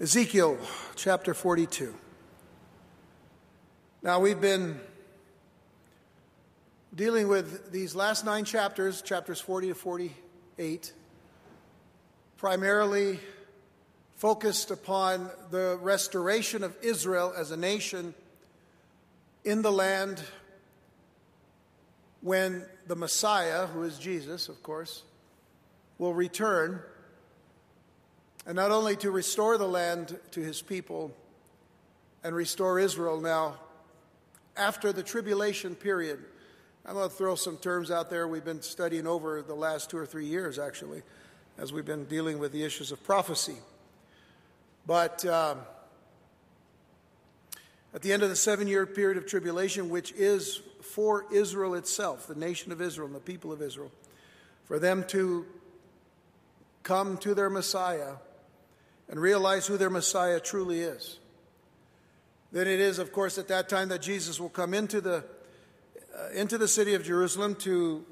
Ezekiel 0.00 0.58
chapter 0.96 1.34
42. 1.34 1.94
Now, 4.02 4.18
we've 4.18 4.40
been 4.40 4.80
dealing 6.92 7.28
with 7.28 7.70
these 7.70 7.94
last 7.94 8.24
nine 8.24 8.44
chapters, 8.44 9.02
chapters 9.02 9.38
40 9.38 9.68
to 9.68 9.74
48, 9.76 10.92
primarily 12.36 13.20
focused 14.16 14.72
upon 14.72 15.30
the 15.52 15.78
restoration 15.80 16.64
of 16.64 16.76
Israel 16.82 17.32
as 17.36 17.52
a 17.52 17.56
nation 17.56 18.14
in 19.44 19.62
the 19.62 19.70
land 19.70 20.20
when 22.20 22.66
the 22.88 22.96
Messiah, 22.96 23.68
who 23.68 23.84
is 23.84 23.96
Jesus, 23.96 24.48
of 24.48 24.60
course, 24.60 25.04
will 25.98 26.14
return 26.14 26.82
and 28.46 28.56
not 28.56 28.70
only 28.70 28.96
to 28.96 29.10
restore 29.10 29.56
the 29.58 29.68
land 29.68 30.18
to 30.32 30.40
his 30.40 30.60
people 30.60 31.14
and 32.22 32.34
restore 32.34 32.78
Israel 32.78 33.20
now 33.20 33.56
after 34.56 34.92
the 34.92 35.02
tribulation 35.02 35.74
period. 35.74 36.22
I'm 36.86 36.94
going 36.94 37.08
to 37.08 37.14
throw 37.14 37.34
some 37.34 37.56
terms 37.56 37.90
out 37.90 38.10
there 38.10 38.28
we've 38.28 38.44
been 38.44 38.62
studying 38.62 39.06
over 39.06 39.42
the 39.42 39.54
last 39.54 39.90
two 39.90 39.96
or 39.96 40.06
three 40.06 40.26
years, 40.26 40.58
actually, 40.58 41.02
as 41.56 41.72
we've 41.72 41.84
been 41.84 42.04
dealing 42.04 42.38
with 42.38 42.52
the 42.52 42.62
issues 42.62 42.92
of 42.92 43.02
prophecy. 43.02 43.56
But 44.86 45.24
uh, 45.24 45.54
at 47.94 48.02
the 48.02 48.12
end 48.12 48.22
of 48.22 48.28
the 48.28 48.36
seven 48.36 48.68
year 48.68 48.84
period 48.84 49.16
of 49.16 49.26
tribulation, 49.26 49.88
which 49.88 50.12
is 50.12 50.60
for 50.82 51.24
Israel 51.32 51.74
itself, 51.74 52.26
the 52.26 52.34
nation 52.34 52.70
of 52.70 52.82
Israel 52.82 53.06
and 53.06 53.16
the 53.16 53.20
people 53.20 53.50
of 53.50 53.62
Israel, 53.62 53.90
for 54.64 54.78
them 54.78 55.04
to 55.08 55.46
come 56.82 57.16
to 57.18 57.34
their 57.34 57.48
Messiah 57.48 58.12
and 59.08 59.20
realize 59.20 59.66
who 59.66 59.76
their 59.76 59.90
Messiah 59.90 60.40
truly 60.40 60.80
is. 60.80 61.18
Then 62.52 62.68
it 62.68 62.80
is, 62.80 62.98
of 62.98 63.12
course, 63.12 63.36
at 63.38 63.48
that 63.48 63.68
time 63.68 63.88
that 63.88 64.00
Jesus 64.00 64.38
will 64.38 64.48
come 64.48 64.74
into 64.74 65.00
the, 65.00 65.24
uh, 66.16 66.28
into 66.34 66.56
the 66.56 66.68
city 66.68 66.94
of 66.94 67.02
Jerusalem 67.02 67.56
to 67.56 68.04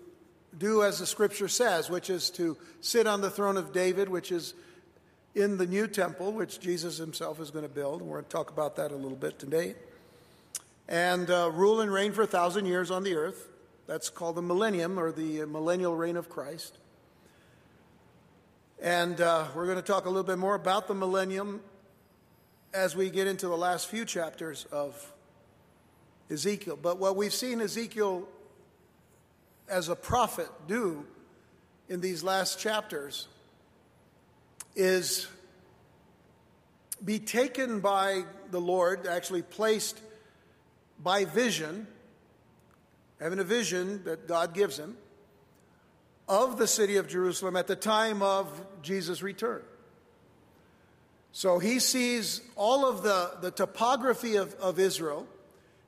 do 0.58 0.82
as 0.82 0.98
the 0.98 1.06
scripture 1.06 1.48
says, 1.48 1.88
which 1.88 2.10
is 2.10 2.28
to 2.30 2.56
sit 2.80 3.06
on 3.06 3.20
the 3.20 3.30
throne 3.30 3.56
of 3.56 3.72
David, 3.72 4.08
which 4.08 4.32
is 4.32 4.54
in 5.34 5.56
the 5.56 5.66
new 5.66 5.86
temple, 5.86 6.32
which 6.32 6.60
Jesus 6.60 6.98
himself 6.98 7.40
is 7.40 7.50
going 7.50 7.64
to 7.64 7.72
build. 7.72 8.00
And 8.00 8.10
we're 8.10 8.18
going 8.18 8.26
to 8.26 8.30
talk 8.30 8.50
about 8.50 8.76
that 8.76 8.90
a 8.90 8.96
little 8.96 9.16
bit 9.16 9.38
today. 9.38 9.74
And 10.88 11.30
uh, 11.30 11.50
rule 11.54 11.80
and 11.80 11.92
reign 11.92 12.12
for 12.12 12.22
a 12.22 12.26
thousand 12.26 12.66
years 12.66 12.90
on 12.90 13.04
the 13.04 13.14
earth. 13.14 13.48
That's 13.86 14.10
called 14.10 14.36
the 14.36 14.42
millennium 14.42 14.98
or 14.98 15.12
the 15.12 15.46
millennial 15.46 15.94
reign 15.94 16.16
of 16.16 16.28
Christ. 16.28 16.78
And 18.82 19.20
uh, 19.20 19.46
we're 19.54 19.66
going 19.66 19.76
to 19.76 19.82
talk 19.82 20.06
a 20.06 20.08
little 20.08 20.24
bit 20.24 20.38
more 20.38 20.56
about 20.56 20.88
the 20.88 20.94
millennium 20.94 21.60
as 22.74 22.96
we 22.96 23.10
get 23.10 23.28
into 23.28 23.46
the 23.46 23.56
last 23.56 23.86
few 23.86 24.04
chapters 24.04 24.66
of 24.72 25.12
Ezekiel. 26.28 26.76
But 26.82 26.98
what 26.98 27.14
we've 27.14 27.32
seen 27.32 27.60
Ezekiel 27.60 28.26
as 29.68 29.88
a 29.88 29.94
prophet 29.94 30.48
do 30.66 31.06
in 31.88 32.00
these 32.00 32.24
last 32.24 32.58
chapters 32.58 33.28
is 34.74 35.28
be 37.04 37.20
taken 37.20 37.78
by 37.78 38.24
the 38.50 38.60
Lord, 38.60 39.06
actually 39.06 39.42
placed 39.42 40.00
by 41.00 41.24
vision, 41.24 41.86
having 43.20 43.38
a 43.38 43.44
vision 43.44 44.02
that 44.06 44.26
God 44.26 44.54
gives 44.54 44.76
him, 44.76 44.96
of 46.28 46.58
the 46.58 46.66
city 46.66 46.96
of 46.96 47.08
Jerusalem 47.08 47.56
at 47.56 47.66
the 47.66 47.76
time 47.76 48.22
of 48.22 48.48
Jesus' 48.82 49.22
return. 49.22 49.62
So 51.32 51.58
he 51.58 51.78
sees 51.78 52.42
all 52.56 52.86
of 52.86 53.02
the, 53.02 53.32
the 53.40 53.50
topography 53.50 54.36
of, 54.36 54.54
of 54.54 54.78
Israel. 54.78 55.26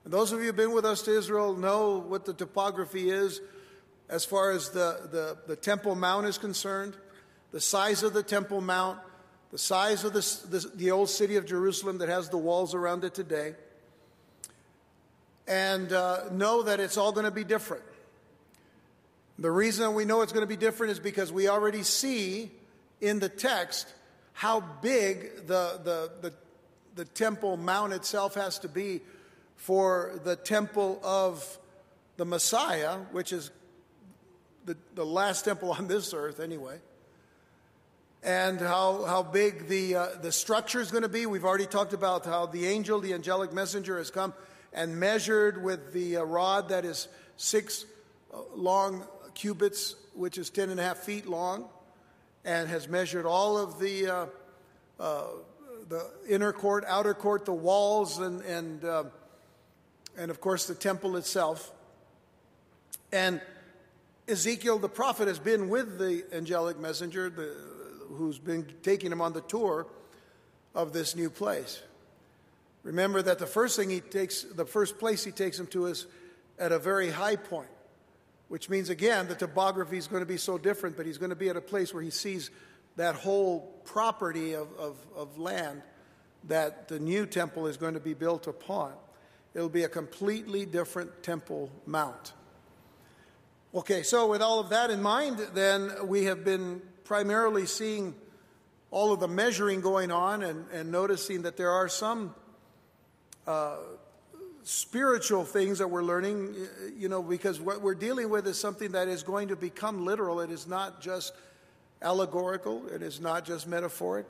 And 0.04 0.12
those 0.12 0.32
of 0.32 0.40
you 0.40 0.46
who've 0.46 0.56
been 0.56 0.72
with 0.72 0.86
us 0.86 1.02
to 1.02 1.16
Israel 1.16 1.54
know 1.54 1.98
what 1.98 2.24
the 2.24 2.32
topography 2.32 3.10
is 3.10 3.40
as 4.08 4.24
far 4.24 4.50
as 4.50 4.70
the, 4.70 5.08
the, 5.10 5.38
the 5.46 5.56
Temple 5.56 5.94
Mount 5.94 6.26
is 6.26 6.38
concerned, 6.38 6.96
the 7.52 7.60
size 7.60 8.02
of 8.02 8.12
the 8.12 8.22
Temple 8.22 8.60
Mount, 8.60 8.98
the 9.50 9.58
size 9.58 10.04
of 10.04 10.12
the, 10.12 10.48
the, 10.48 10.70
the 10.74 10.90
old 10.90 11.08
city 11.08 11.36
of 11.36 11.46
Jerusalem 11.46 11.98
that 11.98 12.08
has 12.08 12.28
the 12.28 12.38
walls 12.38 12.74
around 12.74 13.04
it 13.04 13.14
today. 13.14 13.54
And 15.46 15.92
uh, 15.92 16.24
know 16.32 16.62
that 16.62 16.80
it's 16.80 16.96
all 16.96 17.12
going 17.12 17.24
to 17.24 17.30
be 17.30 17.44
different. 17.44 17.84
The 19.38 19.50
reason 19.50 19.94
we 19.94 20.04
know 20.04 20.22
it's 20.22 20.32
going 20.32 20.44
to 20.44 20.48
be 20.48 20.56
different 20.56 20.92
is 20.92 21.00
because 21.00 21.32
we 21.32 21.48
already 21.48 21.82
see 21.82 22.52
in 23.00 23.18
the 23.18 23.28
text 23.28 23.92
how 24.32 24.60
big 24.60 25.46
the, 25.46 25.80
the, 25.82 26.10
the, 26.20 26.32
the 26.94 27.04
temple 27.04 27.56
mount 27.56 27.92
itself 27.92 28.34
has 28.34 28.60
to 28.60 28.68
be 28.68 29.00
for 29.56 30.20
the 30.24 30.36
temple 30.36 31.00
of 31.02 31.58
the 32.16 32.24
Messiah, 32.24 32.98
which 33.10 33.32
is 33.32 33.50
the, 34.66 34.76
the 34.94 35.04
last 35.04 35.44
temple 35.44 35.72
on 35.72 35.88
this 35.88 36.14
earth 36.14 36.38
anyway, 36.38 36.78
and 38.22 38.60
how, 38.60 39.04
how 39.04 39.22
big 39.22 39.68
the, 39.68 39.96
uh, 39.96 40.06
the 40.22 40.32
structure 40.32 40.80
is 40.80 40.90
going 40.90 41.02
to 41.02 41.08
be. 41.08 41.26
We've 41.26 41.44
already 41.44 41.66
talked 41.66 41.92
about 41.92 42.24
how 42.24 42.46
the 42.46 42.66
angel, 42.66 43.00
the 43.00 43.14
angelic 43.14 43.52
messenger, 43.52 43.98
has 43.98 44.10
come 44.10 44.32
and 44.72 44.98
measured 44.98 45.62
with 45.62 45.92
the 45.92 46.18
uh, 46.18 46.22
rod 46.22 46.68
that 46.68 46.84
is 46.84 47.08
six 47.36 47.84
uh, 48.32 48.38
long 48.54 49.04
cubits, 49.34 49.96
which 50.14 50.38
is 50.38 50.50
ten 50.50 50.70
and 50.70 50.80
a 50.80 50.82
half 50.82 50.98
feet 50.98 51.26
long, 51.26 51.68
and 52.44 52.68
has 52.68 52.88
measured 52.88 53.26
all 53.26 53.58
of 53.58 53.78
the, 53.78 54.06
uh, 54.06 54.26
uh, 55.00 55.24
the 55.88 56.10
inner 56.28 56.52
court, 56.52 56.84
outer 56.86 57.14
court, 57.14 57.44
the 57.44 57.52
walls, 57.52 58.18
and, 58.18 58.42
and, 58.42 58.84
uh, 58.84 59.04
and 60.16 60.30
of 60.30 60.40
course 60.40 60.66
the 60.66 60.74
temple 60.74 61.16
itself. 61.16 61.72
And 63.12 63.40
Ezekiel 64.28 64.78
the 64.78 64.88
prophet 64.88 65.28
has 65.28 65.38
been 65.38 65.68
with 65.68 65.98
the 65.98 66.24
angelic 66.32 66.78
messenger 66.78 67.30
the, 67.30 67.54
who's 68.10 68.38
been 68.38 68.66
taking 68.82 69.12
him 69.12 69.20
on 69.20 69.32
the 69.32 69.42
tour 69.42 69.86
of 70.74 70.92
this 70.92 71.14
new 71.14 71.30
place. 71.30 71.82
Remember 72.82 73.22
that 73.22 73.38
the 73.38 73.46
first 73.46 73.76
thing 73.76 73.90
he 73.90 74.00
takes, 74.00 74.42
the 74.42 74.66
first 74.66 74.98
place 74.98 75.24
he 75.24 75.30
takes 75.30 75.58
him 75.58 75.66
to 75.68 75.86
is 75.86 76.06
at 76.58 76.72
a 76.72 76.78
very 76.78 77.10
high 77.10 77.36
point 77.36 77.68
which 78.48 78.68
means, 78.68 78.90
again, 78.90 79.28
the 79.28 79.34
topography 79.34 79.96
is 79.96 80.06
going 80.06 80.22
to 80.22 80.26
be 80.26 80.36
so 80.36 80.58
different, 80.58 80.96
but 80.96 81.06
he's 81.06 81.18
going 81.18 81.30
to 81.30 81.36
be 81.36 81.48
at 81.48 81.56
a 81.56 81.60
place 81.60 81.94
where 81.94 82.02
he 82.02 82.10
sees 82.10 82.50
that 82.96 83.14
whole 83.14 83.60
property 83.84 84.54
of, 84.54 84.68
of, 84.78 84.96
of 85.16 85.38
land 85.38 85.82
that 86.44 86.88
the 86.88 86.98
new 86.98 87.26
temple 87.26 87.66
is 87.66 87.76
going 87.76 87.94
to 87.94 88.00
be 88.00 88.14
built 88.14 88.46
upon. 88.46 88.92
It'll 89.54 89.68
be 89.68 89.84
a 89.84 89.88
completely 89.88 90.66
different 90.66 91.22
temple 91.22 91.70
mount. 91.86 92.32
Okay, 93.74 94.02
so 94.02 94.28
with 94.28 94.42
all 94.42 94.60
of 94.60 94.68
that 94.70 94.90
in 94.90 95.02
mind, 95.02 95.38
then 95.54 96.06
we 96.06 96.24
have 96.24 96.44
been 96.44 96.82
primarily 97.04 97.66
seeing 97.66 98.14
all 98.90 99.12
of 99.12 99.20
the 99.20 99.28
measuring 99.28 99.80
going 99.80 100.12
on 100.12 100.42
and, 100.42 100.66
and 100.70 100.92
noticing 100.92 101.42
that 101.42 101.56
there 101.56 101.70
are 101.70 101.88
some 101.88 102.34
uh, 103.46 103.76
spiritual 104.64 105.44
things 105.44 105.78
that 105.78 105.88
we're 105.88 106.02
learning, 106.02 106.54
uh, 106.56 106.86
you 106.96 107.08
know, 107.08 107.22
because 107.22 107.60
what 107.60 107.82
we're 107.82 107.94
dealing 107.94 108.30
with 108.30 108.46
is 108.46 108.58
something 108.58 108.92
that 108.92 109.08
is 109.08 109.22
going 109.22 109.48
to 109.48 109.56
become 109.56 110.04
literal. 110.04 110.40
It 110.40 110.50
is 110.50 110.66
not 110.66 111.00
just 111.00 111.34
allegorical, 112.02 112.86
it 112.88 113.02
is 113.02 113.20
not 113.20 113.44
just 113.44 113.68
metaphoric, 113.68 114.28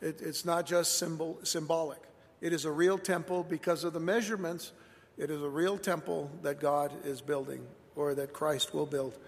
it, 0.00 0.20
it's 0.20 0.44
not 0.44 0.66
just 0.66 0.98
symbol, 0.98 1.38
symbolic. 1.42 1.98
It 2.40 2.52
is 2.52 2.66
a 2.66 2.70
real 2.70 2.98
temple 2.98 3.44
because 3.48 3.82
of 3.82 3.94
the 3.94 4.00
measurements. 4.00 4.72
It 5.16 5.30
is 5.30 5.42
a 5.42 5.48
real 5.48 5.78
temple 5.78 6.30
that 6.42 6.60
God 6.60 6.92
is 7.04 7.22
building 7.22 7.66
or 7.96 8.14
that 8.14 8.34
Christ 8.34 8.74
will 8.74 8.84
build 8.84 9.18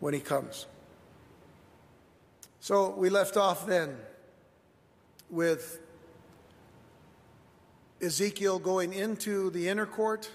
when 0.00 0.14
he 0.14 0.20
comes. 0.20 0.66
So 2.60 2.90
we 2.90 3.10
left 3.10 3.36
off 3.36 3.66
then 3.66 3.96
with 5.28 5.80
Ezekiel 8.02 8.58
going 8.58 8.92
into 8.92 9.50
the 9.50 9.68
inner 9.68 9.86
court, 9.86 10.28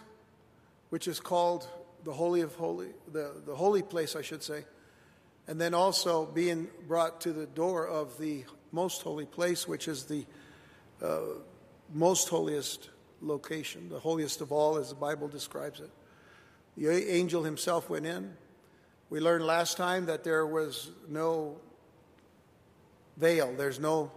which 0.89 1.05
is 1.05 1.19
called 1.19 1.67
the 2.05 2.13
Holy 2.13 2.39
of 2.39 2.55
Holy, 2.55 2.87
the, 3.11 3.33
the 3.45 3.53
holy 3.53 3.81
place, 3.81 4.15
I 4.15 4.21
should 4.21 4.41
say, 4.41 4.63
and 5.47 5.59
then 5.59 5.73
also 5.73 6.25
being 6.25 6.69
brought 6.87 7.19
to 7.21 7.33
the 7.33 7.45
door 7.45 7.85
of 7.85 8.17
the 8.19 8.45
most 8.71 9.01
holy 9.01 9.25
place, 9.25 9.67
which 9.67 9.89
is 9.89 10.05
the 10.05 10.25
uh, 11.03 11.19
most 11.93 12.29
holiest 12.29 12.89
location, 13.21 13.89
the 13.89 13.99
holiest 13.99 14.39
of 14.39 14.53
all, 14.53 14.77
as 14.77 14.89
the 14.89 14.95
Bible 14.95 15.27
describes 15.27 15.81
it. 15.81 15.89
The 16.77 16.89
angel 16.89 17.43
himself 17.43 17.89
went 17.89 18.05
in. 18.05 18.33
We 19.09 19.19
learned 19.19 19.45
last 19.45 19.75
time 19.75 20.05
that 20.05 20.23
there 20.23 20.47
was 20.47 20.91
no 21.09 21.57
veil, 23.17 23.53
there's 23.57 23.79
no 23.79 24.11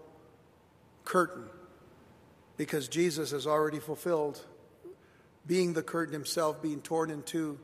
curtain 1.05 1.49
because 2.61 2.89
Jesus 2.89 3.31
has 3.31 3.47
already 3.47 3.79
fulfilled 3.79 4.39
being 5.47 5.73
the 5.73 5.83
curtain 5.83 6.13
himself, 6.13 6.61
being 6.61 6.83
torn 6.83 7.09
in 7.09 7.23
two. 7.23 7.59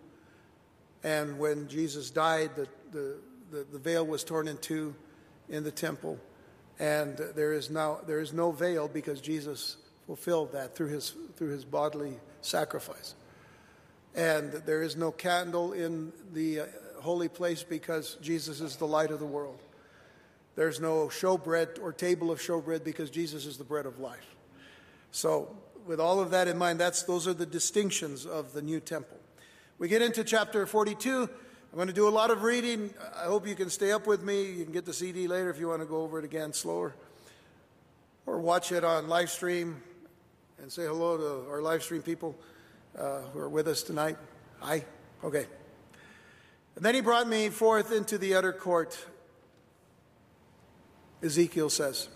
And 1.05 1.39
when 1.39 1.69
Jesus 1.69 2.09
died, 2.09 2.53
the, 2.57 2.67
the, 2.93 3.17
the, 3.51 3.67
the 3.73 3.79
veil 3.79 4.07
was 4.07 4.25
torn 4.25 4.49
in 4.49 4.57
two 4.57 4.95
in 5.51 5.65
the 5.65 5.71
temple. 5.71 6.19
And 6.79 7.15
there 7.19 7.53
is 7.53 7.69
now 7.69 7.99
there 8.07 8.21
is 8.21 8.33
no 8.33 8.53
veil 8.53 8.89
because 8.89 9.21
Jesus 9.21 9.77
fulfilled 10.07 10.53
that 10.53 10.75
through 10.75 10.89
his 10.89 11.13
through 11.37 11.51
his 11.51 11.67
bodily 11.67 12.15
sacrifice. 12.41 13.15
And 14.15 14.51
there 14.51 14.81
is 14.81 14.97
no 14.97 15.13
candle 15.13 15.75
in 15.75 16.11
the 16.33 16.61
uh, 16.61 16.67
holy 17.03 17.29
place 17.29 17.63
because 17.63 18.17
Jesus 18.23 18.63
is 18.63 18.77
the 18.77 18.87
light 18.87 19.11
of 19.11 19.21
the 19.21 19.27
world. 19.27 19.61
There's 20.55 20.81
no 20.81 21.09
showbread 21.09 21.83
or 21.83 21.93
table 21.93 22.31
of 22.31 22.41
showbread 22.41 22.83
because 22.83 23.11
Jesus 23.11 23.45
is 23.45 23.59
the 23.59 23.65
bread 23.65 23.85
of 23.85 23.99
life. 23.99 24.36
So, 25.17 25.57
with 25.87 25.99
all 25.99 26.21
of 26.21 26.33
that 26.33 26.47
in 26.47 26.59
mind, 26.59 26.79
that's 26.79 27.05
those 27.05 27.27
are 27.27 27.33
the 27.33 27.47
distinctions 27.47 28.27
of 28.27 28.53
the 28.53 28.61
new 28.61 28.81
temple. 28.81 29.17
We 29.79 29.89
get 29.89 30.03
into 30.03 30.23
chapter 30.23 30.67
42. 30.67 31.23
I'm 31.23 31.75
going 31.75 31.89
to 31.89 31.95
do 31.95 32.07
a 32.07 32.11
lot 32.11 32.31
of 32.31 32.43
reading. 32.43 32.93
I 33.19 33.25
hope 33.25 33.47
you 33.49 33.55
can 33.55 33.71
stay 33.71 33.93
up 33.93 34.07
with 34.07 34.23
me. 34.23 34.43
You 34.43 34.65
can 34.65 34.75
get 34.75 34.85
the 34.85 34.93
CD 34.93 35.27
later 35.27 35.49
if 35.49 35.59
you 35.59 35.69
want 35.69 35.81
to 35.81 35.87
go 35.87 36.03
over 36.03 36.19
it 36.19 36.27
again 36.27 36.53
slower, 36.53 36.95
or 38.27 38.41
watch 38.41 38.73
it 38.73 38.85
on 38.85 39.09
live 39.09 39.31
stream 39.31 39.81
and 40.61 40.71
say 40.71 40.83
hello 40.83 41.17
to 41.17 41.51
our 41.51 41.63
live 41.63 41.83
stream 41.83 42.03
people 42.03 42.37
uh, 42.99 43.21
who 43.33 43.39
are 43.39 43.49
with 43.49 43.69
us 43.69 43.83
tonight. 43.83 44.19
Hi. 44.61 44.85
Okay. 45.25 45.47
And 46.75 46.85
then 46.85 46.95
he 46.95 47.01
brought 47.01 47.27
me 47.27 47.49
forth 47.49 47.91
into 47.91 48.19
the 48.19 48.35
utter 48.35 48.53
court, 48.53 49.03
Ezekiel 51.23 51.71
says. 51.71 52.11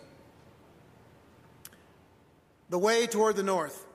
The 2.70 2.78
way 2.78 3.06
toward 3.06 3.37
the 3.37 3.43
north. 3.43 3.87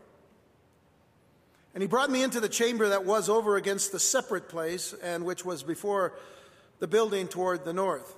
And 1.73 1.81
he 1.81 1.87
brought 1.87 2.09
me 2.09 2.23
into 2.23 2.39
the 2.39 2.49
chamber 2.49 2.89
that 2.89 3.05
was 3.05 3.27
over 3.27 3.57
against 3.57 3.91
the 3.91 3.99
separate 3.99 4.47
place, 4.47 4.93
and 5.03 5.25
which 5.25 5.43
was 5.43 5.63
before 5.63 6.13
the 6.79 6.87
building 6.87 7.27
toward 7.27 7.65
the 7.65 7.73
north. 7.73 8.15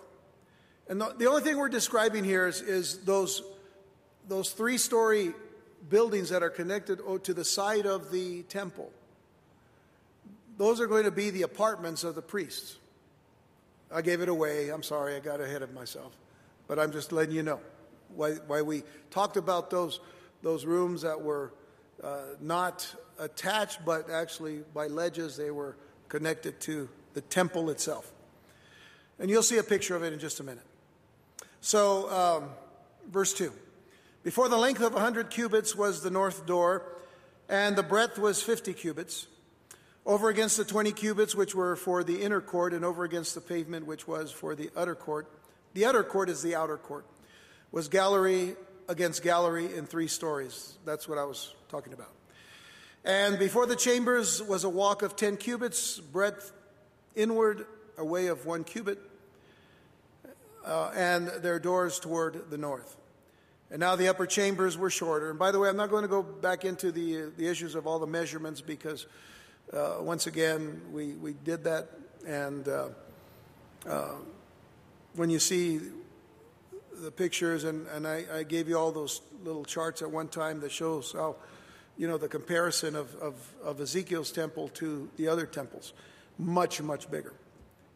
And 0.90 1.02
the, 1.02 1.14
the 1.18 1.28
only 1.28 1.42
thing 1.42 1.58
we're 1.58 1.70
describing 1.70 2.24
here 2.24 2.48
is, 2.48 2.62
is 2.62 3.00
those, 3.00 3.42
those 4.28 4.52
three 4.52 4.78
story 4.78 5.34
buildings 5.90 6.30
that 6.30 6.44
are 6.44 6.50
connected 6.50 7.00
to 7.24 7.34
the 7.34 7.46
side 7.46 7.86
of 7.86 8.12
the 8.12 8.44
temple. 8.44 8.92
Those 10.58 10.82
are 10.82 10.88
going 10.88 11.04
to 11.04 11.12
be 11.12 11.30
the 11.30 11.44
apartments 11.44 12.04
of 12.04 12.16
the 12.16 12.22
priests. 12.22 12.78
I 13.92 14.02
gave 14.02 14.22
it 14.22 14.30
away. 14.30 14.70
I'm 14.70 14.84
sorry, 14.84 15.16
I 15.16 15.20
got 15.20 15.40
ahead 15.40 15.62
of 15.62 15.74
myself. 15.74 16.12
But 16.68 16.80
I'm 16.80 16.92
just 16.92 17.12
letting 17.12 17.36
you 17.36 17.44
know 17.44 17.60
why, 18.16 18.34
why 18.48 18.62
we 18.62 18.84
talked 19.12 19.38
about 19.38 19.70
those, 19.70 20.00
those 20.42 20.66
rooms 20.66 21.02
that 21.02 21.22
were 21.22 21.54
uh, 22.04 22.20
not 22.40 22.88
attached, 23.20 23.84
but 23.86 24.10
actually 24.10 24.64
by 24.74 24.88
ledges, 24.88 25.38
they 25.38 25.52
were 25.52 25.76
connected 26.10 26.60
to 26.62 26.90
the 27.14 27.22
temple 27.22 27.70
itself. 27.70 28.12
And 29.20 29.30
you'll 29.30 29.44
see 29.44 29.58
a 29.58 29.64
picture 29.64 29.96
of 29.96 30.04
it 30.04 30.14
in 30.14 30.20
just 30.20 30.40
a 30.40 30.44
minute. 30.44 30.64
So, 31.62 32.12
um, 32.12 32.50
verse 33.10 33.34
2. 33.34 33.52
Before 34.24 34.50
the 34.50 34.58
length 34.58 34.82
of 34.82 34.92
a 34.92 34.96
100 34.96 35.30
cubits 35.30 35.76
was 35.76 36.04
the 36.04 36.12
north 36.12 36.46
door, 36.46 36.84
and 37.50 37.76
the 37.76 37.84
breadth 37.84 38.20
was 38.20 38.42
50 38.42 38.74
cubits. 38.74 39.28
Over 40.06 40.30
against 40.30 40.58
the 40.58 40.66
20 40.66 40.92
cubits, 40.92 41.36
which 41.36 41.56
were 41.56 41.76
for 41.76 42.04
the 42.04 42.22
inner 42.22 42.42
court, 42.42 42.74
and 42.74 42.86
over 42.86 43.04
against 43.04 43.36
the 43.36 43.42
pavement, 43.42 43.86
which 43.86 44.08
was 44.08 44.32
for 44.32 44.56
the 44.56 44.70
utter 44.76 44.96
court. 44.96 45.28
The 45.74 45.86
utter 45.86 46.04
court 46.04 46.30
is 46.30 46.42
the 46.42 46.56
outer 46.56 46.78
court, 46.78 47.06
was 47.72 47.88
gallery 47.88 48.56
against 48.88 49.24
gallery 49.24 49.74
in 49.76 49.86
three 49.86 50.08
stories. 50.08 50.78
That's 50.86 51.08
what 51.08 51.18
I 51.18 51.24
was 51.24 51.54
talking 51.70 51.94
about. 51.94 52.12
And 53.04 53.40
before 53.40 53.66
the 53.66 53.76
chambers 53.76 54.42
was 54.42 54.64
a 54.64 54.70
walk 54.70 55.02
of 55.02 55.16
10 55.16 55.38
cubits, 55.38 56.00
breadth 56.00 56.52
inward, 57.16 57.66
a 57.98 58.06
way 58.06 58.28
of 58.28 58.46
one 58.46 58.64
cubit, 58.64 59.00
uh, 60.66 60.92
and 60.96 61.28
their 61.28 61.60
doors 61.60 62.00
toward 62.00 62.50
the 62.50 62.58
north. 62.58 62.98
And 63.70 63.80
now 63.80 63.96
the 63.96 64.08
upper 64.08 64.26
chambers 64.26 64.78
were 64.78 64.90
shorter. 64.90 65.30
And 65.30 65.40
by 65.40 65.52
the 65.52 65.60
way, 65.60 65.70
I'm 65.70 65.78
not 65.78 65.90
going 65.90 66.04
to 66.04 66.10
go 66.10 66.24
back 66.24 66.64
into 66.64 66.92
the, 66.92 67.32
the 67.38 67.48
issues 67.48 67.76
of 67.76 67.86
all 67.86 68.00
the 68.00 68.08
measurements 68.08 68.62
because, 68.62 69.08
uh, 69.74 69.98
once 70.00 70.28
again, 70.28 70.82
we, 70.92 71.14
we 71.14 71.34
did 71.34 71.64
that. 71.66 71.90
And 72.26 72.68
uh, 72.68 72.90
uh, 73.88 74.16
when 75.16 75.30
you 75.30 75.40
see 75.40 75.80
the 77.02 77.12
pictures, 77.12 77.64
and, 77.64 77.88
and 77.88 78.08
I, 78.08 78.26
I, 78.34 78.44
gave 78.44 78.68
you 78.68 78.78
all 78.78 78.92
those 78.92 79.22
little 79.44 79.64
charts 79.64 80.02
at 80.02 80.10
one 80.10 80.28
time 80.28 80.60
that 80.62 80.72
shows 80.72 81.12
how, 81.12 81.36
you 81.98 82.08
know, 82.08 82.18
the 82.18 82.28
comparison 82.28 82.96
of, 82.96 83.14
of, 83.16 83.36
of 83.64 83.80
Ezekiel's 83.80 84.32
temple 84.32 84.70
to 84.70 85.10
the 85.18 85.28
other 85.28 85.46
temples, 85.46 85.94
much, 86.38 86.82
much 86.82 87.10
bigger. 87.10 87.34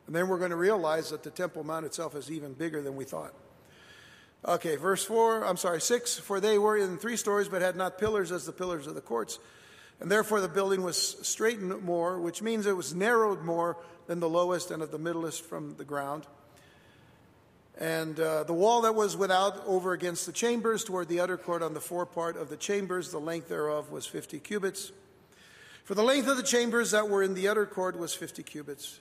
And 0.07 0.15
then 0.15 0.27
we're 0.27 0.37
going 0.37 0.51
to 0.51 0.57
realize 0.57 1.11
that 1.11 1.23
the 1.23 1.29
Temple 1.29 1.63
Mount 1.63 1.85
itself 1.85 2.15
is 2.15 2.29
even 2.29 2.53
bigger 2.53 2.81
than 2.81 2.95
we 2.95 3.05
thought. 3.05 3.33
Okay, 4.43 4.75
verse 4.75 5.05
4, 5.05 5.45
I'm 5.45 5.57
sorry, 5.57 5.79
6. 5.79 6.19
For 6.19 6.39
they 6.39 6.57
were 6.57 6.77
in 6.77 6.97
three 6.97 7.17
stories, 7.17 7.47
but 7.47 7.61
had 7.61 7.75
not 7.75 7.97
pillars 7.99 8.31
as 8.31 8.45
the 8.45 8.51
pillars 8.51 8.87
of 8.87 8.95
the 8.95 9.01
courts. 9.01 9.39
And 9.99 10.11
therefore 10.11 10.41
the 10.41 10.49
building 10.49 10.81
was 10.81 10.97
straitened 11.21 11.83
more, 11.83 12.19
which 12.19 12.41
means 12.41 12.65
it 12.65 12.75
was 12.75 12.95
narrowed 12.95 13.43
more 13.43 13.77
than 14.07 14.19
the 14.19 14.29
lowest 14.29 14.71
and 14.71 14.81
of 14.81 14.91
the 14.91 14.97
middlest 14.97 15.45
from 15.45 15.75
the 15.77 15.85
ground. 15.85 16.25
And 17.79 18.19
uh, 18.19 18.43
the 18.43 18.53
wall 18.53 18.81
that 18.81 18.95
was 18.95 19.15
without 19.17 19.65
over 19.65 19.93
against 19.93 20.25
the 20.25 20.31
chambers 20.31 20.83
toward 20.83 21.07
the 21.07 21.19
utter 21.19 21.37
court 21.37 21.63
on 21.63 21.73
the 21.73 21.81
forepart 21.81 22.37
of 22.37 22.49
the 22.49 22.57
chambers, 22.57 23.11
the 23.11 23.19
length 23.19 23.49
thereof 23.49 23.91
was 23.91 24.05
50 24.05 24.39
cubits. 24.39 24.91
For 25.83 25.95
the 25.95 26.03
length 26.03 26.27
of 26.27 26.37
the 26.37 26.43
chambers 26.43 26.91
that 26.91 27.09
were 27.09 27.23
in 27.23 27.33
the 27.33 27.47
utter 27.47 27.65
court 27.65 27.97
was 27.97 28.13
50 28.13 28.43
cubits. 28.43 28.99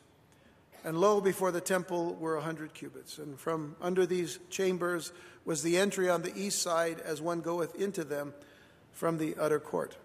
And 0.82 0.98
lo, 0.98 1.20
before 1.20 1.50
the 1.50 1.60
temple 1.60 2.14
were 2.14 2.36
a 2.36 2.40
hundred 2.40 2.72
cubits. 2.72 3.18
And 3.18 3.38
from 3.38 3.76
under 3.82 4.06
these 4.06 4.38
chambers 4.48 5.12
was 5.44 5.62
the 5.62 5.76
entry 5.76 6.08
on 6.08 6.22
the 6.22 6.34
east 6.34 6.62
side 6.62 7.00
as 7.00 7.20
one 7.20 7.40
goeth 7.40 7.74
into 7.74 8.02
them 8.02 8.32
from 8.92 9.18
the 9.18 9.36
utter 9.38 9.60
court. 9.60 9.96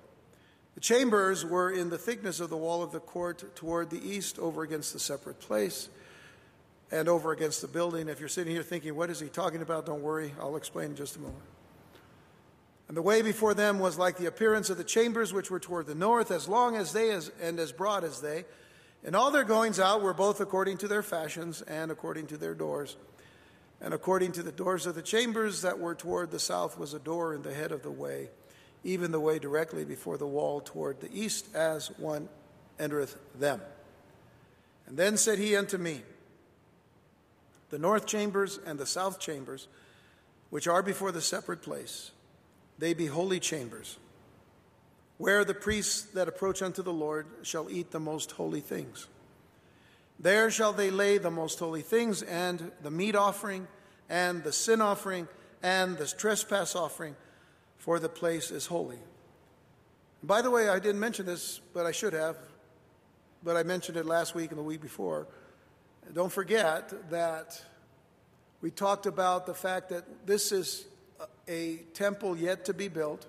The 0.75 0.81
chambers 0.81 1.45
were 1.45 1.71
in 1.71 1.89
the 1.89 1.97
thickness 1.97 2.41
of 2.41 2.49
the 2.49 2.57
wall 2.57 2.83
of 2.83 2.91
the 2.91 2.99
court 2.99 3.55
toward 3.55 3.89
the 3.89 4.05
east, 4.05 4.37
over 4.37 4.61
against 4.61 4.91
the 4.91 4.99
separate 4.99 5.39
place, 5.39 5.87
and 6.91 7.09
over 7.09 7.31
against 7.31 7.61
the 7.61 7.67
building. 7.67 8.09
If 8.09 8.19
you're 8.19 8.29
sitting 8.29 8.53
here 8.53 8.63
thinking, 8.63 8.95
what 8.95 9.09
is 9.09 9.19
he 9.19 9.27
talking 9.27 9.61
about? 9.61 9.85
Don't 9.85 10.01
worry, 10.01 10.33
I'll 10.39 10.55
explain 10.55 10.91
in 10.91 10.95
just 10.95 11.15
a 11.15 11.19
moment. 11.19 11.41
And 12.87 12.95
the 12.95 13.01
way 13.01 13.21
before 13.21 13.53
them 13.53 13.79
was 13.79 13.97
like 13.97 14.17
the 14.17 14.27
appearance 14.27 14.69
of 14.69 14.77
the 14.77 14.83
chambers 14.83 15.33
which 15.33 15.49
were 15.49 15.59
toward 15.59 15.87
the 15.87 15.95
north, 15.95 16.29
as 16.29 16.47
long 16.47 16.75
as 16.75 16.93
they 16.93 17.11
as, 17.11 17.31
and 17.41 17.59
as 17.59 17.71
broad 17.71 18.03
as 18.03 18.21
they. 18.21 18.45
And 19.03 19.15
all 19.15 19.31
their 19.31 19.43
goings 19.43 19.79
out 19.79 20.01
were 20.01 20.13
both 20.13 20.39
according 20.39 20.77
to 20.77 20.87
their 20.87 21.03
fashions 21.03 21.61
and 21.63 21.91
according 21.91 22.27
to 22.27 22.37
their 22.37 22.53
doors. 22.53 22.95
And 23.81 23.93
according 23.93 24.33
to 24.33 24.43
the 24.43 24.51
doors 24.51 24.85
of 24.85 24.95
the 24.95 25.01
chambers 25.01 25.63
that 25.63 25.79
were 25.79 25.95
toward 25.95 26.31
the 26.31 26.39
south 26.39 26.77
was 26.77 26.93
a 26.93 26.99
door 26.99 27.33
in 27.33 27.41
the 27.41 27.53
head 27.53 27.71
of 27.71 27.81
the 27.81 27.91
way, 27.91 28.29
even 28.83 29.11
the 29.11 29.19
way 29.19 29.39
directly 29.39 29.83
before 29.83 30.17
the 30.17 30.27
wall 30.27 30.61
toward 30.61 31.01
the 31.01 31.09
east, 31.11 31.53
as 31.55 31.87
one 31.97 32.29
entereth 32.79 33.17
them. 33.37 33.61
And 34.87 34.95
then 34.95 35.17
said 35.17 35.39
he 35.39 35.55
unto 35.55 35.77
me, 35.77 36.03
The 37.75 37.81
north 37.81 38.05
chambers 38.05 38.57
and 38.65 38.79
the 38.79 38.85
south 38.85 39.19
chambers, 39.19 39.67
which 40.49 40.65
are 40.65 40.81
before 40.81 41.11
the 41.11 41.19
separate 41.19 41.61
place, 41.61 42.11
they 42.79 42.93
be 42.93 43.07
holy 43.07 43.37
chambers 43.37 43.97
where 45.17 45.43
the 45.43 45.53
priests 45.53 46.03
that 46.13 46.29
approach 46.29 46.61
unto 46.61 46.81
the 46.81 46.93
Lord 46.93 47.25
shall 47.41 47.69
eat 47.69 47.91
the 47.91 47.99
most 47.99 48.31
holy 48.31 48.61
things. 48.61 49.07
There 50.17 50.49
shall 50.49 50.71
they 50.71 50.89
lay 50.89 51.17
the 51.17 51.29
most 51.29 51.59
holy 51.59 51.81
things, 51.81 52.21
and 52.21 52.71
the 52.81 52.91
meat 52.91 53.13
offering, 53.13 53.67
and 54.09 54.41
the 54.41 54.53
sin 54.53 54.79
offering, 54.79 55.27
and 55.61 55.97
the 55.97 56.07
trespass 56.07 56.77
offering, 56.77 57.17
for 57.77 57.99
the 57.99 58.07
place 58.07 58.51
is 58.51 58.67
holy. 58.67 58.99
By 60.23 60.41
the 60.41 60.49
way, 60.49 60.69
I 60.69 60.79
didn't 60.79 61.01
mention 61.01 61.25
this, 61.25 61.59
but 61.73 61.85
I 61.85 61.91
should 61.91 62.13
have, 62.13 62.37
but 63.43 63.57
I 63.57 63.63
mentioned 63.63 63.97
it 63.97 64.05
last 64.05 64.33
week 64.33 64.51
and 64.51 64.59
the 64.59 64.63
week 64.63 64.79
before. 64.79 65.27
Don't 66.13 66.31
forget 66.31 67.09
that 67.09 67.61
we 68.61 68.71
talked 68.71 69.05
about 69.05 69.45
the 69.45 69.53
fact 69.53 69.89
that 69.89 70.05
this 70.25 70.51
is 70.51 70.85
a 71.47 71.77
temple 71.93 72.37
yet 72.37 72.65
to 72.65 72.73
be 72.73 72.87
built 72.87 73.25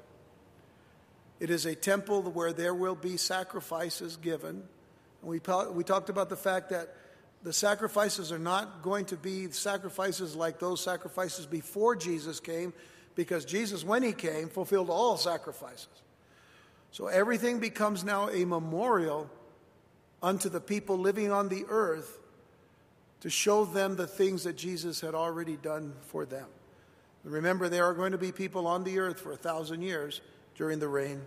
it 1.39 1.51
is 1.51 1.67
a 1.67 1.75
temple 1.75 2.23
where 2.23 2.53
there 2.53 2.75
will 2.75 2.95
be 2.95 3.17
sacrifices 3.17 4.17
given. 4.17 4.63
We, 5.23 5.41
we 5.73 5.85
talked 5.85 6.09
about 6.09 6.29
the 6.29 6.37
fact 6.37 6.71
that 6.71 6.95
the 7.43 7.53
sacrifices 7.53 8.33
are 8.33 8.39
not 8.39 8.83
going 8.83 9.05
to 9.07 9.17
be 9.17 9.51
sacrifices 9.51 10.35
like 10.35 10.59
those 10.59 10.81
sacrifices 10.81 11.45
before 11.45 11.95
Jesus 11.95 12.41
came, 12.41 12.73
because 13.15 13.45
Jesus, 13.45 13.85
when 13.85 14.03
he 14.03 14.13
came, 14.13 14.49
fulfilled 14.49 14.89
all 14.89 15.17
sacrifices. 15.17 15.89
So 16.91 17.09
everything 17.09 17.61
becomes 17.61 18.03
now 18.03 18.31
a 18.31 18.45
memorial 18.47 19.29
unto 20.23 20.49
the 20.49 20.61
people 20.61 20.97
living 20.97 21.31
on 21.31 21.49
the 21.49 21.67
earth 21.69 22.19
to 23.21 23.31
show 23.31 23.65
them 23.65 23.97
the 23.97 24.07
things 24.07 24.45
that 24.45 24.57
Jesus 24.57 25.01
had 25.01 25.15
already 25.15 25.57
done 25.57 25.95
for 26.03 26.25
them. 26.25 26.47
Remember, 27.25 27.69
there 27.69 27.85
are 27.85 27.95
going 27.95 28.13
to 28.13 28.19
be 28.19 28.31
people 28.31 28.67
on 28.67 28.85
the 28.85 28.99
earth 29.01 29.21
for 29.21 29.33
a 29.33 29.37
thousand 29.37 29.83
years 29.83 30.21
during 30.55 30.79
the 30.79 30.89
reign 30.89 31.23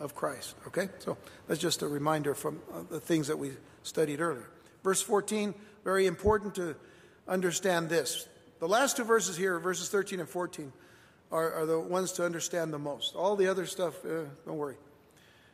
of 0.00 0.14
Christ. 0.14 0.56
Okay? 0.66 0.88
So 0.98 1.18
that's 1.46 1.60
just 1.60 1.82
a 1.82 1.88
reminder 1.88 2.34
from 2.34 2.60
uh, 2.72 2.82
the 2.90 3.00
things 3.00 3.28
that 3.28 3.38
we 3.38 3.52
studied 3.82 4.20
earlier. 4.20 4.48
Verse 4.82 5.02
14, 5.02 5.54
very 5.84 6.06
important 6.06 6.54
to 6.54 6.74
understand 7.28 7.88
this. 7.88 8.26
The 8.60 8.68
last 8.68 8.96
two 8.96 9.04
verses 9.04 9.36
here, 9.36 9.58
verses 9.58 9.88
13 9.88 10.20
and 10.20 10.28
14, 10.28 10.72
are, 11.30 11.52
are 11.52 11.66
the 11.66 11.78
ones 11.78 12.12
to 12.12 12.24
understand 12.24 12.72
the 12.72 12.78
most. 12.78 13.14
All 13.14 13.36
the 13.36 13.48
other 13.48 13.66
stuff, 13.66 14.04
uh, 14.04 14.24
don't 14.46 14.56
worry. 14.56 14.76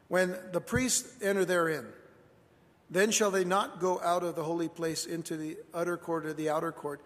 When 0.09 0.37
the 0.53 0.61
priests 0.61 1.23
enter 1.23 1.45
therein, 1.45 1.87
then 2.91 3.11
shall 3.11 3.31
they 3.31 3.45
not 3.45 3.81
go 3.81 4.01
out 4.01 4.23
of 4.23 4.35
the 4.35 4.45
holy 4.45 4.69
place 4.69 5.05
into 5.05 5.37
the 5.37 5.59
utter 5.75 5.97
court 5.97 6.25
or 6.25 6.33
the 6.33 6.49
outer 6.49 6.73
court, 6.73 7.01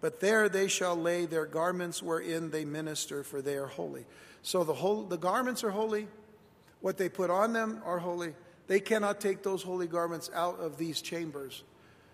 but 0.00 0.20
there 0.20 0.48
they 0.48 0.68
shall 0.68 0.96
lay 0.96 1.26
their 1.26 1.46
garments 1.46 2.02
wherein 2.02 2.50
they 2.50 2.64
minister, 2.64 3.22
for 3.22 3.40
they 3.42 3.56
are 3.56 3.66
holy. 3.66 4.04
So 4.42 4.64
the, 4.64 4.74
whole, 4.74 5.04
the 5.04 5.16
garments 5.16 5.64
are 5.64 5.70
holy, 5.70 6.08
what 6.80 6.96
they 6.96 7.08
put 7.08 7.30
on 7.30 7.52
them 7.52 7.82
are 7.84 7.98
holy. 7.98 8.34
They 8.66 8.80
cannot 8.80 9.20
take 9.20 9.42
those 9.42 9.62
holy 9.62 9.86
garments 9.86 10.30
out 10.34 10.60
of 10.60 10.76
these 10.76 11.00
chambers 11.00 11.64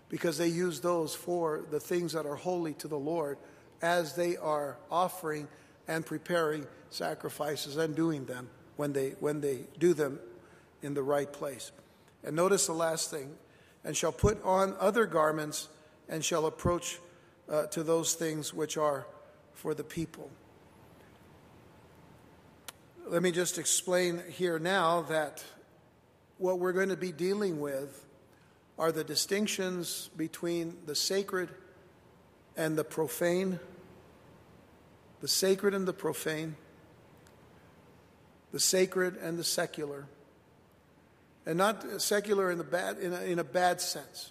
because 0.08 0.38
they 0.38 0.48
use 0.48 0.80
those 0.80 1.14
for 1.14 1.64
the 1.70 1.80
things 1.80 2.12
that 2.12 2.26
are 2.26 2.36
holy 2.36 2.74
to 2.74 2.88
the 2.88 2.98
Lord 2.98 3.38
as 3.82 4.14
they 4.14 4.36
are 4.36 4.76
offering 4.90 5.48
and 5.88 6.06
preparing 6.06 6.66
sacrifices 6.90 7.76
and 7.76 7.94
doing 7.94 8.24
them 8.24 8.48
when 8.76 8.92
they, 8.92 9.10
when 9.20 9.40
they 9.40 9.60
do 9.78 9.92
them 9.94 10.20
in 10.82 10.94
the 10.94 11.02
right 11.02 11.30
place. 11.32 11.72
And 12.24 12.34
notice 12.34 12.66
the 12.66 12.72
last 12.72 13.10
thing. 13.10 13.36
And 13.84 13.96
shall 13.96 14.12
put 14.12 14.42
on 14.44 14.74
other 14.80 15.04
garments 15.04 15.68
and 16.08 16.24
shall 16.24 16.46
approach 16.46 16.98
uh, 17.48 17.66
to 17.66 17.82
those 17.82 18.14
things 18.14 18.54
which 18.54 18.76
are 18.76 19.06
for 19.52 19.74
the 19.74 19.84
people. 19.84 20.30
Let 23.06 23.22
me 23.22 23.32
just 23.32 23.58
explain 23.58 24.22
here 24.30 24.58
now 24.58 25.02
that 25.02 25.44
what 26.38 26.58
we're 26.58 26.72
going 26.72 26.88
to 26.88 26.96
be 26.96 27.12
dealing 27.12 27.60
with 27.60 28.04
are 28.78 28.90
the 28.90 29.04
distinctions 29.04 30.08
between 30.16 30.78
the 30.86 30.94
sacred 30.94 31.50
and 32.56 32.76
the 32.76 32.84
profane, 32.84 33.60
the 35.20 35.28
sacred 35.28 35.74
and 35.74 35.86
the 35.86 35.92
profane, 35.92 36.56
the 38.52 38.60
sacred 38.60 39.16
and 39.16 39.38
the 39.38 39.44
secular, 39.44 40.06
and 41.46 41.58
not 41.58 42.00
secular 42.00 42.50
in, 42.50 42.58
the 42.58 42.64
bad, 42.64 42.98
in, 42.98 43.12
a, 43.12 43.20
in 43.22 43.38
a 43.38 43.44
bad 43.44 43.80
sense, 43.80 44.30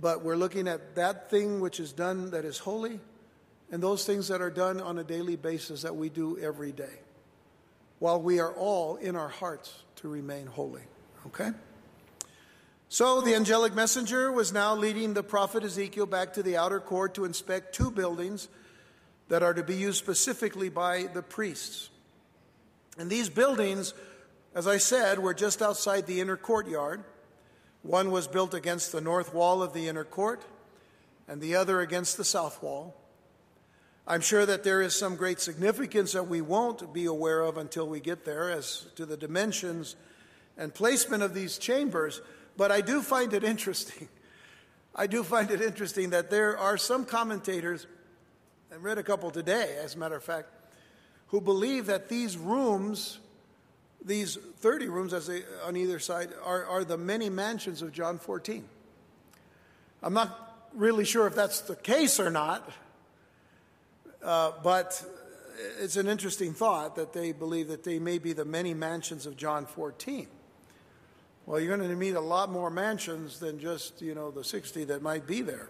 but 0.00 0.22
we're 0.22 0.36
looking 0.36 0.68
at 0.68 0.94
that 0.96 1.30
thing 1.30 1.60
which 1.60 1.80
is 1.80 1.92
done 1.92 2.30
that 2.30 2.44
is 2.44 2.58
holy 2.58 3.00
and 3.70 3.82
those 3.82 4.04
things 4.04 4.28
that 4.28 4.40
are 4.40 4.50
done 4.50 4.80
on 4.80 4.98
a 4.98 5.04
daily 5.04 5.36
basis 5.36 5.82
that 5.82 5.96
we 5.96 6.08
do 6.08 6.38
every 6.38 6.72
day, 6.72 7.00
while 7.98 8.20
we 8.20 8.38
are 8.38 8.52
all 8.52 8.96
in 8.96 9.16
our 9.16 9.28
hearts 9.28 9.82
to 9.96 10.08
remain 10.08 10.46
holy. 10.46 10.82
Okay? 11.26 11.50
So 12.88 13.20
the 13.20 13.34
angelic 13.34 13.74
messenger 13.74 14.30
was 14.30 14.52
now 14.52 14.76
leading 14.76 15.14
the 15.14 15.24
prophet 15.24 15.64
Ezekiel 15.64 16.06
back 16.06 16.34
to 16.34 16.42
the 16.42 16.56
outer 16.56 16.78
court 16.78 17.14
to 17.14 17.24
inspect 17.24 17.74
two 17.74 17.90
buildings 17.90 18.48
that 19.28 19.42
are 19.42 19.54
to 19.54 19.64
be 19.64 19.74
used 19.74 19.98
specifically 19.98 20.68
by 20.68 21.04
the 21.12 21.22
priests. 21.22 21.90
And 22.96 23.10
these 23.10 23.28
buildings, 23.28 23.92
as 24.56 24.66
I 24.66 24.78
said, 24.78 25.18
we're 25.18 25.34
just 25.34 25.60
outside 25.60 26.06
the 26.06 26.18
inner 26.18 26.38
courtyard. 26.38 27.04
One 27.82 28.10
was 28.10 28.26
built 28.26 28.54
against 28.54 28.90
the 28.90 29.02
north 29.02 29.34
wall 29.34 29.62
of 29.62 29.74
the 29.74 29.86
inner 29.86 30.02
court, 30.02 30.46
and 31.28 31.42
the 31.42 31.56
other 31.56 31.82
against 31.82 32.16
the 32.16 32.24
south 32.24 32.62
wall. 32.62 32.96
I'm 34.06 34.22
sure 34.22 34.46
that 34.46 34.64
there 34.64 34.80
is 34.80 34.96
some 34.96 35.16
great 35.16 35.40
significance 35.40 36.12
that 36.12 36.28
we 36.28 36.40
won't 36.40 36.94
be 36.94 37.04
aware 37.04 37.42
of 37.42 37.58
until 37.58 37.86
we 37.86 38.00
get 38.00 38.24
there 38.24 38.50
as 38.50 38.86
to 38.96 39.04
the 39.04 39.18
dimensions 39.18 39.94
and 40.56 40.72
placement 40.72 41.22
of 41.22 41.34
these 41.34 41.58
chambers. 41.58 42.22
But 42.56 42.72
I 42.72 42.80
do 42.80 43.02
find 43.02 43.34
it 43.34 43.44
interesting. 43.44 44.08
I 44.96 45.06
do 45.06 45.22
find 45.22 45.50
it 45.50 45.60
interesting 45.60 46.10
that 46.10 46.30
there 46.30 46.56
are 46.56 46.78
some 46.78 47.04
commentators, 47.04 47.86
I 48.72 48.76
read 48.76 48.96
a 48.96 49.02
couple 49.02 49.30
today, 49.30 49.76
as 49.84 49.96
a 49.96 49.98
matter 49.98 50.16
of 50.16 50.24
fact, 50.24 50.48
who 51.26 51.42
believe 51.42 51.84
that 51.86 52.08
these 52.08 52.38
rooms, 52.38 53.18
these 54.06 54.36
30 54.36 54.88
rooms 54.88 55.12
as 55.12 55.26
they, 55.26 55.42
on 55.64 55.76
either 55.76 55.98
side, 55.98 56.30
are, 56.44 56.64
are 56.64 56.84
the 56.84 56.96
many 56.96 57.28
mansions 57.28 57.82
of 57.82 57.92
John 57.92 58.18
14. 58.18 58.64
I'm 60.02 60.14
not 60.14 60.68
really 60.72 61.04
sure 61.04 61.26
if 61.26 61.34
that's 61.34 61.60
the 61.62 61.74
case 61.74 62.20
or 62.20 62.30
not, 62.30 62.70
uh, 64.22 64.52
but 64.62 65.04
it's 65.80 65.96
an 65.96 66.06
interesting 66.06 66.54
thought 66.54 66.96
that 66.96 67.12
they 67.12 67.32
believe 67.32 67.68
that 67.68 67.82
they 67.82 67.98
may 67.98 68.18
be 68.18 68.32
the 68.32 68.44
many 68.44 68.74
mansions 68.74 69.26
of 69.26 69.36
John 69.36 69.66
14. 69.66 70.28
Well, 71.46 71.60
you're 71.60 71.76
going 71.76 71.88
to 71.88 71.96
meet 71.96 72.14
a 72.14 72.20
lot 72.20 72.50
more 72.50 72.70
mansions 72.70 73.38
than 73.38 73.58
just, 73.58 74.02
you 74.02 74.14
know, 74.14 74.30
the 74.30 74.44
60 74.44 74.84
that 74.84 75.02
might 75.02 75.26
be 75.26 75.42
there. 75.42 75.68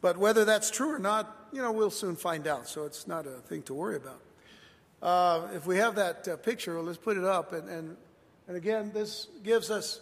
But 0.00 0.16
whether 0.16 0.44
that's 0.44 0.70
true 0.70 0.94
or 0.94 0.98
not, 0.98 1.48
you 1.52 1.62
know, 1.62 1.70
we'll 1.70 1.90
soon 1.90 2.16
find 2.16 2.46
out, 2.46 2.68
so 2.68 2.86
it's 2.86 3.06
not 3.06 3.26
a 3.26 3.38
thing 3.40 3.62
to 3.62 3.74
worry 3.74 3.96
about. 3.96 4.20
Uh, 5.02 5.48
if 5.54 5.66
we 5.66 5.76
have 5.78 5.96
that 5.96 6.28
uh, 6.28 6.36
picture, 6.36 6.80
let's 6.80 6.96
put 6.96 7.16
it 7.16 7.24
up. 7.24 7.52
And, 7.52 7.68
and, 7.68 7.96
and 8.46 8.56
again, 8.56 8.92
this 8.94 9.26
gives 9.42 9.70
us, 9.70 10.00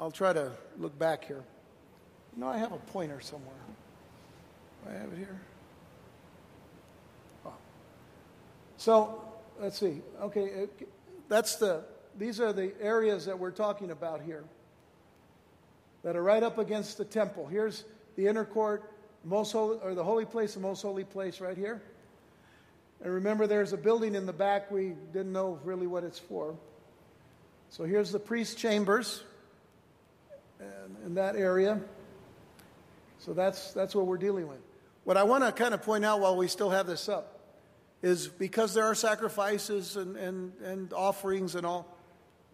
I'll 0.00 0.10
try 0.10 0.32
to 0.32 0.52
look 0.78 0.98
back 0.98 1.24
here. 1.24 1.44
No, 2.36 2.48
I 2.48 2.58
have 2.58 2.72
a 2.72 2.78
pointer 2.78 3.20
somewhere. 3.20 3.54
Do 4.84 4.90
I 4.90 4.94
have 4.94 5.12
it 5.12 5.18
here. 5.18 5.40
Oh. 7.46 7.54
So, 8.76 9.22
let's 9.60 9.78
see. 9.78 10.02
Okay, 10.20 10.66
that's 11.28 11.56
the 11.56 11.84
these 12.18 12.40
are 12.40 12.52
the 12.52 12.72
areas 12.80 13.26
that 13.26 13.38
we're 13.38 13.50
talking 13.50 13.90
about 13.90 14.22
here 14.22 14.44
that 16.02 16.16
are 16.16 16.22
right 16.22 16.42
up 16.42 16.58
against 16.58 16.98
the 16.98 17.04
temple. 17.04 17.46
Here's 17.46 17.84
the 18.16 18.26
inner 18.26 18.44
court, 18.44 18.90
most 19.24 19.52
holy, 19.52 19.78
or 19.82 19.94
the 19.94 20.04
holy 20.04 20.24
place, 20.24 20.54
the 20.54 20.60
most 20.60 20.82
holy 20.82 21.04
place 21.04 21.40
right 21.40 21.56
here. 21.56 21.82
And 23.02 23.12
remember, 23.12 23.46
there's 23.46 23.72
a 23.72 23.76
building 23.76 24.14
in 24.14 24.26
the 24.26 24.32
back. 24.32 24.70
We 24.70 24.94
didn't 25.12 25.32
know 25.32 25.60
really 25.64 25.86
what 25.86 26.04
it's 26.04 26.18
for. 26.18 26.56
So 27.70 27.84
here's 27.84 28.10
the 28.10 28.18
priest 28.18 28.58
chambers 28.58 29.22
in 31.04 31.14
that 31.14 31.36
area. 31.36 31.80
So 33.18 33.32
that's, 33.32 33.72
that's 33.72 33.94
what 33.94 34.06
we're 34.06 34.18
dealing 34.18 34.48
with. 34.48 34.58
What 35.04 35.16
I 35.16 35.22
want 35.24 35.44
to 35.44 35.52
kind 35.52 35.74
of 35.74 35.82
point 35.82 36.04
out 36.04 36.20
while 36.20 36.36
we 36.36 36.48
still 36.48 36.70
have 36.70 36.86
this 36.86 37.08
up 37.08 37.40
is 38.02 38.28
because 38.28 38.74
there 38.74 38.84
are 38.84 38.94
sacrifices 38.94 39.96
and, 39.96 40.16
and, 40.16 40.52
and 40.62 40.92
offerings 40.92 41.54
and 41.54 41.66
all, 41.66 41.86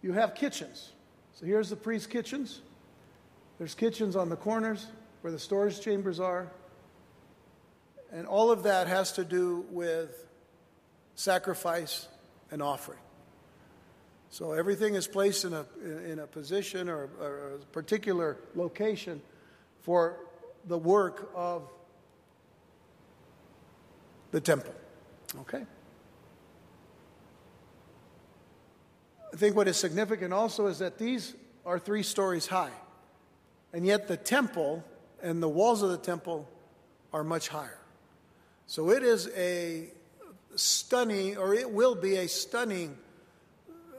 you 0.02 0.12
have 0.12 0.34
kitchens. 0.34 0.92
So 1.34 1.46
here's 1.46 1.70
the 1.70 1.76
priest's 1.76 2.06
kitchens. 2.06 2.60
There's 3.58 3.74
kitchens 3.74 4.16
on 4.16 4.28
the 4.28 4.36
corners 4.36 4.86
where 5.20 5.32
the 5.32 5.38
storage 5.38 5.80
chambers 5.80 6.20
are. 6.20 6.50
And 8.12 8.26
all 8.26 8.50
of 8.50 8.64
that 8.64 8.86
has 8.88 9.12
to 9.12 9.24
do 9.24 9.64
with 9.70 10.26
sacrifice 11.14 12.08
and 12.50 12.62
offering. 12.62 12.98
So 14.30 14.52
everything 14.52 14.94
is 14.94 15.06
placed 15.06 15.44
in 15.44 15.52
a, 15.52 15.66
in 15.84 16.18
a 16.18 16.26
position 16.26 16.88
or, 16.88 17.10
or 17.20 17.52
a 17.56 17.58
particular 17.72 18.38
location 18.54 19.20
for 19.82 20.16
the 20.66 20.78
work 20.78 21.30
of 21.34 21.68
the 24.30 24.40
temple. 24.40 24.74
Okay? 25.40 25.64
I 29.32 29.36
think 29.36 29.56
what 29.56 29.68
is 29.68 29.76
significant 29.76 30.32
also 30.32 30.66
is 30.66 30.78
that 30.78 30.98
these 30.98 31.34
are 31.64 31.78
three 31.78 32.02
stories 32.02 32.46
high, 32.46 32.72
and 33.72 33.86
yet 33.86 34.08
the 34.08 34.16
temple 34.16 34.84
and 35.22 35.42
the 35.42 35.48
walls 35.48 35.82
of 35.82 35.90
the 35.90 35.98
temple 35.98 36.48
are 37.12 37.24
much 37.24 37.48
higher. 37.48 37.78
So 38.66 38.90
it 38.90 39.02
is 39.02 39.28
a 39.36 39.88
stunning, 40.56 41.36
or 41.36 41.54
it 41.54 41.70
will 41.70 41.94
be 41.94 42.16
a 42.16 42.28
stunning 42.28 42.96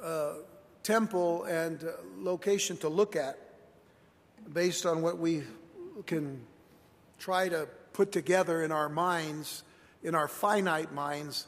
uh, 0.04 0.34
temple 0.84 1.46
and 1.46 1.84
uh, 1.84 1.92
location 2.18 2.78
to 2.78 2.90
look 2.90 3.16
at 3.16 3.38
based 4.52 4.86
on 4.86 5.02
what 5.02 5.18
we 5.18 5.44
can 6.06 6.42
try 7.20 7.48
to 7.48 7.68
put 7.94 8.12
together 8.12 8.64
in 8.64 8.72
our 8.72 8.90
minds, 8.90 9.64
in 10.04 10.16
our 10.16 10.28
finite 10.28 10.94
minds, 10.94 11.48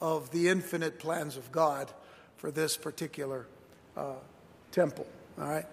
of 0.00 0.30
the 0.32 0.48
infinite 0.48 0.98
plans 0.98 1.36
of 1.36 1.52
God 1.52 1.92
for 2.36 2.50
this 2.50 2.76
particular 2.76 3.46
uh, 3.96 4.14
temple. 4.72 5.06
All 5.38 5.48
right? 5.48 5.66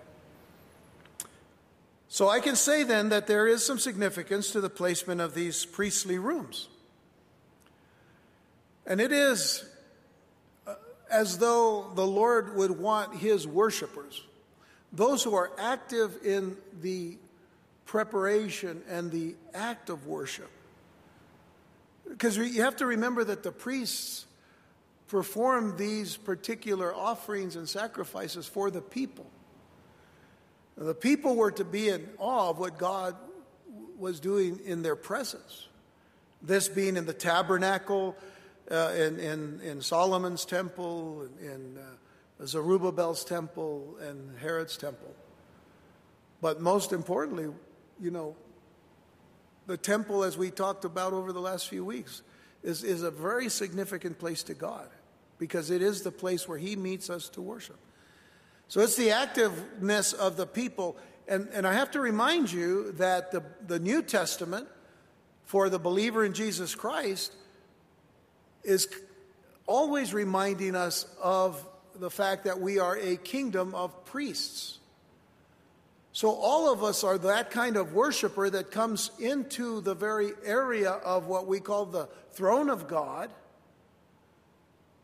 So 2.10 2.30
I 2.30 2.40
can 2.40 2.56
say 2.56 2.84
then 2.84 3.10
that 3.10 3.28
there 3.28 3.48
is 3.48 3.66
some 3.66 3.80
significance 3.80 4.52
to 4.52 4.62
the 4.62 4.70
placement 4.70 5.22
of 5.22 5.34
these 5.34 5.66
priestly 5.66 6.20
rooms. 6.20 6.68
And 8.90 9.00
it 9.00 9.12
is 9.12 9.64
uh, 10.68 10.74
as 11.10 11.38
though 11.38 11.92
the 11.94 12.06
Lord 12.06 12.56
would 12.56 12.72
want 12.72 13.16
his 13.16 13.48
worshipers, 13.48 14.22
those 14.92 15.24
who 15.24 15.36
are 15.36 15.52
active 15.60 16.18
in 16.26 16.58
the 16.82 17.18
preparation 17.86 18.82
and 18.90 19.12
the 19.12 19.36
act 19.54 19.90
of 19.90 20.08
worship. 20.08 20.50
Because 22.10 22.36
you 22.36 22.64
have 22.64 22.78
to 22.78 22.88
remember 22.88 23.24
that 23.24 23.44
the 23.44 23.52
priests 23.52 24.26
perform 25.08 25.78
these 25.78 26.18
particular 26.18 26.94
offerings 26.94 27.56
and 27.56 27.70
sacrifices 27.70 28.48
for 28.48 28.72
the 28.72 28.82
people. 28.82 29.26
The 30.78 30.96
people 30.96 31.36
were 31.36 31.52
to 31.52 31.66
be 31.66 31.90
in 31.90 32.08
awe 32.18 32.50
of 32.50 32.58
what 32.58 32.78
God 32.78 33.16
was 33.98 34.20
doing 34.20 34.60
in 34.66 34.82
their 34.82 34.96
presence. 34.96 35.68
This 36.42 36.70
being 36.70 36.96
in 36.96 37.06
the 37.06 37.14
tabernacle, 37.14 38.16
uh, 38.72 38.94
in, 38.96 39.20
in, 39.20 39.60
in 39.62 39.82
Solomon's 39.82 40.46
temple, 40.46 41.28
in 41.42 41.78
uh, 41.78 42.46
Zerubbabel's 42.46 43.24
temple, 43.24 43.98
and 44.02 44.38
Herod's 44.40 44.78
temple. 44.78 45.14
But 46.42 46.62
most 46.62 46.94
importantly, 46.94 47.48
you 48.00 48.12
know, 48.12 48.36
the 49.68 49.78
temple, 49.78 50.24
as 50.24 50.38
we 50.38 50.52
talked 50.52 50.86
about 50.86 51.14
over 51.14 51.32
the 51.34 51.42
last 51.42 51.68
few 51.68 51.84
weeks, 51.84 52.22
is, 52.64 52.84
is 52.84 53.04
a 53.04 53.12
very 53.12 53.50
significant 53.50 54.20
place 54.20 54.44
to 54.44 54.54
God 54.54 54.90
because 55.38 55.70
it 55.70 55.82
is 55.82 56.02
the 56.02 56.12
place 56.12 56.48
where 56.48 56.58
He 56.58 56.76
meets 56.76 57.10
us 57.10 57.30
to 57.30 57.42
worship. 57.42 57.78
So 58.68 58.82
it's 58.82 58.96
the 58.96 59.10
activeness 59.10 60.14
of 60.14 60.38
the 60.38 60.46
people. 60.46 60.98
And, 61.28 61.48
and 61.54 61.66
I 61.66 61.74
have 61.74 61.92
to 61.92 62.00
remind 62.00 62.52
you 62.52 62.92
that 62.94 63.32
the, 63.32 63.44
the 63.66 63.80
New 63.80 64.02
Testament 64.02 64.68
for 65.46 65.70
the 65.70 65.80
believer 65.80 66.24
in 66.24 66.34
Jesus 66.34 66.76
Christ 66.76 67.34
is 68.64 68.88
always 69.66 70.14
reminding 70.14 70.76
us 70.76 71.06
of 71.22 71.66
the 71.96 72.10
fact 72.10 72.46
that 72.46 72.60
we 72.60 72.80
are 72.80 72.98
a 72.98 73.18
kingdom 73.18 73.76
of 73.76 74.06
priests. 74.06 74.80
So, 76.12 76.32
all 76.32 76.72
of 76.72 76.84
us 76.84 77.04
are 77.04 77.18
that 77.20 77.52
kind 77.52 77.78
of 77.78 77.94
worshiper 77.94 78.50
that 78.50 78.72
comes 78.72 79.12
into 79.20 79.80
the 79.82 79.94
very 79.94 80.32
area 80.44 80.92
of 80.92 81.28
what 81.28 81.46
we 81.46 81.60
call 81.60 81.86
the 81.86 82.10
throne 82.32 82.70
of 82.70 82.88
God. 82.88 83.30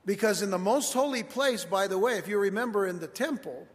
Because 0.05 0.41
in 0.41 0.51
the 0.51 0.57
most 0.57 0.93
holy 0.93 1.23
place, 1.23 1.63
by 1.63 1.87
the 1.87 1.97
way, 1.97 2.17
if 2.17 2.27
you 2.27 2.37
remember 2.37 2.85
in 2.85 2.99
the 2.99 3.07
temple 3.07 3.67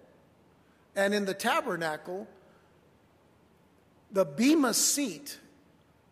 and 0.95 1.15
in 1.15 1.25
the 1.25 1.35
tabernacle, 1.35 2.29
the 4.13 4.25
Bema 4.25 4.75
seat 4.75 5.39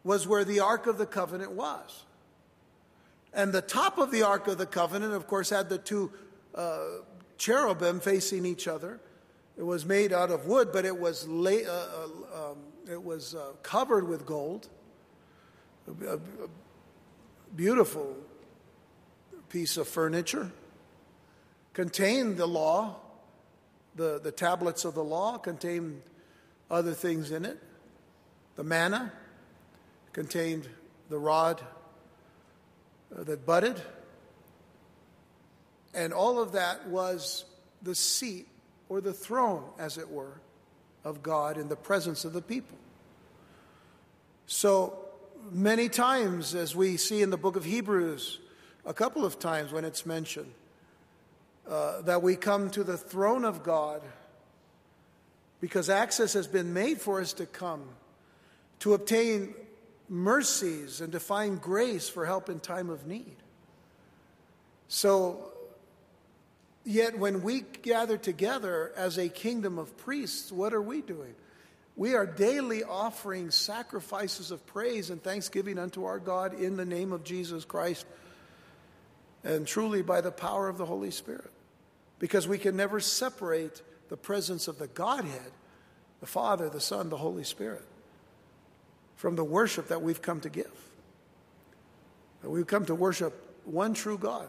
was 0.05 0.27
where 0.27 0.45
the 0.45 0.61
Ark 0.61 0.87
of 0.87 0.99
the 0.99 1.07
Covenant 1.07 1.53
was. 1.53 2.05
And 3.33 3.53
the 3.53 3.63
top 3.63 3.99
of 3.99 4.11
the 4.11 4.23
Ark 4.23 4.49
of 4.49 4.59
the 4.59 4.67
Covenant, 4.67 5.13
of 5.13 5.27
course, 5.27 5.51
had 5.51 5.69
the 5.69 5.79
two 5.79 6.13
uh, 6.55 6.79
cherubim 7.37 8.01
facing 8.01 8.47
each 8.47 8.67
other. 8.67 9.01
It 9.57 9.63
was 9.63 9.85
made 9.85 10.13
out 10.13 10.31
of 10.31 10.47
wood, 10.47 10.71
but 10.73 10.85
it 10.85 10.99
was, 10.99 11.27
uh, 11.27 11.29
uh, 11.31 12.51
um, 12.51 12.59
it 12.91 13.03
was 13.03 13.35
uh, 13.35 13.53
covered 13.63 14.09
with 14.09 14.25
gold. 14.25 14.69
A, 16.07 16.15
a 16.15 16.19
beautiful 17.55 18.17
piece 19.49 19.77
of 19.77 19.89
furniture. 19.89 20.51
Contained 21.73 22.37
the 22.37 22.47
law, 22.47 22.97
the, 23.95 24.21
the 24.21 24.33
tablets 24.33 24.85
of 24.85 24.95
the 24.95 25.05
law, 25.05 25.39
contained 25.39 26.03
other 26.71 26.93
things 26.93 27.31
in 27.31 27.45
it. 27.45 27.59
The 28.57 28.65
manna 28.65 29.13
contained 30.13 30.69
the 31.09 31.19
rod 31.19 31.63
that 33.11 33.47
budded. 33.47 33.81
And 35.95 36.13
all 36.13 36.41
of 36.41 36.53
that 36.53 36.87
was 36.89 37.45
the 37.83 37.95
seat 37.95 38.47
or 38.89 39.01
the 39.01 39.13
throne, 39.13 39.65
as 39.79 39.99
it 39.99 40.11
were, 40.11 40.41
of 41.05 41.23
God 41.23 41.57
in 41.59 41.69
the 41.69 41.77
presence 41.77 42.25
of 42.25 42.33
the 42.33 42.43
people. 42.43 42.79
So 44.47 44.99
many 45.51 45.89
times, 45.89 46.55
as 46.55 46.75
we 46.75 46.97
see 46.97 47.23
in 47.23 47.31
the 47.31 47.37
book 47.37 47.57
of 47.57 47.65
Hebrews, 47.65 48.39
a 48.85 48.95
couple 48.95 49.25
of 49.25 49.39
times 49.39 49.73
when 49.73 49.85
it's 49.85 50.07
mentioned, 50.07 50.53
uh, 51.69 52.01
that 52.03 52.23
we 52.23 52.35
come 52.35 52.71
to 52.71 52.83
the 52.83 52.97
throne 52.97 53.45
of 53.45 53.63
God 53.63 54.03
because 55.61 55.91
access 55.91 56.33
has 56.33 56.47
been 56.47 56.73
made 56.73 57.01
for 57.01 57.21
us 57.21 57.33
to 57.35 57.47
come 57.47 57.83
to 58.81 58.95
obtain 58.95 59.55
mercies 60.09 61.01
and 61.01 61.13
to 61.13 61.21
find 61.21 61.61
grace 61.61 62.09
for 62.09 62.27
help 62.27 62.49
in 62.49 62.61
time 62.61 62.91
of 62.91 63.07
need. 63.07 63.37
So 64.89 65.53
Yet 66.89 67.19
when 67.19 67.43
we 67.43 67.61
gather 67.83 68.17
together 68.17 68.93
as 68.97 69.19
a 69.19 69.29
kingdom 69.29 69.79
of 69.79 69.95
priests, 69.99 70.51
what 70.51 70.73
are 70.73 70.81
we 70.81 71.03
doing? 71.03 71.35
We 71.97 72.15
are 72.15 72.25
daily 72.25 72.83
offering 72.83 73.51
sacrifices 73.51 74.51
of 74.51 74.65
praise 74.65 75.11
and 75.11 75.23
thanksgiving 75.23 75.79
unto 75.79 76.07
our 76.07 76.19
God 76.19 76.55
in 76.55 76.79
the 76.79 76.87
name 76.87 77.13
of 77.13 77.25
Jesus 77.25 77.67
Christ 77.67 78.07
and 79.45 79.67
truly 79.67 80.01
by 80.01 80.23
the 80.23 80.31
power 80.31 80.67
of 80.67 80.79
the 80.79 80.87
Holy 80.87 81.11
Spirit. 81.11 81.51
Because 82.19 82.49
we 82.49 82.57
can 82.57 82.75
never 82.75 83.01
separate 83.01 83.83
the 84.09 84.17
presence 84.17 84.67
of 84.67 84.79
the 84.79 84.89
Godhead, 84.89 85.53
the 86.21 86.27
Father, 86.27 86.71
the 86.71 86.81
Son, 86.81 87.11
the 87.11 87.19
Holy 87.19 87.45
Spirit, 87.45 87.85
from 89.19 89.35
the 89.35 89.45
worship 89.45 89.89
that 89.89 90.01
we've 90.01 90.23
come 90.23 90.41
to 90.41 90.49
give. 90.49 90.71
That 92.43 92.51
we've 92.51 92.67
come 92.67 92.87
to 92.87 92.95
worship 92.95 93.35
one 93.65 93.93
true 93.93 94.17
God 94.17 94.47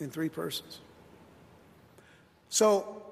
in 0.00 0.10
three 0.10 0.30
persons. 0.30 0.80
So 2.48 3.02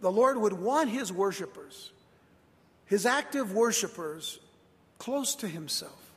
the 0.00 0.10
Lord 0.10 0.38
would 0.38 0.54
want 0.54 0.88
his 0.88 1.12
worshipers, 1.12 1.90
his 2.86 3.04
active 3.04 3.52
worshipers, 3.52 4.38
close 4.98 5.34
to 5.36 5.46
himself. 5.46 6.10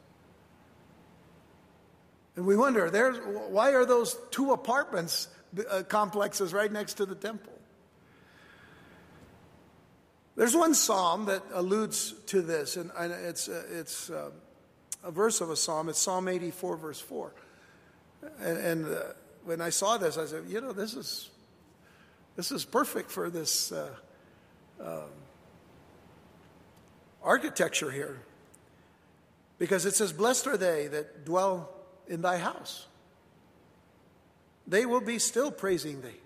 And 2.37 2.45
we 2.45 2.55
wonder, 2.55 2.87
why 3.49 3.73
are 3.73 3.85
those 3.85 4.17
two 4.31 4.53
apartments 4.53 5.27
uh, 5.69 5.83
complexes 5.83 6.53
right 6.53 6.71
next 6.71 6.93
to 6.95 7.05
the 7.05 7.15
temple? 7.15 7.52
There's 10.35 10.55
one 10.55 10.73
psalm 10.73 11.25
that 11.25 11.43
alludes 11.53 12.13
to 12.27 12.41
this, 12.41 12.75
and 12.75 12.91
it's, 12.97 13.47
uh, 13.47 13.63
it's 13.71 14.09
uh, 14.09 14.31
a 15.03 15.11
verse 15.11 15.41
of 15.41 15.49
a 15.49 15.55
psalm. 15.55 15.89
It's 15.89 15.99
Psalm 15.99 16.27
84, 16.27 16.77
verse 16.77 16.99
4. 16.99 17.33
And, 18.39 18.57
and 18.57 18.85
uh, 18.85 18.99
when 19.43 19.61
I 19.61 19.69
saw 19.69 19.97
this, 19.97 20.17
I 20.17 20.25
said, 20.25 20.45
you 20.47 20.59
know, 20.61 20.71
this 20.71 20.95
is 20.95 21.29
this 22.35 22.51
is 22.51 22.65
perfect 22.65 23.11
for 23.11 23.29
this 23.29 23.71
uh, 23.71 23.89
um, 24.81 25.09
architecture 27.21 27.91
here. 27.91 28.19
Because 29.59 29.85
it 29.85 29.93
says, 29.93 30.11
Blessed 30.11 30.47
are 30.47 30.57
they 30.57 30.87
that 30.87 31.25
dwell 31.25 31.69
in 32.07 32.21
thy 32.21 32.37
house. 32.37 32.87
They 34.67 34.85
will 34.85 35.01
be 35.01 35.19
still 35.19 35.51
praising 35.51 36.01
thee. 36.01 36.19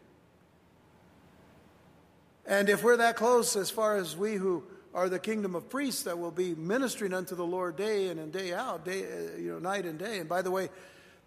And 2.48 2.70
if 2.70 2.84
we're 2.84 2.98
that 2.98 3.18
close, 3.18 3.56
as 3.56 3.70
far 3.70 3.98
as 3.98 4.18
we 4.18 4.36
who 4.36 4.64
are 4.94 5.10
the 5.10 5.20
kingdom 5.20 5.54
of 5.54 5.70
priests 5.70 6.04
that 6.04 6.18
will 6.18 6.32
be 6.32 6.56
ministering 6.56 7.14
unto 7.14 7.36
the 7.36 7.46
Lord 7.46 7.76
day 7.76 8.08
in 8.08 8.18
and 8.18 8.32
day 8.32 8.54
out, 8.54 8.84
day, 8.86 9.04
uh, 9.04 9.38
you 9.38 9.52
know, 9.52 9.60
night 9.60 9.86
and 9.86 10.00
day. 10.00 10.18
And 10.18 10.28
by 10.28 10.42
the 10.42 10.50
way, 10.50 10.70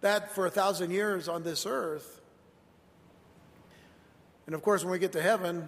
that 0.01 0.33
for 0.33 0.45
a 0.45 0.49
thousand 0.49 0.91
years 0.91 1.29
on 1.29 1.43
this 1.43 1.65
earth 1.65 2.21
and 4.51 4.55
of 4.55 4.63
course, 4.63 4.83
when 4.83 4.91
we 4.91 4.99
get 4.99 5.13
to 5.13 5.21
heaven 5.21 5.67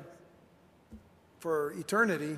for 1.39 1.71
eternity, 1.73 2.37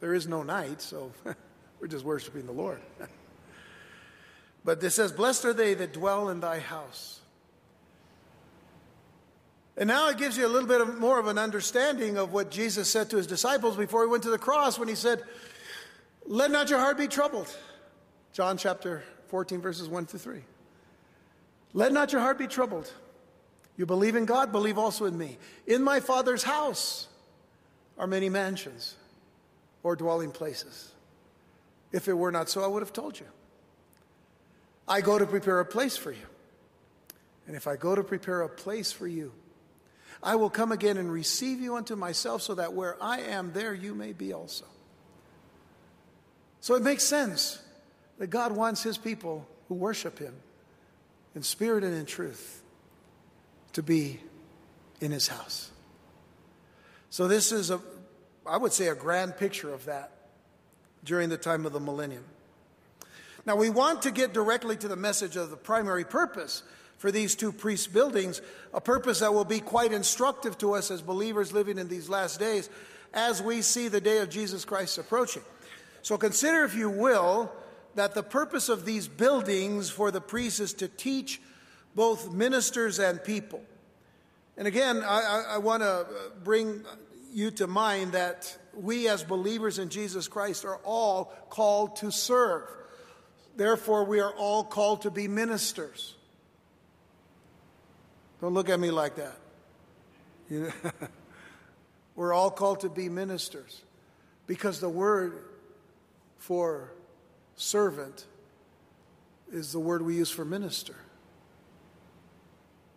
there 0.00 0.14
is 0.14 0.26
no 0.28 0.42
night, 0.42 0.80
so 0.82 1.12
we're 1.80 1.88
just 1.88 2.04
worshiping 2.04 2.46
the 2.46 2.52
Lord. 2.52 2.80
but 4.64 4.80
this 4.80 4.94
says, 4.94 5.12
Blessed 5.12 5.46
are 5.46 5.52
they 5.52 5.74
that 5.74 5.92
dwell 5.92 6.28
in 6.28 6.40
thy 6.40 6.60
house. 6.60 7.19
And 9.80 9.88
now 9.88 10.10
it 10.10 10.18
gives 10.18 10.36
you 10.36 10.46
a 10.46 10.48
little 10.48 10.68
bit 10.68 10.82
of, 10.82 10.98
more 10.98 11.18
of 11.18 11.26
an 11.26 11.38
understanding 11.38 12.18
of 12.18 12.34
what 12.34 12.50
Jesus 12.50 12.90
said 12.90 13.08
to 13.10 13.16
his 13.16 13.26
disciples 13.26 13.78
before 13.78 14.04
he 14.04 14.10
went 14.10 14.22
to 14.24 14.30
the 14.30 14.38
cross 14.38 14.78
when 14.78 14.88
he 14.88 14.94
said, 14.94 15.22
Let 16.26 16.50
not 16.50 16.68
your 16.68 16.78
heart 16.78 16.98
be 16.98 17.08
troubled. 17.08 17.48
John 18.34 18.58
chapter 18.58 19.02
14, 19.28 19.62
verses 19.62 19.88
1 19.88 20.04
to 20.06 20.18
3. 20.18 20.42
Let 21.72 21.92
not 21.92 22.12
your 22.12 22.20
heart 22.20 22.36
be 22.36 22.46
troubled. 22.46 22.92
You 23.78 23.86
believe 23.86 24.16
in 24.16 24.26
God, 24.26 24.52
believe 24.52 24.76
also 24.76 25.06
in 25.06 25.16
me. 25.16 25.38
In 25.66 25.82
my 25.82 26.00
Father's 26.00 26.42
house 26.42 27.08
are 27.98 28.06
many 28.06 28.28
mansions 28.28 28.96
or 29.82 29.96
dwelling 29.96 30.30
places. 30.30 30.92
If 31.90 32.06
it 32.06 32.12
were 32.12 32.30
not 32.30 32.50
so, 32.50 32.62
I 32.62 32.66
would 32.66 32.82
have 32.82 32.92
told 32.92 33.18
you. 33.18 33.26
I 34.86 35.00
go 35.00 35.18
to 35.18 35.24
prepare 35.24 35.58
a 35.60 35.64
place 35.64 35.96
for 35.96 36.12
you. 36.12 36.26
And 37.46 37.56
if 37.56 37.66
I 37.66 37.76
go 37.76 37.94
to 37.94 38.04
prepare 38.04 38.42
a 38.42 38.48
place 38.48 38.92
for 38.92 39.06
you, 39.06 39.32
I 40.22 40.36
will 40.36 40.50
come 40.50 40.72
again 40.72 40.96
and 40.96 41.10
receive 41.10 41.60
you 41.60 41.76
unto 41.76 41.96
myself, 41.96 42.42
so 42.42 42.54
that 42.54 42.72
where 42.72 42.96
I 43.02 43.20
am, 43.20 43.52
there 43.52 43.74
you 43.74 43.94
may 43.94 44.12
be 44.12 44.32
also. 44.32 44.66
So 46.60 46.74
it 46.74 46.82
makes 46.82 47.04
sense 47.04 47.60
that 48.18 48.28
God 48.28 48.52
wants 48.52 48.82
his 48.82 48.98
people 48.98 49.48
who 49.68 49.74
worship 49.74 50.18
him 50.18 50.34
in 51.34 51.42
spirit 51.42 51.84
and 51.84 51.94
in 51.94 52.06
truth 52.06 52.62
to 53.72 53.82
be 53.82 54.20
in 55.00 55.10
his 55.10 55.28
house. 55.28 55.70
So, 57.08 57.26
this 57.26 57.50
is 57.50 57.70
a, 57.70 57.80
I 58.46 58.56
would 58.56 58.72
say, 58.72 58.88
a 58.88 58.94
grand 58.94 59.36
picture 59.36 59.72
of 59.72 59.86
that 59.86 60.12
during 61.04 61.28
the 61.28 61.36
time 61.36 61.66
of 61.66 61.72
the 61.72 61.80
millennium. 61.80 62.24
Now, 63.46 63.56
we 63.56 63.70
want 63.70 64.02
to 64.02 64.10
get 64.10 64.32
directly 64.32 64.76
to 64.76 64.86
the 64.86 64.96
message 64.96 65.36
of 65.36 65.50
the 65.50 65.56
primary 65.56 66.04
purpose 66.04 66.62
for 67.00 67.10
these 67.10 67.34
two 67.34 67.50
priest 67.50 67.94
buildings, 67.94 68.42
a 68.74 68.80
purpose 68.80 69.20
that 69.20 69.32
will 69.32 69.46
be 69.46 69.58
quite 69.58 69.90
instructive 69.90 70.58
to 70.58 70.74
us 70.74 70.90
as 70.90 71.00
believers 71.00 71.50
living 71.50 71.78
in 71.78 71.88
these 71.88 72.10
last 72.10 72.38
days 72.38 72.68
as 73.14 73.42
we 73.42 73.62
see 73.62 73.88
the 73.88 74.02
day 74.02 74.18
of 74.18 74.28
Jesus 74.28 74.66
Christ 74.66 74.98
approaching. 74.98 75.40
So 76.02 76.18
consider, 76.18 76.62
if 76.62 76.74
you 76.74 76.90
will, 76.90 77.50
that 77.94 78.12
the 78.12 78.22
purpose 78.22 78.68
of 78.68 78.84
these 78.84 79.08
buildings 79.08 79.88
for 79.88 80.10
the 80.10 80.20
priests 80.20 80.60
is 80.60 80.74
to 80.74 80.88
teach 80.88 81.40
both 81.94 82.30
ministers 82.34 82.98
and 82.98 83.24
people. 83.24 83.62
And 84.58 84.68
again, 84.68 85.02
I, 85.02 85.52
I, 85.52 85.58
want 85.58 85.82
to 85.82 86.06
bring 86.44 86.84
you 87.32 87.50
to 87.52 87.66
mind 87.66 88.12
that 88.12 88.58
we 88.74 89.08
as 89.08 89.24
believers 89.24 89.78
in 89.78 89.88
Jesus 89.88 90.28
Christ 90.28 90.66
are 90.66 90.80
all 90.84 91.32
called 91.48 91.96
to 91.96 92.12
serve. 92.12 92.64
Therefore, 93.56 94.04
we 94.04 94.20
are 94.20 94.32
all 94.32 94.64
called 94.64 95.02
to 95.02 95.10
be 95.10 95.28
ministers. 95.28 96.16
Don't 98.40 98.54
look 98.54 98.68
at 98.68 98.80
me 98.80 98.90
like 98.90 99.16
that. 99.16 99.36
You 100.48 100.60
know? 100.64 100.90
We're 102.16 102.32
all 102.32 102.50
called 102.50 102.80
to 102.80 102.88
be 102.88 103.08
ministers 103.08 103.82
because 104.46 104.80
the 104.80 104.88
word 104.88 105.44
for 106.38 106.92
servant 107.56 108.26
is 109.52 109.72
the 109.72 109.80
word 109.80 110.02
we 110.02 110.16
use 110.16 110.30
for 110.30 110.44
minister. 110.44 110.96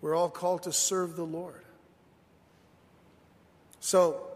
We're 0.01 0.15
all 0.15 0.29
called 0.29 0.63
to 0.63 0.73
serve 0.73 1.15
the 1.15 1.25
Lord. 1.25 1.63
So 3.79 4.27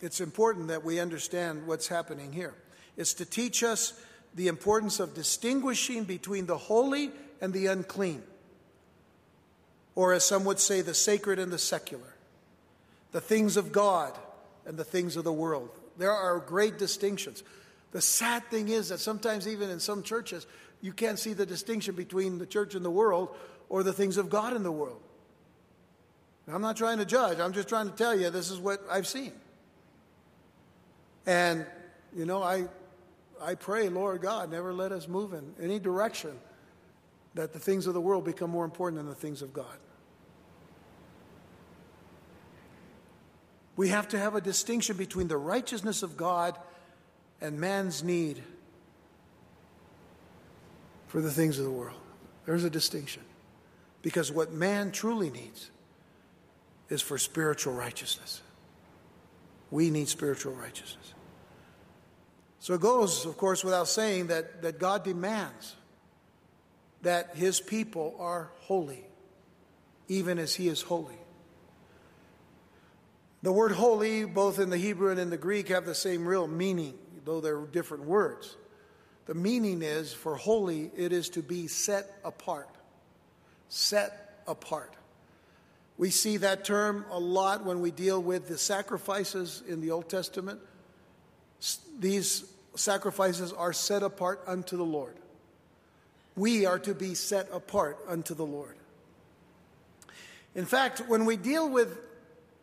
it's 0.00 0.20
important 0.20 0.68
that 0.68 0.84
we 0.84 0.98
understand 0.98 1.66
what's 1.66 1.88
happening 1.88 2.32
here. 2.32 2.54
It's 2.96 3.14
to 3.14 3.24
teach 3.24 3.62
us 3.62 3.92
the 4.34 4.48
importance 4.48 4.98
of 5.00 5.14
distinguishing 5.14 6.04
between 6.04 6.46
the 6.46 6.58
holy 6.58 7.10
and 7.40 7.52
the 7.52 7.66
unclean, 7.66 8.22
or 9.94 10.12
as 10.12 10.24
some 10.24 10.44
would 10.44 10.58
say, 10.58 10.80
the 10.80 10.94
sacred 10.94 11.38
and 11.38 11.52
the 11.52 11.58
secular, 11.58 12.14
the 13.12 13.20
things 13.20 13.56
of 13.56 13.72
God 13.72 14.16
and 14.66 14.76
the 14.76 14.84
things 14.84 15.16
of 15.16 15.24
the 15.24 15.32
world. 15.32 15.70
There 15.98 16.12
are 16.12 16.38
great 16.38 16.78
distinctions. 16.78 17.42
The 17.92 18.00
sad 18.00 18.44
thing 18.46 18.68
is 18.68 18.88
that 18.88 18.98
sometimes, 18.98 19.46
even 19.46 19.68
in 19.68 19.80
some 19.80 20.02
churches, 20.02 20.46
you 20.80 20.92
can't 20.92 21.18
see 21.18 21.34
the 21.34 21.46
distinction 21.46 21.94
between 21.94 22.38
the 22.38 22.46
church 22.46 22.74
and 22.74 22.84
the 22.84 22.90
world 22.90 23.28
or 23.68 23.82
the 23.82 23.92
things 23.92 24.16
of 24.16 24.30
God 24.30 24.56
in 24.56 24.62
the 24.62 24.72
world. 24.72 25.00
Now, 26.46 26.54
I'm 26.54 26.62
not 26.62 26.76
trying 26.76 26.98
to 26.98 27.04
judge, 27.04 27.38
I'm 27.38 27.52
just 27.52 27.68
trying 27.68 27.88
to 27.88 27.96
tell 27.96 28.18
you 28.18 28.30
this 28.30 28.50
is 28.50 28.58
what 28.58 28.82
I've 28.90 29.06
seen. 29.06 29.32
And, 31.26 31.66
you 32.16 32.26
know, 32.26 32.42
I, 32.42 32.64
I 33.40 33.54
pray, 33.54 33.88
Lord 33.88 34.22
God, 34.22 34.50
never 34.50 34.72
let 34.72 34.90
us 34.90 35.06
move 35.06 35.34
in 35.34 35.54
any 35.62 35.78
direction 35.78 36.32
that 37.34 37.52
the 37.52 37.58
things 37.58 37.86
of 37.86 37.94
the 37.94 38.00
world 38.00 38.24
become 38.24 38.50
more 38.50 38.64
important 38.64 38.98
than 38.98 39.08
the 39.08 39.14
things 39.14 39.42
of 39.42 39.52
God. 39.52 39.78
We 43.76 43.88
have 43.88 44.08
to 44.08 44.18
have 44.18 44.34
a 44.34 44.40
distinction 44.40 44.96
between 44.96 45.28
the 45.28 45.38
righteousness 45.38 46.02
of 46.02 46.16
God 46.16 46.58
and 47.40 47.58
man's 47.58 48.04
need 48.04 48.42
for 51.08 51.20
the 51.20 51.30
things 51.30 51.58
of 51.58 51.64
the 51.64 51.70
world. 51.70 51.98
There's 52.44 52.64
a 52.64 52.70
distinction. 52.70 53.22
Because 54.02 54.30
what 54.30 54.52
man 54.52 54.90
truly 54.90 55.30
needs 55.30 55.70
is 56.88 57.00
for 57.00 57.16
spiritual 57.16 57.72
righteousness. 57.72 58.42
We 59.70 59.90
need 59.90 60.08
spiritual 60.08 60.52
righteousness. 60.52 61.14
So 62.58 62.74
it 62.74 62.80
goes, 62.80 63.24
of 63.24 63.36
course, 63.36 63.64
without 63.64 63.88
saying 63.88 64.26
that, 64.28 64.62
that 64.62 64.78
God 64.78 65.02
demands 65.02 65.76
that 67.02 67.36
his 67.36 67.60
people 67.60 68.16
are 68.18 68.50
holy, 68.60 69.04
even 70.08 70.38
as 70.38 70.54
he 70.54 70.68
is 70.68 70.82
holy. 70.82 71.18
The 73.42 73.52
word 73.52 73.72
holy, 73.72 74.24
both 74.24 74.58
in 74.58 74.70
the 74.70 74.78
Hebrew 74.78 75.10
and 75.10 75.18
in 75.18 75.30
the 75.30 75.36
Greek, 75.36 75.68
have 75.68 75.84
the 75.84 75.94
same 75.94 76.26
real 76.26 76.46
meaning 76.46 76.98
though 77.24 77.40
they're 77.40 77.60
different 77.60 78.04
words. 78.04 78.56
The 79.26 79.34
meaning 79.34 79.82
is 79.82 80.12
for 80.12 80.36
holy, 80.36 80.90
it 80.96 81.12
is 81.12 81.28
to 81.30 81.42
be 81.42 81.68
set 81.68 82.10
apart. 82.24 82.68
Set 83.68 84.42
apart. 84.46 84.92
We 85.96 86.10
see 86.10 86.38
that 86.38 86.64
term 86.64 87.04
a 87.10 87.18
lot 87.18 87.64
when 87.64 87.80
we 87.80 87.90
deal 87.90 88.20
with 88.20 88.48
the 88.48 88.58
sacrifices 88.58 89.62
in 89.68 89.80
the 89.80 89.92
Old 89.92 90.08
Testament. 90.08 90.60
These 91.98 92.44
sacrifices 92.74 93.52
are 93.52 93.72
set 93.72 94.02
apart 94.02 94.42
unto 94.46 94.76
the 94.76 94.84
Lord. 94.84 95.14
We 96.36 96.66
are 96.66 96.78
to 96.80 96.94
be 96.94 97.14
set 97.14 97.48
apart 97.52 97.98
unto 98.08 98.34
the 98.34 98.46
Lord. 98.46 98.76
In 100.54 100.64
fact, 100.64 101.00
when 101.08 101.24
we 101.24 101.36
deal 101.36 101.68
with, 101.68 101.98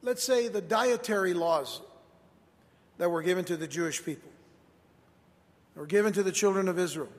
let's 0.02 0.24
say, 0.24 0.48
the 0.48 0.62
dietary 0.62 1.34
laws 1.34 1.82
that 2.98 3.10
were 3.10 3.22
given 3.22 3.46
to 3.46 3.58
the 3.58 3.68
Jewish 3.68 4.04
people, 4.04 4.30
were 5.76 5.86
given 5.86 6.14
to 6.14 6.24
the 6.24 6.32
children 6.32 6.68
of 6.68 6.78
Israel. 6.78 7.10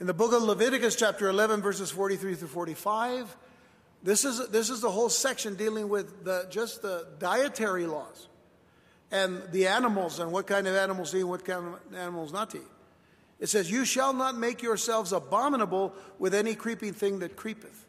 In 0.00 0.06
the 0.06 0.14
book 0.14 0.32
of 0.32 0.42
Leviticus, 0.42 0.96
chapter 0.96 1.28
11, 1.28 1.60
verses 1.60 1.90
43 1.90 2.34
through 2.34 2.48
45, 2.48 3.36
this 4.02 4.24
is, 4.24 4.48
this 4.48 4.70
is 4.70 4.80
the 4.80 4.90
whole 4.90 5.10
section 5.10 5.54
dealing 5.54 5.88
with 5.88 6.24
the, 6.24 6.46
just 6.50 6.82
the 6.82 7.06
dietary 7.18 7.86
laws 7.86 8.28
and 9.10 9.42
the 9.52 9.66
animals 9.66 10.18
and 10.18 10.32
what 10.32 10.46
kind 10.46 10.66
of 10.66 10.74
animals 10.74 11.10
to 11.10 11.18
eat 11.18 11.20
and 11.20 11.28
what 11.28 11.44
kind 11.44 11.66
of 11.66 11.94
animals 11.94 12.32
not 12.32 12.50
to 12.50 12.58
eat. 12.58 12.62
It 13.40 13.48
says, 13.48 13.70
You 13.70 13.84
shall 13.84 14.12
not 14.12 14.36
make 14.36 14.62
yourselves 14.62 15.12
abominable 15.12 15.94
with 16.18 16.34
any 16.34 16.54
creeping 16.54 16.92
thing 16.92 17.20
that 17.20 17.36
creepeth. 17.36 17.86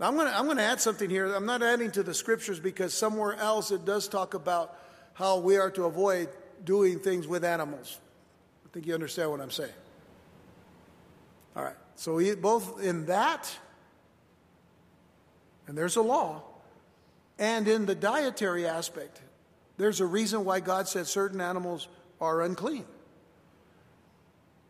Now, 0.00 0.08
I'm 0.08 0.14
going 0.16 0.26
to 0.26 0.36
I'm 0.36 0.46
going 0.46 0.56
to 0.56 0.62
add 0.62 0.80
something 0.80 1.08
here. 1.08 1.32
I'm 1.32 1.46
not 1.46 1.62
adding 1.62 1.90
to 1.92 2.02
the 2.02 2.14
scriptures 2.14 2.58
because 2.58 2.92
somewhere 2.94 3.34
else 3.34 3.70
it 3.70 3.84
does 3.84 4.08
talk 4.08 4.34
about 4.34 4.76
how 5.12 5.38
we 5.38 5.56
are 5.56 5.70
to 5.70 5.84
avoid 5.84 6.28
doing 6.64 6.98
things 6.98 7.28
with 7.28 7.44
animals. 7.44 7.98
I 8.66 8.72
think 8.72 8.86
you 8.86 8.94
understand 8.94 9.30
what 9.30 9.40
I'm 9.40 9.52
saying. 9.52 9.70
All 11.54 11.62
right. 11.62 11.76
So, 11.94 12.34
both 12.36 12.82
in 12.82 13.06
that, 13.06 13.56
and 15.68 15.78
there's 15.78 15.94
a 15.94 16.02
law, 16.02 16.42
and 17.38 17.68
in 17.68 17.86
the 17.86 17.94
dietary 17.94 18.66
aspect, 18.66 19.20
there's 19.76 20.00
a 20.00 20.06
reason 20.06 20.44
why 20.44 20.58
God 20.58 20.88
said 20.88 21.06
certain 21.06 21.40
animals 21.40 21.86
are 22.20 22.42
unclean. 22.42 22.84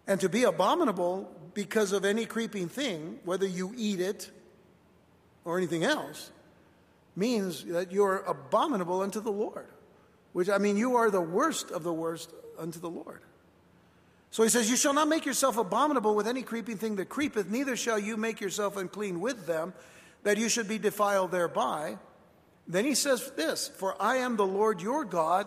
And 0.06 0.20
to 0.20 0.28
be 0.28 0.44
abominable 0.44 1.30
because 1.54 1.92
of 1.92 2.04
any 2.04 2.26
creeping 2.26 2.68
thing, 2.68 3.18
whether 3.24 3.46
you 3.46 3.72
eat 3.76 4.00
it 4.00 4.30
or 5.44 5.56
anything 5.58 5.84
else, 5.84 6.30
means 7.16 7.64
that 7.64 7.92
you're 7.92 8.18
abominable 8.18 9.02
unto 9.02 9.20
the 9.20 9.30
Lord 9.30 9.68
which 10.34 10.50
I 10.50 10.58
mean, 10.58 10.76
you 10.76 10.96
are 10.96 11.10
the 11.10 11.20
worst 11.20 11.70
of 11.70 11.84
the 11.84 11.92
worst 11.92 12.30
unto 12.58 12.80
the 12.80 12.90
Lord. 12.90 13.22
So 14.32 14.42
he 14.42 14.48
says, 14.48 14.68
You 14.68 14.76
shall 14.76 14.92
not 14.92 15.08
make 15.08 15.24
yourself 15.24 15.56
abominable 15.56 16.16
with 16.16 16.26
any 16.26 16.42
creeping 16.42 16.76
thing 16.76 16.96
that 16.96 17.08
creepeth, 17.08 17.48
neither 17.48 17.76
shall 17.76 18.00
you 18.00 18.16
make 18.16 18.40
yourself 18.40 18.76
unclean 18.76 19.20
with 19.20 19.46
them, 19.46 19.72
that 20.24 20.36
you 20.36 20.48
should 20.48 20.68
be 20.68 20.76
defiled 20.76 21.30
thereby. 21.30 21.98
Then 22.66 22.84
he 22.84 22.96
says 22.96 23.30
this 23.36 23.68
For 23.68 23.94
I 24.02 24.16
am 24.16 24.34
the 24.34 24.46
Lord 24.46 24.82
your 24.82 25.04
God, 25.04 25.46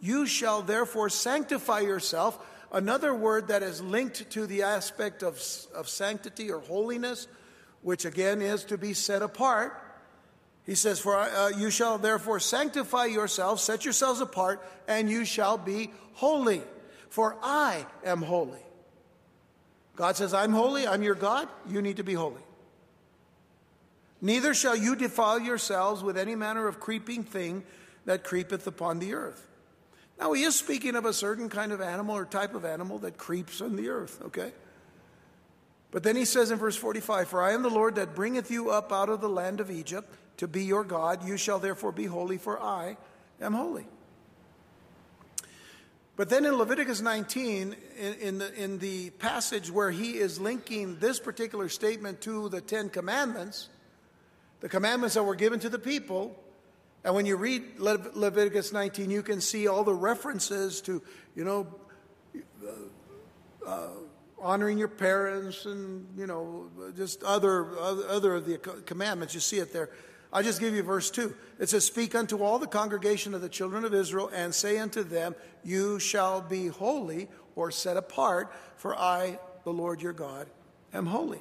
you 0.00 0.26
shall 0.26 0.62
therefore 0.62 1.10
sanctify 1.10 1.80
yourself. 1.80 2.38
Another 2.72 3.14
word 3.14 3.48
that 3.48 3.62
is 3.62 3.82
linked 3.82 4.30
to 4.30 4.46
the 4.46 4.62
aspect 4.62 5.22
of, 5.22 5.34
of 5.74 5.90
sanctity 5.90 6.50
or 6.50 6.60
holiness, 6.60 7.28
which 7.82 8.06
again 8.06 8.40
is 8.40 8.64
to 8.64 8.78
be 8.78 8.94
set 8.94 9.20
apart. 9.20 9.78
He 10.64 10.74
says, 10.74 10.98
For 10.98 11.16
uh, 11.16 11.50
you 11.50 11.70
shall 11.70 11.98
therefore 11.98 12.40
sanctify 12.40 13.06
yourselves, 13.06 13.62
set 13.62 13.84
yourselves 13.84 14.22
apart, 14.22 14.66
and 14.88 15.10
you 15.10 15.26
shall 15.26 15.58
be 15.58 15.92
holy, 16.14 16.62
for 17.10 17.36
I 17.42 17.84
am 18.04 18.22
holy. 18.22 18.62
God 19.94 20.16
says, 20.16 20.32
I'm 20.32 20.52
holy, 20.52 20.86
I'm 20.86 21.02
your 21.02 21.14
God, 21.14 21.48
you 21.68 21.82
need 21.82 21.98
to 21.98 22.04
be 22.04 22.14
holy. 22.14 22.40
Neither 24.22 24.54
shall 24.54 24.76
you 24.76 24.96
defile 24.96 25.40
yourselves 25.40 26.02
with 26.02 26.16
any 26.16 26.36
manner 26.36 26.68
of 26.68 26.80
creeping 26.80 27.24
thing 27.24 27.64
that 28.06 28.24
creepeth 28.24 28.66
upon 28.66 28.98
the 28.98 29.12
earth. 29.12 29.48
Now, 30.22 30.34
he 30.34 30.44
is 30.44 30.54
speaking 30.54 30.94
of 30.94 31.04
a 31.04 31.12
certain 31.12 31.48
kind 31.48 31.72
of 31.72 31.80
animal 31.80 32.16
or 32.16 32.24
type 32.24 32.54
of 32.54 32.64
animal 32.64 33.00
that 33.00 33.18
creeps 33.18 33.60
on 33.60 33.74
the 33.74 33.88
earth, 33.88 34.22
okay? 34.26 34.52
But 35.90 36.04
then 36.04 36.14
he 36.14 36.24
says 36.24 36.52
in 36.52 36.58
verse 36.60 36.76
45 36.76 37.26
For 37.26 37.42
I 37.42 37.54
am 37.54 37.62
the 37.62 37.68
Lord 37.68 37.96
that 37.96 38.14
bringeth 38.14 38.48
you 38.48 38.70
up 38.70 38.92
out 38.92 39.08
of 39.08 39.20
the 39.20 39.28
land 39.28 39.58
of 39.58 39.68
Egypt 39.68 40.14
to 40.36 40.46
be 40.46 40.62
your 40.62 40.84
God. 40.84 41.26
You 41.26 41.36
shall 41.36 41.58
therefore 41.58 41.90
be 41.90 42.04
holy, 42.04 42.38
for 42.38 42.62
I 42.62 42.98
am 43.40 43.52
holy. 43.52 43.84
But 46.14 46.28
then 46.28 46.46
in 46.46 46.54
Leviticus 46.54 47.00
19, 47.00 47.74
in, 47.98 48.14
in, 48.14 48.38
the, 48.38 48.54
in 48.54 48.78
the 48.78 49.10
passage 49.10 49.72
where 49.72 49.90
he 49.90 50.18
is 50.18 50.38
linking 50.38 51.00
this 51.00 51.18
particular 51.18 51.68
statement 51.68 52.20
to 52.20 52.48
the 52.48 52.60
Ten 52.60 52.90
Commandments, 52.90 53.70
the 54.60 54.68
commandments 54.68 55.16
that 55.16 55.24
were 55.24 55.34
given 55.34 55.58
to 55.58 55.68
the 55.68 55.80
people, 55.80 56.40
and 57.04 57.14
when 57.14 57.26
you 57.26 57.36
read 57.36 57.78
Le- 57.78 58.10
Leviticus 58.14 58.72
19, 58.72 59.10
you 59.10 59.22
can 59.22 59.40
see 59.40 59.66
all 59.66 59.84
the 59.84 59.94
references 59.94 60.80
to, 60.82 61.02
you 61.34 61.44
know, 61.44 61.66
uh, 62.64 63.66
uh, 63.66 63.88
honoring 64.40 64.78
your 64.78 64.88
parents 64.88 65.66
and, 65.66 66.06
you 66.16 66.26
know, 66.26 66.70
just 66.96 67.22
other, 67.22 67.76
other 67.78 68.34
of 68.34 68.46
the 68.46 68.58
commandments. 68.58 69.34
You 69.34 69.40
see 69.40 69.58
it 69.58 69.72
there. 69.72 69.90
I'll 70.32 70.42
just 70.42 70.60
give 70.60 70.74
you 70.74 70.82
verse 70.82 71.10
2. 71.10 71.34
It 71.58 71.68
says, 71.68 71.84
Speak 71.84 72.14
unto 72.14 72.42
all 72.42 72.58
the 72.58 72.66
congregation 72.66 73.34
of 73.34 73.42
the 73.42 73.48
children 73.48 73.84
of 73.84 73.92
Israel, 73.92 74.30
and 74.32 74.54
say 74.54 74.78
unto 74.78 75.02
them, 75.02 75.34
You 75.62 75.98
shall 75.98 76.40
be 76.40 76.68
holy 76.68 77.28
or 77.54 77.70
set 77.70 77.96
apart, 77.96 78.52
for 78.76 78.96
I, 78.96 79.38
the 79.64 79.72
Lord 79.72 80.00
your 80.00 80.14
God, 80.14 80.48
am 80.94 81.06
holy. 81.06 81.40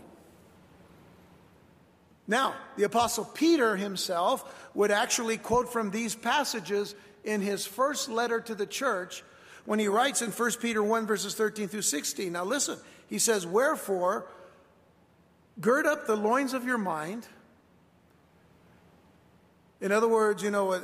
Now, 2.28 2.56
the 2.78 2.84
Apostle 2.84 3.26
Peter 3.26 3.76
himself 3.76 4.70
would 4.74 4.92
actually 4.92 5.38
quote 5.38 5.72
from 5.72 5.92
these 5.92 6.16
passages 6.16 6.96
in 7.24 7.42
his 7.42 7.66
first 7.66 8.10
letter 8.10 8.40
to 8.42 8.56
the 8.56 8.66
church 8.66 9.24
when 9.66 9.80
he 9.80 9.88
writes 9.88 10.22
in 10.22 10.32
1 10.32 10.52
Peter 10.62 10.82
1, 10.82 11.06
verses 11.06 11.36
13 11.36 11.68
through 11.68 11.82
16. 11.82 12.32
Now, 12.32 12.44
listen, 12.44 12.78
he 13.08 13.20
says, 13.20 13.46
Wherefore, 13.46 14.28
gird 15.60 15.86
up 15.86 16.08
the 16.08 16.16
loins 16.16 16.54
of 16.54 16.64
your 16.64 16.78
mind 16.78 17.28
in 19.82 19.92
other 19.92 20.08
words, 20.08 20.44
you 20.44 20.52
know, 20.52 20.74
uh, 20.74 20.82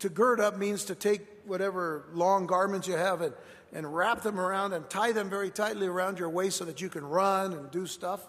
to 0.00 0.08
gird 0.08 0.40
up 0.40 0.58
means 0.58 0.84
to 0.86 0.96
take 0.96 1.22
whatever 1.44 2.04
long 2.12 2.46
garments 2.46 2.88
you 2.88 2.94
have 2.94 3.20
and, 3.20 3.32
and 3.72 3.94
wrap 3.94 4.22
them 4.22 4.40
around 4.40 4.72
and 4.72 4.90
tie 4.90 5.12
them 5.12 5.30
very 5.30 5.50
tightly 5.50 5.86
around 5.86 6.18
your 6.18 6.28
waist 6.28 6.58
so 6.58 6.64
that 6.64 6.80
you 6.80 6.88
can 6.88 7.04
run 7.04 7.52
and 7.52 7.70
do 7.70 7.86
stuff. 7.86 8.26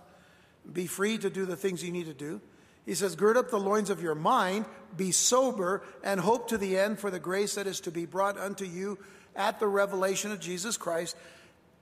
Be 0.71 0.85
free 0.85 1.17
to 1.17 1.29
do 1.31 1.47
the 1.47 1.55
things 1.55 1.83
you 1.83 1.91
need 1.91 2.05
to 2.05 2.13
do. 2.13 2.39
He 2.85 2.95
says, 2.95 3.15
Gird 3.15 3.37
up 3.37 3.49
the 3.49 3.59
loins 3.59 3.89
of 3.89 4.01
your 4.01 4.15
mind, 4.15 4.65
be 4.95 5.11
sober, 5.11 5.83
and 6.03 6.19
hope 6.19 6.49
to 6.49 6.57
the 6.57 6.77
end 6.77 6.99
for 6.99 7.11
the 7.11 7.19
grace 7.19 7.55
that 7.55 7.67
is 7.67 7.79
to 7.81 7.91
be 7.91 8.05
brought 8.05 8.37
unto 8.37 8.65
you 8.65 8.97
at 9.35 9.59
the 9.59 9.67
revelation 9.67 10.31
of 10.31 10.39
Jesus 10.39 10.77
Christ. 10.77 11.15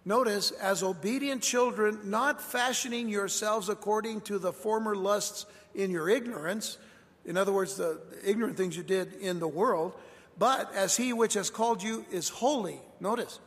Notice, 0.05 0.51
as 0.51 0.83
obedient 0.83 1.41
children, 1.41 1.99
not 2.05 2.41
fashioning 2.41 3.09
yourselves 3.09 3.69
according 3.69 4.21
to 4.21 4.39
the 4.39 4.53
former 4.53 4.95
lusts 4.95 5.45
in 5.75 5.91
your 5.91 6.09
ignorance 6.09 6.77
in 7.25 7.37
other 7.37 7.51
words, 7.51 7.75
the 7.75 7.99
ignorant 8.23 8.57
things 8.57 8.75
you 8.75 8.83
did 8.83 9.13
in 9.13 9.39
the 9.39 9.47
world. 9.47 9.93
But 10.37 10.73
as 10.73 10.95
he 10.95 11.13
which 11.13 11.33
has 11.35 11.49
called 11.49 11.83
you 11.83 12.05
is 12.11 12.29
holy, 12.29 12.79
notice, 12.99 13.39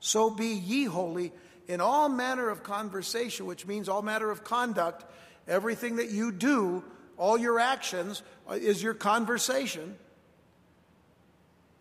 so 0.00 0.28
be 0.28 0.48
ye 0.48 0.84
holy 0.84 1.32
in 1.68 1.80
all 1.80 2.08
manner 2.08 2.48
of 2.48 2.62
conversation, 2.62 3.46
which 3.46 3.66
means 3.66 3.88
all 3.88 4.02
manner 4.02 4.30
of 4.30 4.42
conduct. 4.42 5.04
Everything 5.48 5.96
that 5.96 6.10
you 6.10 6.32
do, 6.32 6.84
all 7.16 7.38
your 7.38 7.58
actions, 7.58 8.22
uh, 8.48 8.54
is 8.54 8.82
your 8.82 8.94
conversation 8.94 9.96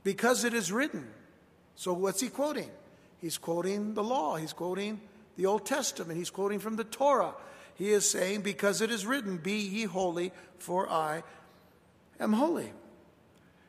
because 0.03 0.43
it 0.43 0.53
is 0.53 0.71
written. 0.71 1.07
So, 1.75 1.93
what's 1.93 2.21
he 2.21 2.29
quoting? 2.29 2.69
He's 3.19 3.37
quoting 3.37 3.93
the 3.93 4.03
law, 4.03 4.35
he's 4.35 4.53
quoting 4.53 4.99
the 5.37 5.45
Old 5.45 5.65
Testament, 5.65 6.17
he's 6.17 6.29
quoting 6.29 6.59
from 6.59 6.75
the 6.75 6.83
Torah 6.83 7.33
he 7.81 7.89
is 7.89 8.07
saying, 8.07 8.41
Because 8.41 8.81
it 8.81 8.91
is 8.91 9.07
written, 9.07 9.37
Be 9.37 9.53
ye 9.53 9.85
holy, 9.85 10.31
for 10.59 10.87
I 10.87 11.23
am 12.19 12.33
holy. 12.33 12.71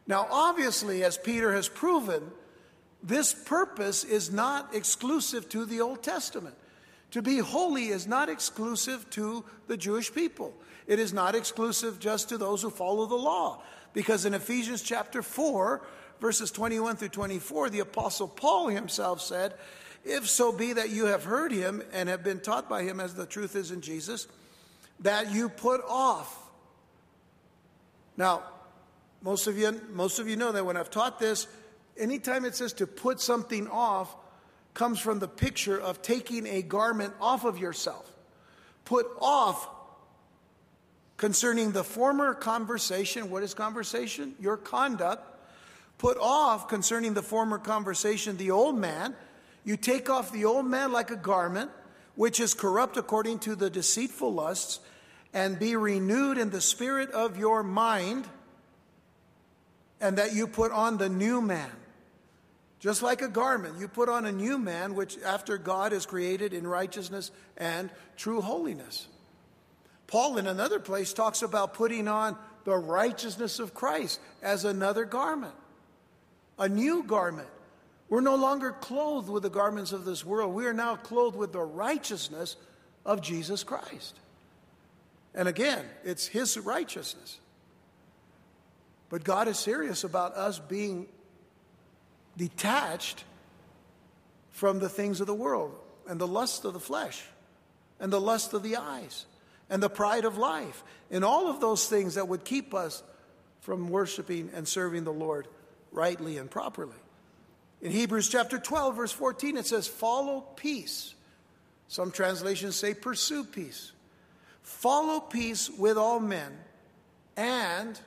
Now, 0.07 0.27
obviously, 0.31 1.03
as 1.03 1.17
Peter 1.17 1.55
has 1.55 1.67
proven, 1.67 2.31
this 3.03 3.33
purpose 3.33 4.05
is 4.05 4.31
not 4.31 4.75
exclusive 4.75 5.49
to 5.49 5.65
the 5.65 5.81
Old 5.81 6.03
Testament. 6.03 6.57
To 7.13 7.23
be 7.23 7.39
holy 7.39 7.89
is 7.89 8.07
not 8.07 8.29
exclusive 8.29 9.09
to 9.11 9.45
the 9.67 9.77
Jewish 9.77 10.13
people. 10.13 10.55
It 10.87 10.99
is 10.99 11.13
not 11.13 11.35
exclusive 11.35 12.01
just 12.01 12.31
to 12.31 12.39
those 12.39 12.63
who 12.63 12.71
follow 12.71 13.07
the 13.07 13.15
law. 13.15 13.63
Because 13.93 14.25
in 14.25 14.35
Ephesians 14.35 14.83
chapter 14.83 15.23
4, 15.23 15.83
verses 16.21 16.51
21 16.51 16.97
through 16.97 17.09
24, 17.11 17.71
the 17.71 17.81
Apostle 17.81 18.29
Paul 18.29 18.69
himself 18.69 19.21
said, 19.21 19.55
if 20.05 20.29
so 20.29 20.53
be 20.53 20.73
that 20.73 20.91
you 20.91 21.07
have 21.07 21.25
heard 21.25 21.53
him 21.53 21.83
and 21.93 22.09
have 22.09 22.25
been 22.25 22.41
taught 22.41 22.69
by 22.69 22.83
him 22.83 22.99
as 22.99 23.15
the 23.15 23.27
truth 23.27 23.55
is 23.55 23.71
in 23.71 23.83
Jesus, 23.83 24.27
that 25.01 25.33
you 25.33 25.49
put 25.49 25.81
off. 25.87 26.39
Now, 28.17 28.43
most 29.21 29.47
of 29.47 29.57
you, 29.59 29.81
most 29.93 30.19
of 30.19 30.29
you 30.29 30.37
know 30.37 30.51
that 30.53 30.65
when 30.65 30.77
I've 30.77 30.91
taught 30.91 31.19
this, 31.19 31.47
anytime 31.97 32.45
it 32.45 32.57
says 32.57 32.73
to 32.75 32.87
put 32.87 33.21
something 33.21 33.69
off, 33.69 34.17
comes 34.75 34.99
from 34.99 35.19
the 35.19 35.29
picture 35.29 35.79
of 35.79 36.03
taking 36.03 36.47
a 36.47 36.63
garment 36.63 37.15
off 37.21 37.45
of 37.45 37.59
yourself. 37.59 38.11
Put 38.85 39.07
off 39.21 39.69
concerning 41.17 41.73
the 41.73 41.85
former 41.85 42.35
conversation. 42.35 43.31
What 43.31 43.43
is 43.43 43.55
conversation? 43.55 44.35
Your 44.41 44.57
conduct. 44.57 45.29
Put 45.99 46.19
off 46.19 46.69
concerning 46.69 47.15
the 47.15 47.23
former 47.23 47.59
conversation 47.59 48.37
the 48.37 48.51
old 48.51 48.77
man 48.77 49.15
you 49.65 49.77
take 49.77 50.11
off 50.11 50.33
the 50.33 50.45
old 50.45 50.67
man 50.67 50.93
like 50.93 51.11
a 51.11 51.17
garment, 51.17 51.71
which 52.17 52.41
is 52.41 52.55
corrupt 52.55 52.97
according 52.97 53.39
to 53.41 53.55
the 53.55 53.71
deceitful 53.71 54.33
lusts, 54.33 54.81
and 55.33 55.59
be 55.59 55.77
renewed 55.77 56.37
in 56.37 56.51
the 56.51 56.61
spirit 56.61 57.11
of 57.13 57.39
your 57.39 57.63
mind, 57.63 58.27
and 60.01 60.19
that 60.19 60.35
you 60.35 60.47
put 60.47 60.73
on 60.73 60.99
the 60.99 61.09
new 61.09 61.41
man. 61.41 61.71
Just 62.83 63.03
like 63.03 63.23
a 63.23 63.29
garment, 63.29 63.79
you 63.79 63.89
put 63.89 64.11
on 64.11 64.27
a 64.27 64.33
new 64.33 64.59
man, 64.59 64.95
which 64.95 65.17
after 65.25 65.57
God 65.57 65.95
is 65.95 66.05
created 66.05 66.53
in 66.53 66.67
righteousness 66.67 67.31
and 67.57 67.89
true 68.19 68.43
holiness. 68.43 69.07
Paul, 70.07 70.37
in 70.37 70.47
another 70.47 70.81
place, 70.81 71.15
talks 71.15 71.41
about 71.41 71.73
putting 71.73 72.09
on 72.09 72.37
the 72.65 72.77
righteousness 72.77 73.59
of 73.59 73.73
Christ 73.73 74.21
as 74.43 74.67
another 74.67 75.07
garment, 75.07 75.55
a 76.59 76.69
new 76.69 77.03
garment 77.05 77.49
we're 78.13 78.21
no 78.21 78.37
longer 78.37 78.73
clothed 78.73 79.31
with 79.31 79.43
the 79.43 79.49
garments 79.49 79.91
of 79.93 80.05
this 80.05 80.23
world. 80.23 80.53
We 80.53 80.67
are 80.67 80.75
now 80.75 80.97
clothed 80.97 81.35
with 81.35 81.51
the 81.51 81.63
righteousness 81.63 82.57
of 83.07 83.23
Jesus 83.23 83.65
Christ. 83.65 84.21
And 85.35 85.49
again, 85.49 85.87
it's 86.05 86.27
His 86.27 86.59
righteousness. 86.59 87.41
But 89.09 89.25
God 89.25 89.49
is 89.49 89.59
serious 89.59 90.05
about 90.05 90.35
us 90.35 90.59
being 90.59 91.09
detached 92.37 93.25
from 94.51 94.79
the 94.79 94.89
things 94.89 95.21
of 95.21 95.27
the 95.27 95.35
world 95.35 95.75
and 96.09 96.21
the 96.21 96.27
lust 96.27 96.65
of 96.65 96.73
the 96.73 96.81
flesh 96.81 97.23
and 98.01 98.13
the 98.13 98.21
lust 98.21 98.53
of 98.53 98.63
the 98.63 98.77
eyes 98.77 99.27
and 99.71 99.83
the 99.83 99.91
pride 99.91 100.25
of 100.25 100.39
life 100.39 100.83
and 101.11 101.25
all 101.25 101.49
of 101.49 101.61
those 101.61 101.87
things 101.87 102.15
that 102.15 102.29
would 102.29 102.45
keep 102.45 102.75
us 102.75 103.03
from 103.61 103.89
worshiping 103.89 104.51
and 104.55 104.67
serving 104.67 105.05
the 105.05 105.13
Lord 105.13 105.49
rightly 105.93 106.39
and 106.39 106.51
properly. 106.51 106.97
In 107.81 107.91
Hebrews 107.91 108.29
chapter 108.29 108.59
12, 108.59 108.97
verse 108.97 109.13
14, 109.13 109.57
it 109.57 109.67
says, 109.67 109.89
Follow 109.89 110.41
peace. 110.57 111.15
Some 111.89 112.11
translations 112.11 112.77
say, 112.77 112.95
Pursue 112.95 113.45
peace. 113.45 113.93
Follow 114.63 115.21
peace 115.21 115.69
with 115.69 115.99
all 115.99 116.21
men 116.21 116.53
and 117.37 117.99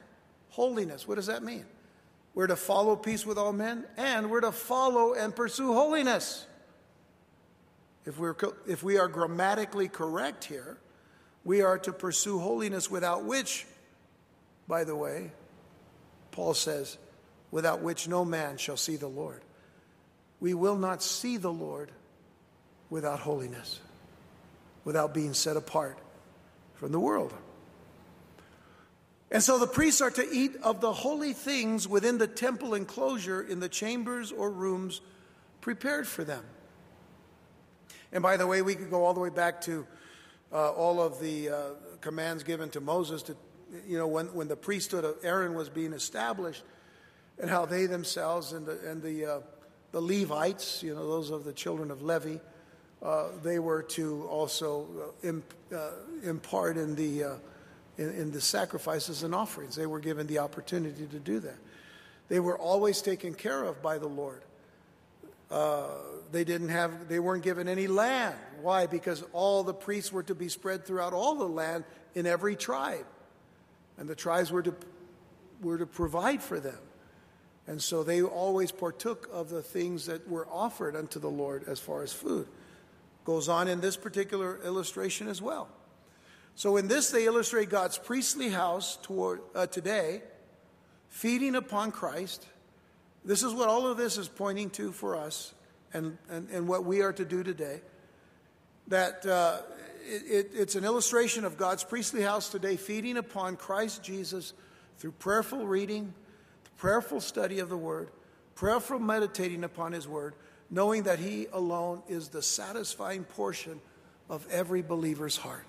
holiness. 0.49 1.07
What 1.07 1.15
does 1.15 1.27
that 1.27 1.43
mean? 1.43 1.65
We're 2.35 2.47
to 2.47 2.55
follow 2.55 2.95
peace 2.95 3.25
with 3.25 3.37
all 3.37 3.53
men 3.53 3.85
and 3.97 4.29
we're 4.29 4.41
to 4.41 4.51
follow 4.51 5.13
and 5.13 5.35
pursue 5.35 5.73
holiness. 5.73 6.45
If, 8.05 8.19
we're, 8.19 8.35
if 8.67 8.83
we 8.83 8.99
are 8.99 9.07
grammatically 9.07 9.87
correct 9.87 10.43
here, 10.43 10.77
we 11.43 11.61
are 11.61 11.79
to 11.79 11.91
pursue 11.91 12.37
holiness 12.37 12.91
without 12.91 13.23
which, 13.23 13.65
by 14.67 14.83
the 14.83 14.95
way, 14.95 15.31
Paul 16.29 16.53
says, 16.53 16.97
without 17.49 17.81
which 17.81 18.07
no 18.07 18.23
man 18.23 18.57
shall 18.57 18.77
see 18.77 18.97
the 18.97 19.07
Lord 19.07 19.41
we 20.39 20.53
will 20.53 20.77
not 20.77 21.01
see 21.01 21.37
the 21.37 21.51
Lord 21.51 21.91
without 22.89 23.19
holiness, 23.19 23.79
without 24.83 25.13
being 25.13 25.33
set 25.33 25.57
apart 25.57 25.97
from 26.75 26.91
the 26.91 26.99
world. 26.99 27.33
And 29.35 29.43
so 29.43 29.59
the 29.59 29.67
priests 29.67 29.99
are 29.99 30.11
to 30.11 30.25
eat 30.31 30.55
of 30.63 30.79
the 30.79 30.93
holy 30.93 31.33
things 31.33 31.89
within 31.89 32.19
the 32.19 32.25
temple 32.25 32.73
enclosure 32.73 33.41
in 33.41 33.59
the 33.59 33.67
chambers 33.67 34.31
or 34.31 34.49
rooms 34.49 35.01
prepared 35.59 36.07
for 36.07 36.23
them. 36.23 36.45
And 38.13 38.23
by 38.23 38.37
the 38.37 38.47
way, 38.47 38.61
we 38.61 38.75
could 38.75 38.89
go 38.89 39.03
all 39.03 39.13
the 39.13 39.19
way 39.19 39.29
back 39.29 39.59
to 39.63 39.85
uh, 40.53 40.71
all 40.71 41.01
of 41.01 41.19
the 41.19 41.49
uh, 41.49 41.61
commands 41.99 42.43
given 42.43 42.69
to 42.69 42.79
Moses 42.79 43.23
to, 43.23 43.35
you 43.85 43.97
know, 43.97 44.07
when, 44.07 44.27
when 44.27 44.47
the 44.47 44.55
priesthood 44.55 45.03
of 45.03 45.17
Aaron 45.21 45.53
was 45.53 45.67
being 45.67 45.91
established 45.91 46.63
and 47.37 47.49
how 47.49 47.65
they 47.65 47.87
themselves 47.87 48.53
and 48.53 48.65
the, 48.65 48.89
and 48.89 49.01
the 49.01 49.25
uh, 49.25 49.39
the 49.91 49.99
Levites, 49.99 50.81
you 50.81 50.95
know, 50.95 51.05
those 51.05 51.29
of 51.29 51.43
the 51.43 51.51
children 51.51 51.91
of 51.91 52.01
Levi, 52.01 52.37
uh, 53.03 53.27
they 53.43 53.59
were 53.59 53.83
to 53.83 54.25
also 54.29 54.87
uh, 54.97 55.27
imp, 55.27 55.53
uh, 55.75 55.89
impart 56.23 56.77
in 56.77 56.95
the, 56.95 57.37
in, 57.97 58.09
in, 58.11 58.31
the 58.31 58.41
sacrifices 58.41 59.23
and 59.23 59.33
offerings. 59.33 59.75
They 59.75 59.85
were 59.85 59.99
given 59.99 60.27
the 60.27 60.39
opportunity 60.39 61.05
to 61.05 61.19
do 61.19 61.39
that. 61.39 61.57
They 62.27 62.39
were 62.39 62.57
always 62.57 63.01
taken 63.01 63.33
care 63.33 63.63
of 63.63 63.81
by 63.81 63.97
the 63.97 64.07
Lord. 64.07 64.41
Uh, 65.49 65.87
they 66.31 66.43
didn't 66.43 66.69
have, 66.69 67.07
they 67.07 67.19
weren't 67.19 67.43
given 67.43 67.67
any 67.67 67.87
land. 67.87 68.35
Why? 68.61 68.87
Because 68.87 69.23
all 69.31 69.63
the 69.63 69.73
priests 69.73 70.11
were 70.11 70.23
to 70.23 70.35
be 70.35 70.49
spread 70.49 70.85
throughout 70.85 71.13
all 71.13 71.35
the 71.35 71.47
land 71.47 71.83
in 72.15 72.25
every 72.25 72.55
tribe. 72.55 73.05
And 73.97 74.09
the 74.09 74.15
tribes 74.15 74.51
were 74.51 74.63
to, 74.63 74.75
were 75.61 75.77
to 75.77 75.85
provide 75.85 76.41
for 76.41 76.59
them. 76.59 76.79
And 77.67 77.81
so 77.81 78.03
they 78.03 78.21
always 78.21 78.71
partook 78.71 79.29
of 79.31 79.49
the 79.49 79.61
things 79.61 80.05
that 80.05 80.27
were 80.29 80.47
offered 80.47 80.95
unto 80.95 81.19
the 81.19 81.29
Lord 81.29 81.63
as 81.67 81.79
far 81.79 82.03
as 82.03 82.13
food. 82.13 82.47
Goes 83.23 83.49
on 83.49 83.67
in 83.67 83.81
this 83.81 83.97
particular 83.97 84.59
illustration 84.63 85.27
as 85.27 85.41
well. 85.41 85.67
So, 86.55 86.77
in 86.77 86.87
this, 86.87 87.09
they 87.09 87.25
illustrate 87.25 87.69
God's 87.69 87.97
priestly 87.97 88.49
house 88.49 88.97
toward, 89.01 89.41
uh, 89.53 89.67
today, 89.67 90.21
feeding 91.09 91.55
upon 91.55 91.91
Christ. 91.91 92.45
This 93.25 93.43
is 93.43 93.53
what 93.53 93.67
all 93.67 93.87
of 93.87 93.97
this 93.97 94.17
is 94.17 94.29
pointing 94.29 94.69
to 94.71 94.93
for 94.93 95.17
us 95.17 95.53
and, 95.93 96.17
and, 96.29 96.49
and 96.49 96.67
what 96.67 96.85
we 96.85 97.01
are 97.01 97.11
to 97.11 97.25
do 97.25 97.43
today. 97.43 97.81
That 98.87 99.25
uh, 99.25 99.57
it, 100.05 100.23
it, 100.27 100.51
it's 100.53 100.75
an 100.75 100.85
illustration 100.85 101.43
of 101.43 101.57
God's 101.57 101.83
priestly 101.83 102.21
house 102.21 102.47
today, 102.47 102.77
feeding 102.77 103.17
upon 103.17 103.57
Christ 103.57 104.01
Jesus 104.01 104.53
through 104.97 105.11
prayerful 105.11 105.65
reading, 105.65 106.13
prayerful 106.77 107.19
study 107.19 107.59
of 107.59 107.67
the 107.67 107.77
Word, 107.77 108.11
prayerful 108.53 108.99
meditating 108.99 109.65
upon 109.65 109.91
His 109.91 110.07
Word, 110.07 110.35
knowing 110.69 111.03
that 111.03 111.19
He 111.19 111.47
alone 111.51 112.01
is 112.07 112.29
the 112.29 112.41
satisfying 112.41 113.25
portion 113.25 113.81
of 114.29 114.47
every 114.49 114.81
believer's 114.81 115.35
heart. 115.35 115.65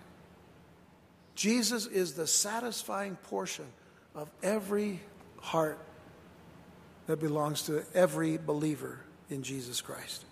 Jesus 1.36 1.86
is 1.86 2.14
the 2.14 2.26
satisfying 2.26 3.16
portion 3.16 3.66
of 4.14 4.30
every 4.42 5.00
heart 5.40 5.78
that 7.06 7.20
belongs 7.20 7.62
to 7.62 7.84
every 7.94 8.38
believer 8.38 8.98
in 9.30 9.42
Jesus 9.42 9.80
Christ. 9.80 10.24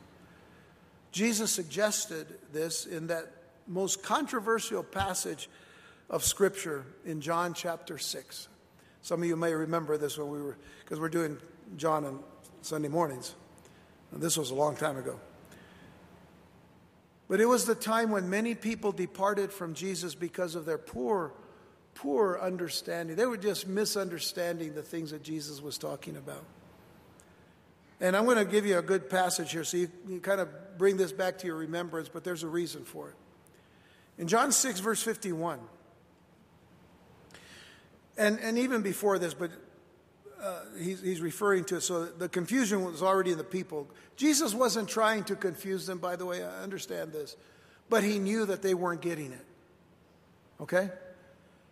Jesus 1.13 1.53
suggested 1.53 2.27
this 2.53 2.87
in 2.87 3.09
that 3.09 3.31
most 3.69 4.03
controversial 4.03 4.83
passage 4.83 5.49
of 6.11 6.25
Scripture 6.25 6.85
in 7.05 7.21
John 7.21 7.55
chapter 7.55 7.99
6. 7.99 8.49
Some 9.03 9.23
of 9.23 9.29
you 9.29 9.37
may 9.37 9.53
remember 9.53 9.99
this 9.99 10.17
when 10.17 10.31
we 10.31 10.43
were, 10.43 10.57
because 10.83 10.99
we're 10.99 11.09
doing 11.11 11.37
John 11.77 12.05
on 12.05 12.21
Sunday 12.63 12.89
mornings. 12.89 13.35
And 14.11 14.23
this 14.23 14.37
was 14.39 14.51
a 14.51 14.55
long 14.55 14.75
time 14.75 14.97
ago. 14.97 15.21
But 17.29 17.41
it 17.41 17.47
was 17.47 17.65
the 17.65 17.75
time 17.75 18.11
when 18.11 18.29
many 18.29 18.55
people 18.55 18.93
departed 18.93 19.53
from 19.53 19.75
Jesus 19.75 20.15
because 20.15 20.55
of 20.55 20.67
their 20.67 20.79
poor, 20.79 21.33
poor 21.95 22.39
understanding. 22.41 23.17
They 23.17 23.27
were 23.27 23.39
just 23.39 23.67
misunderstanding 23.67 24.75
the 24.75 24.83
things 24.83 25.11
that 25.11 25.23
Jesus 25.23 25.63
was 25.63 25.79
talking 25.79 26.17
about. 26.17 26.45
And 28.01 28.17
I'm 28.17 28.25
going 28.25 28.37
to 28.37 28.45
give 28.45 28.67
you 28.67 28.79
a 28.79 28.83
good 28.83 29.09
passage 29.09 29.53
here 29.53 29.65
so 29.65 29.79
you, 29.79 29.91
you 30.07 30.21
kind 30.21 30.41
of 30.41 30.49
bring 30.77 30.97
this 30.97 31.13
back 31.13 31.39
to 31.39 31.47
your 31.47 31.57
remembrance, 31.57 32.09
but 32.09 32.25
there's 32.25 32.43
a 32.43 32.49
reason 32.49 32.85
for 32.85 33.09
it. 33.09 33.15
In 34.19 34.29
John 34.29 34.53
6, 34.53 34.81
verse 34.81 35.03
51, 35.03 35.59
and, 38.17 38.39
and 38.41 38.59
even 38.59 38.83
before 38.83 39.19
this, 39.19 39.35
but 39.35 39.51
uh, 40.45 40.61
he's, 40.79 41.01
he's 41.01 41.21
referring 41.21 41.65
to 41.65 41.77
it. 41.77 41.81
So 41.81 42.05
the 42.05 42.29
confusion 42.29 42.85
was 42.85 43.03
already 43.03 43.33
in 43.33 43.39
the 43.39 43.45
people. 43.45 43.89
Jesus 44.17 44.55
wasn't 44.55 44.89
trying 44.89 45.25
to 45.25 45.37
confuse 45.37 45.87
them, 45.87 45.99
by 45.99 46.17
the 46.17 46.27
way. 46.27 46.45
I 46.45 46.63
understand 46.63 47.13
this. 47.13 47.37
But 47.89 48.05
he 48.05 48.19
knew 48.19 48.45
that 48.47 48.61
they 48.61 48.75
weren't 48.75 49.01
getting 49.01 49.33
it. 49.33 49.45
Okay? 50.61 50.91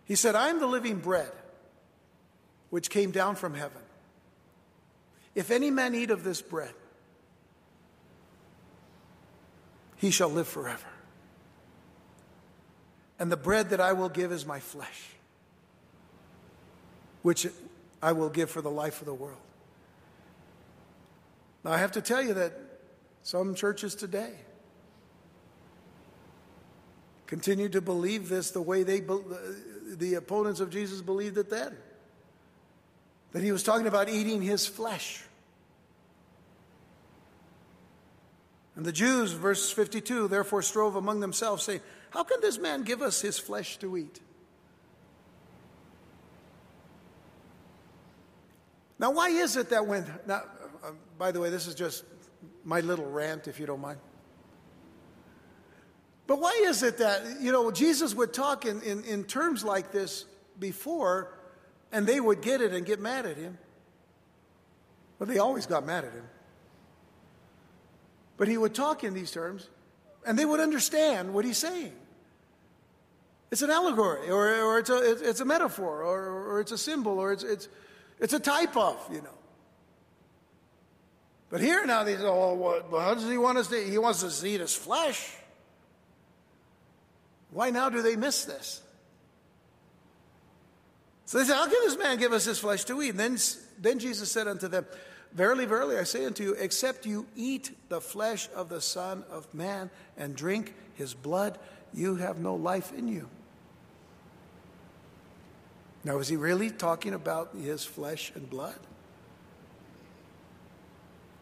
He 0.04 0.14
said, 0.14 0.34
I 0.34 0.48
am 0.48 0.58
the 0.58 0.66
living 0.66 0.98
bread 0.98 1.30
which 2.70 2.88
came 2.88 3.10
down 3.10 3.36
from 3.36 3.54
heaven. 3.54 3.82
If 5.34 5.50
any 5.50 5.70
man 5.70 5.94
eat 5.94 6.10
of 6.10 6.24
this 6.24 6.40
bread, 6.40 6.72
he 9.96 10.10
shall 10.10 10.30
live 10.30 10.48
forever. 10.48 10.88
And 13.18 13.30
the 13.30 13.36
bread 13.36 13.70
that 13.70 13.80
I 13.80 13.92
will 13.92 14.08
give 14.08 14.32
is 14.32 14.44
my 14.46 14.58
flesh, 14.58 15.10
which 17.20 17.46
I 18.02 18.12
will 18.12 18.28
give 18.28 18.50
for 18.50 18.60
the 18.60 18.70
life 18.70 19.00
of 19.00 19.06
the 19.06 19.14
world. 19.14 19.38
Now, 21.64 21.70
I 21.70 21.78
have 21.78 21.92
to 21.92 22.02
tell 22.02 22.20
you 22.20 22.34
that 22.34 22.52
some 23.22 23.54
churches 23.54 23.94
today 23.94 24.32
continue 27.26 27.68
to 27.68 27.80
believe 27.80 28.28
this 28.28 28.50
the 28.50 28.60
way 28.60 28.82
they, 28.82 29.00
uh, 29.00 29.22
the 29.96 30.14
opponents 30.14 30.58
of 30.58 30.70
Jesus 30.70 31.00
believed 31.00 31.38
it 31.38 31.48
then. 31.48 31.76
That 33.30 33.42
he 33.42 33.52
was 33.52 33.62
talking 33.62 33.86
about 33.86 34.08
eating 34.08 34.42
his 34.42 34.66
flesh. 34.66 35.22
And 38.74 38.84
the 38.84 38.92
Jews, 38.92 39.32
verse 39.32 39.70
52, 39.70 40.28
therefore 40.28 40.62
strove 40.62 40.96
among 40.96 41.20
themselves, 41.20 41.62
saying, 41.62 41.80
How 42.10 42.24
can 42.24 42.40
this 42.40 42.58
man 42.58 42.82
give 42.82 43.00
us 43.00 43.20
his 43.20 43.38
flesh 43.38 43.76
to 43.78 43.96
eat? 43.96 44.20
Now, 49.02 49.10
why 49.10 49.30
is 49.30 49.56
it 49.56 49.70
that 49.70 49.84
when, 49.84 50.06
now, 50.28 50.42
uh, 50.84 50.92
by 51.18 51.32
the 51.32 51.40
way, 51.40 51.50
this 51.50 51.66
is 51.66 51.74
just 51.74 52.04
my 52.64 52.80
little 52.80 53.10
rant, 53.10 53.48
if 53.48 53.58
you 53.58 53.66
don't 53.66 53.80
mind. 53.80 53.98
But 56.28 56.40
why 56.40 56.62
is 56.66 56.84
it 56.84 56.98
that, 56.98 57.40
you 57.40 57.50
know, 57.50 57.72
Jesus 57.72 58.14
would 58.14 58.32
talk 58.32 58.64
in, 58.64 58.80
in, 58.82 59.02
in 59.02 59.24
terms 59.24 59.64
like 59.64 59.90
this 59.90 60.24
before, 60.60 61.36
and 61.90 62.06
they 62.06 62.20
would 62.20 62.42
get 62.42 62.60
it 62.60 62.72
and 62.72 62.86
get 62.86 63.00
mad 63.00 63.26
at 63.26 63.36
him? 63.36 63.58
Well, 65.18 65.26
they 65.26 65.38
always 65.38 65.66
got 65.66 65.84
mad 65.84 66.04
at 66.04 66.12
him. 66.12 66.24
But 68.36 68.46
he 68.46 68.56
would 68.56 68.72
talk 68.72 69.02
in 69.02 69.14
these 69.14 69.32
terms, 69.32 69.68
and 70.24 70.38
they 70.38 70.44
would 70.44 70.60
understand 70.60 71.34
what 71.34 71.44
he's 71.44 71.58
saying. 71.58 71.92
It's 73.50 73.62
an 73.62 73.70
allegory, 73.70 74.30
or, 74.30 74.62
or 74.62 74.78
it's, 74.78 74.90
a, 74.90 75.28
it's 75.28 75.40
a 75.40 75.44
metaphor, 75.44 76.02
or, 76.02 76.52
or 76.52 76.60
it's 76.60 76.70
a 76.70 76.78
symbol, 76.78 77.18
or 77.18 77.32
it's, 77.32 77.42
it's, 77.42 77.68
it's 78.22 78.32
a 78.32 78.40
type 78.40 78.76
of, 78.76 78.96
you 79.12 79.20
know. 79.20 79.28
But 81.50 81.60
here 81.60 81.84
now, 81.84 82.04
they 82.04 82.16
say, 82.16 82.22
oh, 82.22 82.54
what, 82.54 82.86
how 82.90 83.12
does 83.12 83.28
he 83.28 83.36
want 83.36 83.58
us 83.58 83.68
to? 83.68 83.84
He 83.84 83.98
wants 83.98 84.24
us 84.24 84.40
to 84.40 84.46
eat 84.46 84.60
his 84.60 84.74
flesh. 84.74 85.30
Why 87.50 87.68
now 87.68 87.90
do 87.90 88.00
they 88.00 88.16
miss 88.16 88.44
this? 88.46 88.80
So 91.26 91.38
they 91.38 91.44
said, 91.44 91.56
How 91.56 91.64
can 91.64 91.80
this 91.84 91.98
man 91.98 92.18
give 92.18 92.32
us 92.32 92.44
his 92.44 92.58
flesh 92.58 92.84
to 92.84 93.02
eat? 93.02 93.10
And 93.10 93.18
then, 93.18 93.38
then 93.78 93.98
Jesus 93.98 94.30
said 94.30 94.46
unto 94.48 94.68
them, 94.68 94.86
Verily, 95.32 95.66
verily, 95.66 95.98
I 95.98 96.04
say 96.04 96.24
unto 96.24 96.44
you, 96.44 96.54
except 96.54 97.06
you 97.06 97.26
eat 97.36 97.76
the 97.88 98.00
flesh 98.00 98.48
of 98.54 98.68
the 98.68 98.80
Son 98.80 99.24
of 99.30 99.52
Man 99.52 99.90
and 100.16 100.36
drink 100.36 100.74
his 100.94 101.14
blood, 101.14 101.58
you 101.92 102.16
have 102.16 102.38
no 102.38 102.54
life 102.54 102.92
in 102.92 103.08
you. 103.08 103.28
Now, 106.04 106.18
is 106.18 106.28
he 106.28 106.36
really 106.36 106.70
talking 106.70 107.14
about 107.14 107.54
his 107.54 107.84
flesh 107.84 108.32
and 108.34 108.48
blood? 108.50 108.78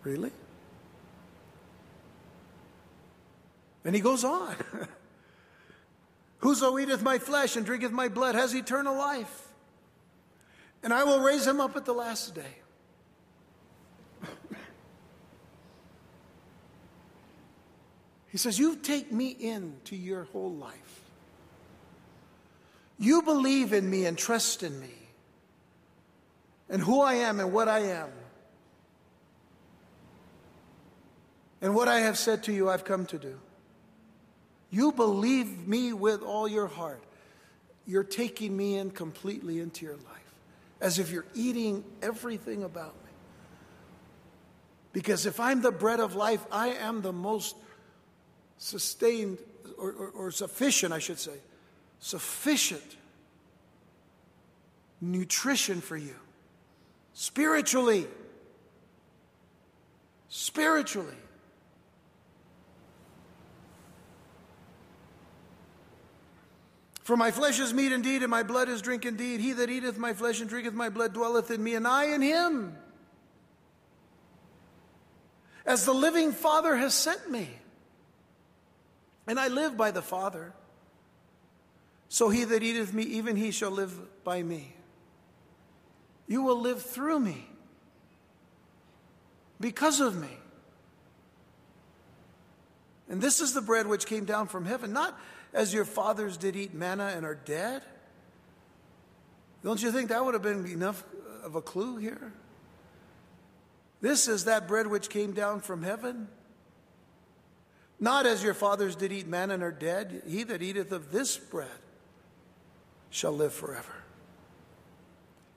Really? 0.03 0.33
And 3.85 3.94
he 3.94 4.01
goes 4.01 4.25
on. 4.25 4.57
Whoso 6.38 6.79
eateth 6.79 7.03
my 7.03 7.18
flesh 7.18 7.57
and 7.57 7.66
drinketh 7.66 7.92
my 7.92 8.09
blood 8.09 8.35
has 8.35 8.55
eternal 8.55 8.96
life, 8.96 9.49
and 10.83 10.92
I 10.92 11.05
will 11.05 11.20
raise 11.20 11.46
him 11.46 11.61
up 11.61 11.77
at 11.77 11.85
the 11.85 11.92
last 11.92 12.35
day. 12.35 12.57
he 18.29 18.38
says, 18.38 18.59
You 18.59 18.77
take 18.77 19.12
me 19.12 19.29
into 19.29 19.96
your 19.96 20.25
whole 20.25 20.55
life. 20.55 20.99
You 23.00 23.22
believe 23.22 23.72
in 23.72 23.88
me 23.88 24.04
and 24.04 24.16
trust 24.16 24.62
in 24.62 24.78
me 24.78 24.92
and 26.68 26.82
who 26.82 27.00
I 27.00 27.14
am 27.14 27.40
and 27.40 27.50
what 27.50 27.66
I 27.66 27.80
am. 27.80 28.10
And 31.62 31.74
what 31.74 31.88
I 31.88 32.00
have 32.00 32.18
said 32.18 32.44
to 32.44 32.52
you, 32.52 32.68
I've 32.68 32.84
come 32.84 33.06
to 33.06 33.18
do. 33.18 33.38
You 34.70 34.92
believe 34.92 35.66
me 35.66 35.94
with 35.94 36.22
all 36.22 36.46
your 36.46 36.66
heart. 36.66 37.02
You're 37.86 38.04
taking 38.04 38.54
me 38.54 38.76
in 38.76 38.90
completely 38.90 39.60
into 39.60 39.86
your 39.86 39.96
life, 39.96 40.34
as 40.80 40.98
if 40.98 41.10
you're 41.10 41.26
eating 41.34 41.82
everything 42.02 42.62
about 42.62 42.94
me. 43.04 43.10
Because 44.92 45.24
if 45.24 45.40
I'm 45.40 45.62
the 45.62 45.72
bread 45.72 46.00
of 46.00 46.14
life, 46.14 46.44
I 46.52 46.68
am 46.68 47.00
the 47.00 47.12
most 47.12 47.56
sustained 48.58 49.38
or, 49.78 49.90
or, 49.90 50.08
or 50.10 50.30
sufficient, 50.30 50.92
I 50.92 50.98
should 50.98 51.18
say, 51.18 51.38
sufficient 52.00 52.96
nutrition 55.00 55.81
for 55.81 55.96
you 55.96 56.16
spiritually. 57.12 58.06
Spiritually. 60.29 61.16
For 67.02 67.16
my 67.16 67.33
flesh 67.33 67.58
is 67.58 67.75
meat 67.75 67.90
indeed, 67.90 68.22
and 68.22 68.31
my 68.31 68.44
blood 68.44 68.68
is 68.68 68.83
drink 68.83 69.04
indeed. 69.04 69.40
He 69.40 69.52
that 69.54 69.68
eateth 69.68 69.98
my 69.98 70.12
flesh 70.12 70.40
and 70.40 70.48
drinketh 70.48 70.75
my 70.75 70.88
blood 70.88 71.12
dwelleth 71.12 71.50
in 71.50 71.62
me, 71.62 71.75
and 71.75 71.87
I 71.87 72.04
in 72.14 72.22
him. 72.22 72.77
As 75.66 75.85
the 75.85 75.92
living 75.92 76.31
Father 76.31 76.77
has 76.77 76.94
sent 76.94 77.29
me, 77.29 77.48
and 79.27 79.40
I 79.40 79.48
live 79.48 79.77
by 79.77 79.90
the 79.90 80.02
Father. 80.02 80.52
So 82.13 82.29
he 82.29 82.42
that 82.42 82.63
eateth 82.65 82.92
me, 82.92 83.04
even 83.04 83.37
he 83.37 83.52
shall 83.52 83.71
live 83.71 83.96
by 84.25 84.42
me. 84.42 84.75
You 86.27 86.42
will 86.42 86.61
live 86.61 86.83
through 86.83 87.21
me 87.21 87.46
because 89.61 90.00
of 90.00 90.21
me. 90.21 90.37
And 93.08 93.23
this 93.23 93.40
is 93.40 93.54
the 93.54 93.61
bread 93.61 93.87
which 93.87 94.06
came 94.06 94.25
down 94.25 94.48
from 94.48 94.65
heaven, 94.65 94.92
not, 94.92 95.19
as 95.54 95.73
your 95.73 95.85
fathers 95.85 96.37
did 96.37 96.56
eat 96.56 96.75
manna 96.75 97.13
and 97.15 97.25
are 97.25 97.37
dead? 97.37 97.83
Don't 99.63 99.81
you 99.81 99.92
think 99.92 100.08
that 100.08 100.25
would 100.25 100.35
have 100.35 100.42
been 100.42 100.67
enough 100.67 101.04
of 101.44 101.54
a 101.54 101.63
clue 101.63 101.96
here? 101.96 102.33
This 104.00 104.27
is 104.27 104.46
that 104.46 104.67
bread 104.67 104.88
which 104.88 105.11
came 105.11 105.33
down 105.33 105.61
from 105.61 105.85
heaven. 105.85 106.27
Not 108.00 108.27
as 108.27 108.42
your 108.42 108.54
fathers 108.54 108.96
did 108.96 109.13
eat 109.13 109.29
manna 109.29 109.54
and 109.54 109.63
are 109.63 109.71
dead. 109.71 110.23
He 110.27 110.42
that 110.42 110.61
eateth 110.61 110.90
of 110.90 111.13
this 111.13 111.37
bread 111.37 111.69
shall 113.11 113.33
live 113.33 113.52
forever. 113.52 113.92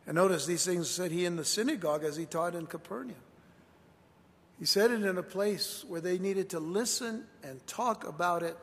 And 0.06 0.16
notice 0.16 0.46
these 0.46 0.66
things 0.66 0.90
said 0.90 1.12
he 1.12 1.26
in 1.26 1.38
the 1.38 1.46
synagogue 1.46 2.04
as 2.04 2.18
he 2.18 2.26
taught 2.26 2.56
in 2.56 2.66
Capernaum. 2.66 3.16
He 4.60 4.66
said 4.66 4.92
it 4.92 5.04
in 5.04 5.18
a 5.18 5.24
place 5.24 5.86
where 5.88 6.02
they 6.02 6.18
needed 6.18 6.50
to 6.50 6.60
listen 6.60 7.26
and 7.44 7.66
talk 7.68 8.06
about 8.08 8.44
it. 8.44 8.58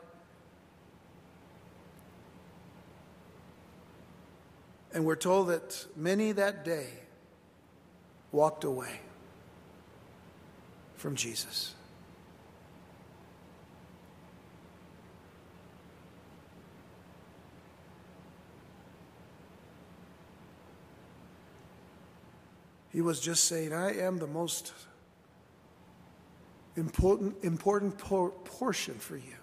And 4.93 5.05
we're 5.05 5.15
told 5.15 5.47
that 5.47 5.85
many 5.95 6.31
that 6.33 6.65
day 6.65 6.87
walked 8.31 8.63
away 8.63 8.99
from 10.95 11.15
Jesus. 11.15 11.75
He 22.91 23.01
was 23.01 23.19
just 23.19 23.45
saying, 23.45 23.73
I 23.73 23.99
am 23.99 24.17
the 24.17 24.27
most 24.27 24.73
important, 26.75 27.35
important 27.43 27.97
por- 27.97 28.31
portion 28.31 28.95
for 28.95 29.15
you, 29.15 29.35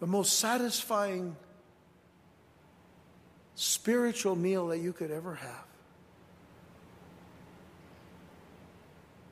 the 0.00 0.06
most 0.06 0.38
satisfying 0.38 1.36
spiritual 3.54 4.36
meal 4.36 4.68
that 4.68 4.78
you 4.78 4.92
could 4.92 5.10
ever 5.10 5.34
have 5.34 5.64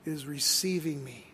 is 0.04 0.26
receiving 0.26 1.02
me. 1.02 1.26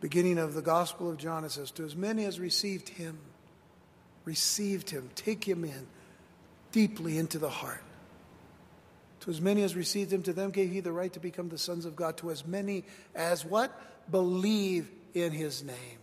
Beginning 0.00 0.38
of 0.38 0.54
the 0.54 0.62
Gospel 0.62 1.10
of 1.10 1.16
John, 1.16 1.44
it 1.44 1.50
says, 1.50 1.70
To 1.72 1.84
as 1.84 1.96
many 1.96 2.24
as 2.24 2.38
received 2.38 2.90
him, 2.90 3.18
received 4.24 4.90
him, 4.90 5.10
take 5.14 5.42
him 5.42 5.64
in 5.64 5.86
deeply 6.76 7.16
into 7.16 7.38
the 7.38 7.48
heart. 7.48 7.82
To 9.20 9.30
as 9.30 9.40
many 9.40 9.62
as 9.62 9.74
received 9.74 10.12
him, 10.12 10.22
to 10.24 10.34
them 10.34 10.50
gave 10.50 10.70
he 10.70 10.80
the 10.80 10.92
right 10.92 11.10
to 11.14 11.18
become 11.18 11.48
the 11.48 11.56
sons 11.56 11.86
of 11.86 11.96
God. 11.96 12.18
To 12.18 12.30
as 12.30 12.46
many 12.46 12.84
as 13.14 13.46
what? 13.46 13.72
Believe 14.10 14.86
in 15.14 15.32
his 15.32 15.64
name. 15.64 15.98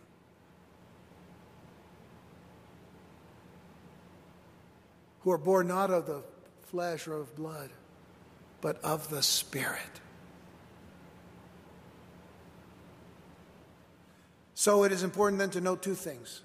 Who 5.20 5.30
are 5.30 5.38
born 5.38 5.68
not 5.68 5.92
of 5.92 6.08
the 6.08 6.24
flesh 6.64 7.08
or 7.08 7.18
of 7.18 7.36
blood, 7.36 7.70
but 8.60 8.84
of 8.84 9.12
the 9.12 9.22
Spirit. 9.22 10.02
So 14.56 14.86
it 14.86 14.92
is 14.92 15.04
important 15.04 15.38
then 15.38 15.52
to 15.52 15.62
note 15.62 15.84
two 15.84 15.94
things. 15.94 16.42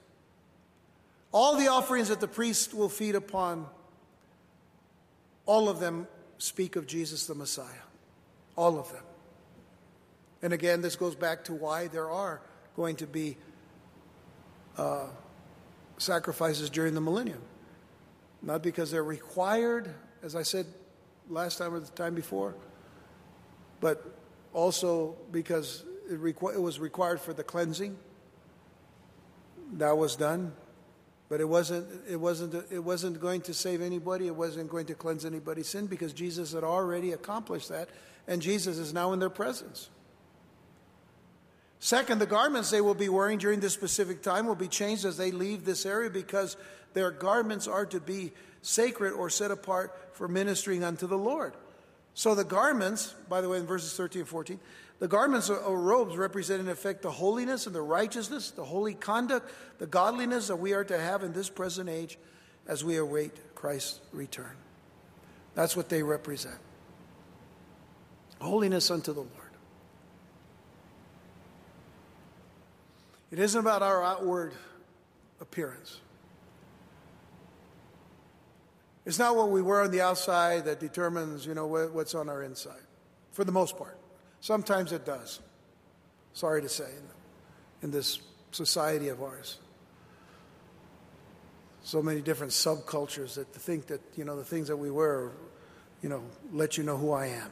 All 1.32 1.56
the 1.56 1.68
offerings 1.68 2.08
that 2.08 2.20
the 2.20 2.28
priest 2.28 2.74
will 2.74 2.90
feed 2.90 3.14
upon, 3.14 3.66
all 5.48 5.70
of 5.70 5.80
them 5.80 6.06
speak 6.36 6.76
of 6.76 6.86
Jesus 6.86 7.26
the 7.26 7.34
Messiah. 7.34 7.84
All 8.54 8.78
of 8.78 8.92
them. 8.92 9.02
And 10.42 10.52
again, 10.52 10.82
this 10.82 10.94
goes 10.94 11.14
back 11.16 11.44
to 11.44 11.54
why 11.54 11.88
there 11.88 12.10
are 12.10 12.42
going 12.76 12.96
to 12.96 13.06
be 13.06 13.38
uh, 14.76 15.06
sacrifices 15.96 16.68
during 16.68 16.94
the 16.94 17.00
millennium. 17.00 17.40
Not 18.42 18.62
because 18.62 18.90
they're 18.90 19.02
required, 19.02 19.92
as 20.22 20.36
I 20.36 20.42
said 20.42 20.66
last 21.30 21.56
time 21.56 21.72
or 21.74 21.80
the 21.80 21.90
time 21.92 22.14
before, 22.14 22.54
but 23.80 24.04
also 24.52 25.16
because 25.32 25.82
it, 26.10 26.20
requ- 26.20 26.54
it 26.54 26.60
was 26.60 26.78
required 26.78 27.20
for 27.20 27.32
the 27.32 27.42
cleansing. 27.42 27.96
That 29.72 29.96
was 29.96 30.14
done. 30.14 30.52
But 31.28 31.40
it 31.40 31.48
wasn't, 31.48 31.86
it, 32.08 32.16
wasn't, 32.16 32.54
it 32.70 32.78
wasn't 32.78 33.20
going 33.20 33.42
to 33.42 33.54
save 33.54 33.82
anybody. 33.82 34.26
It 34.26 34.34
wasn't 34.34 34.70
going 34.70 34.86
to 34.86 34.94
cleanse 34.94 35.24
anybody's 35.24 35.68
sin 35.68 35.86
because 35.86 36.12
Jesus 36.12 36.52
had 36.52 36.64
already 36.64 37.12
accomplished 37.12 37.68
that, 37.68 37.90
and 38.26 38.40
Jesus 38.40 38.78
is 38.78 38.94
now 38.94 39.12
in 39.12 39.18
their 39.18 39.30
presence. 39.30 39.90
Second, 41.80 42.18
the 42.18 42.26
garments 42.26 42.70
they 42.70 42.80
will 42.80 42.94
be 42.94 43.08
wearing 43.08 43.38
during 43.38 43.60
this 43.60 43.74
specific 43.74 44.22
time 44.22 44.46
will 44.46 44.54
be 44.54 44.68
changed 44.68 45.04
as 45.04 45.16
they 45.16 45.30
leave 45.30 45.64
this 45.64 45.86
area 45.86 46.10
because 46.10 46.56
their 46.94 47.10
garments 47.10 47.68
are 47.68 47.86
to 47.86 48.00
be 48.00 48.32
sacred 48.62 49.12
or 49.12 49.30
set 49.30 49.50
apart 49.50 49.94
for 50.12 50.26
ministering 50.26 50.82
unto 50.82 51.06
the 51.06 51.18
Lord. 51.18 51.54
So 52.14 52.34
the 52.34 52.44
garments, 52.44 53.14
by 53.28 53.40
the 53.40 53.48
way, 53.48 53.58
in 53.58 53.66
verses 53.66 53.94
13 53.96 54.20
and 54.20 54.28
14, 54.28 54.58
the 54.98 55.08
garments 55.08 55.48
or 55.48 55.80
robes 55.80 56.16
represent 56.16 56.60
in 56.60 56.68
effect 56.68 57.02
the 57.02 57.10
holiness 57.10 57.66
and 57.66 57.74
the 57.74 57.82
righteousness, 57.82 58.50
the 58.50 58.64
holy 58.64 58.94
conduct, 58.94 59.50
the 59.78 59.86
godliness 59.86 60.48
that 60.48 60.56
we 60.56 60.72
are 60.72 60.84
to 60.84 60.98
have 60.98 61.22
in 61.22 61.32
this 61.32 61.48
present 61.48 61.88
age 61.88 62.18
as 62.66 62.84
we 62.84 62.96
await 62.96 63.32
Christ's 63.54 64.00
return. 64.12 64.56
That's 65.54 65.76
what 65.76 65.88
they 65.88 66.02
represent. 66.02 66.58
Holiness 68.40 68.90
unto 68.90 69.12
the 69.12 69.20
Lord. 69.20 69.32
It 73.30 73.38
isn't 73.38 73.60
about 73.60 73.82
our 73.82 74.02
outward 74.02 74.52
appearance. 75.40 76.00
It's 79.04 79.18
not 79.18 79.36
what 79.36 79.50
we 79.50 79.62
wear 79.62 79.82
on 79.82 79.90
the 79.90 80.00
outside 80.00 80.64
that 80.66 80.80
determines, 80.80 81.46
you 81.46 81.54
know, 81.54 81.66
what's 81.66 82.14
on 82.14 82.28
our 82.28 82.42
inside, 82.42 82.80
for 83.32 83.44
the 83.44 83.52
most 83.52 83.76
part. 83.76 83.97
Sometimes 84.40 84.92
it 84.92 85.04
does. 85.04 85.40
Sorry 86.32 86.62
to 86.62 86.68
say, 86.68 86.88
in, 87.82 87.90
this 87.90 88.20
society 88.52 89.08
of 89.08 89.22
ours. 89.22 89.58
So 91.82 92.02
many 92.02 92.20
different 92.20 92.52
subcultures 92.52 93.34
that 93.34 93.52
think 93.52 93.86
that, 93.86 94.00
you 94.16 94.24
know, 94.24 94.36
the 94.36 94.44
things 94.44 94.68
that 94.68 94.76
we 94.76 94.90
wear, 94.90 95.32
you 96.02 96.08
know, 96.08 96.22
let 96.52 96.76
you 96.76 96.84
know 96.84 96.96
who 96.96 97.12
I 97.12 97.26
am. 97.26 97.50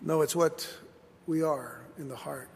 No, 0.00 0.22
it's 0.22 0.34
what 0.34 0.68
we 1.26 1.42
are 1.42 1.82
in 1.98 2.08
the 2.08 2.16
heart. 2.16 2.48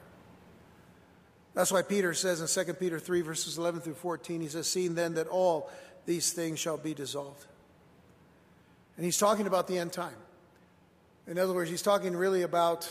That's 1.54 1.70
why 1.70 1.82
Peter 1.82 2.14
says 2.14 2.40
in 2.40 2.64
2 2.64 2.74
Peter 2.74 2.98
3, 2.98 3.20
verses 3.20 3.58
11 3.58 3.82
through 3.82 3.94
14, 3.94 4.40
he 4.40 4.48
says, 4.48 4.66
Seeing 4.66 4.94
then 4.94 5.14
that 5.14 5.26
all 5.26 5.70
these 6.06 6.32
things 6.32 6.58
shall 6.58 6.78
be 6.78 6.94
dissolved. 6.94 7.46
And 8.96 9.04
he's 9.04 9.18
talking 9.18 9.46
about 9.46 9.66
the 9.66 9.78
end 9.78 9.92
time. 9.92 10.16
In 11.26 11.38
other 11.38 11.52
words, 11.52 11.70
he's 11.70 11.82
talking 11.82 12.16
really 12.16 12.42
about 12.42 12.88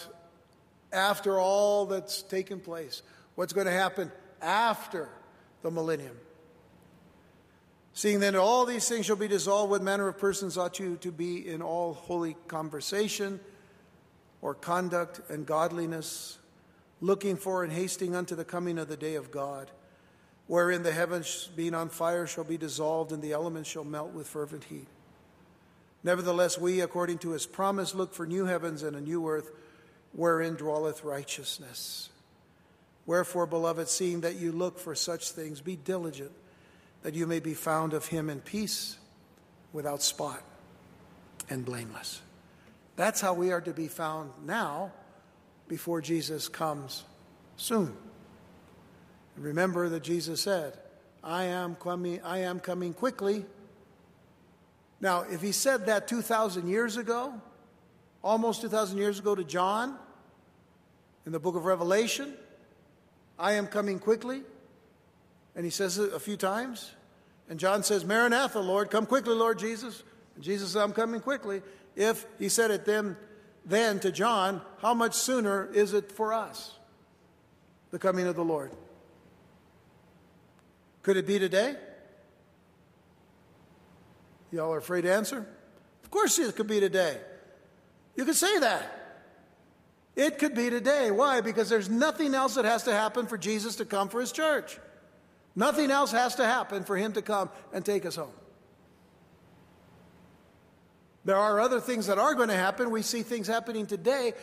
after 0.91 1.39
all 1.39 1.85
that's 1.85 2.21
taken 2.21 2.59
place, 2.59 3.01
what's 3.35 3.53
going 3.53 3.67
to 3.67 3.73
happen 3.73 4.11
after 4.41 5.09
the 5.61 5.71
millennium. 5.71 6.17
Seeing 7.93 8.19
then 8.19 8.35
all 8.35 8.65
these 8.65 8.87
things 8.87 9.05
shall 9.05 9.15
be 9.15 9.27
dissolved, 9.27 9.69
what 9.69 9.81
manner 9.81 10.07
of 10.07 10.17
persons 10.17 10.57
ought 10.57 10.79
you 10.79 10.97
to 10.97 11.11
be 11.11 11.47
in 11.47 11.61
all 11.61 11.93
holy 11.93 12.35
conversation 12.47 13.39
or 14.41 14.55
conduct 14.55 15.21
and 15.29 15.45
godliness, 15.45 16.39
looking 17.01 17.35
for 17.35 17.63
and 17.63 17.71
hasting 17.71 18.15
unto 18.15 18.35
the 18.35 18.45
coming 18.45 18.77
of 18.77 18.87
the 18.87 18.97
day 18.97 19.15
of 19.15 19.29
God, 19.29 19.69
wherein 20.47 20.83
the 20.83 20.91
heavens 20.91 21.49
being 21.55 21.73
on 21.73 21.89
fire 21.89 22.25
shall 22.25 22.43
be 22.43 22.57
dissolved 22.57 23.11
and 23.11 23.21
the 23.21 23.33
elements 23.33 23.69
shall 23.69 23.83
melt 23.83 24.13
with 24.13 24.27
fervent 24.27 24.63
heat. 24.63 24.87
Nevertheless, 26.03 26.57
we, 26.57 26.81
according 26.81 27.19
to 27.19 27.31
his 27.31 27.45
promise, 27.45 27.93
look 27.93 28.13
for 28.13 28.25
new 28.25 28.45
heavens 28.45 28.83
and 28.83 28.95
a 28.95 29.01
new 29.01 29.27
earth 29.27 29.51
wherein 30.13 30.55
dwelleth 30.55 31.03
righteousness. 31.03 32.09
Wherefore, 33.05 33.45
beloved, 33.45 33.87
seeing 33.87 34.21
that 34.21 34.35
you 34.35 34.51
look 34.51 34.79
for 34.79 34.95
such 34.95 35.31
things, 35.31 35.61
be 35.61 35.75
diligent 35.75 36.31
that 37.03 37.15
you 37.15 37.25
may 37.25 37.39
be 37.39 37.53
found 37.53 37.93
of 37.93 38.07
him 38.07 38.29
in 38.29 38.41
peace, 38.41 38.97
without 39.73 40.01
spot, 40.01 40.41
and 41.49 41.65
blameless. 41.65 42.21
That's 42.95 43.21
how 43.21 43.33
we 43.33 43.51
are 43.51 43.61
to 43.61 43.73
be 43.73 43.87
found 43.87 44.31
now 44.45 44.91
before 45.67 46.01
Jesus 46.01 46.47
comes 46.47 47.03
soon. 47.57 47.95
Remember 49.37 49.89
that 49.89 50.03
Jesus 50.03 50.41
said, 50.41 50.77
I 51.23 51.45
am 51.45 51.75
coming, 51.75 52.21
I 52.23 52.39
am 52.39 52.59
coming 52.59 52.93
quickly. 52.93 53.45
Now, 55.01 55.25
if 55.29 55.41
he 55.41 55.51
said 55.51 55.87
that 55.87 56.07
2,000 56.07 56.69
years 56.69 56.95
ago, 56.95 57.33
almost 58.23 58.61
2,000 58.61 58.97
years 58.97 59.19
ago 59.19 59.35
to 59.35 59.43
John 59.43 59.97
in 61.25 61.31
the 61.31 61.39
book 61.39 61.55
of 61.55 61.65
Revelation, 61.65 62.33
I 63.37 63.53
am 63.53 63.67
coming 63.67 63.97
quickly, 63.97 64.43
and 65.55 65.65
he 65.65 65.71
says 65.71 65.97
it 65.97 66.13
a 66.13 66.19
few 66.19 66.37
times, 66.37 66.91
and 67.49 67.59
John 67.59 67.83
says, 67.83 68.05
Maranatha, 68.05 68.59
Lord, 68.59 68.91
come 68.91 69.05
quickly, 69.05 69.33
Lord 69.33 69.59
Jesus. 69.59 70.03
And 70.35 70.43
Jesus 70.43 70.69
says, 70.69 70.81
I'm 70.81 70.93
coming 70.93 71.19
quickly. 71.19 71.61
If 71.97 72.25
he 72.39 72.47
said 72.47 72.71
it 72.71 72.85
then 72.85 73.17
then 73.65 73.99
to 73.99 74.11
John, 74.11 74.61
how 74.81 74.93
much 74.93 75.13
sooner 75.13 75.69
is 75.73 75.93
it 75.93 76.11
for 76.11 76.33
us? 76.33 76.77
The 77.91 77.99
coming 77.99 78.27
of 78.27 78.35
the 78.35 78.43
Lord. 78.43 78.71
Could 81.03 81.17
it 81.17 81.27
be 81.27 81.39
today? 81.39 81.75
Y'all 84.51 84.73
are 84.73 84.77
afraid 84.77 85.01
to 85.01 85.13
answer? 85.13 85.45
Of 86.03 86.11
course 86.11 86.37
it 86.39 86.55
could 86.55 86.67
be 86.67 86.79
today. 86.79 87.17
You 88.15 88.25
could 88.25 88.35
say 88.35 88.59
that. 88.59 88.97
It 90.15 90.39
could 90.39 90.55
be 90.55 90.69
today. 90.69 91.09
Why? 91.09 91.41
Because 91.41 91.69
there's 91.69 91.89
nothing 91.89 92.35
else 92.35 92.55
that 92.55 92.65
has 92.65 92.83
to 92.83 92.91
happen 92.91 93.27
for 93.27 93.37
Jesus 93.37 93.77
to 93.77 93.85
come 93.85 94.09
for 94.09 94.19
his 94.19 94.31
church. 94.31 94.77
Nothing 95.55 95.89
else 95.89 96.11
has 96.11 96.35
to 96.35 96.45
happen 96.45 96.83
for 96.83 96.97
him 96.97 97.13
to 97.13 97.21
come 97.21 97.49
and 97.73 97.85
take 97.85 98.05
us 98.05 98.15
home. 98.15 98.31
There 101.23 101.37
are 101.37 101.59
other 101.59 101.79
things 101.79 102.07
that 102.07 102.17
are 102.17 102.33
going 102.33 102.49
to 102.49 102.55
happen. 102.55 102.89
We 102.91 103.03
see 103.03 103.21
things 103.21 103.47
happening 103.47 103.85
today. 103.85 104.33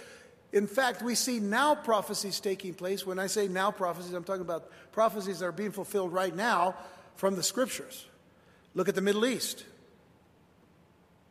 In 0.52 0.66
fact, 0.66 1.02
we 1.02 1.14
see 1.14 1.40
now 1.40 1.74
prophecies 1.74 2.40
taking 2.40 2.72
place. 2.72 3.04
When 3.04 3.18
I 3.18 3.26
say 3.26 3.48
now 3.48 3.70
prophecies, 3.70 4.14
I'm 4.14 4.24
talking 4.24 4.42
about 4.42 4.70
prophecies 4.92 5.40
that 5.40 5.46
are 5.46 5.52
being 5.52 5.72
fulfilled 5.72 6.12
right 6.12 6.34
now 6.34 6.76
from 7.16 7.36
the 7.36 7.42
scriptures. 7.42 8.06
Look 8.74 8.88
at 8.88 8.94
the 8.94 9.02
Middle 9.02 9.26
East. 9.26 9.64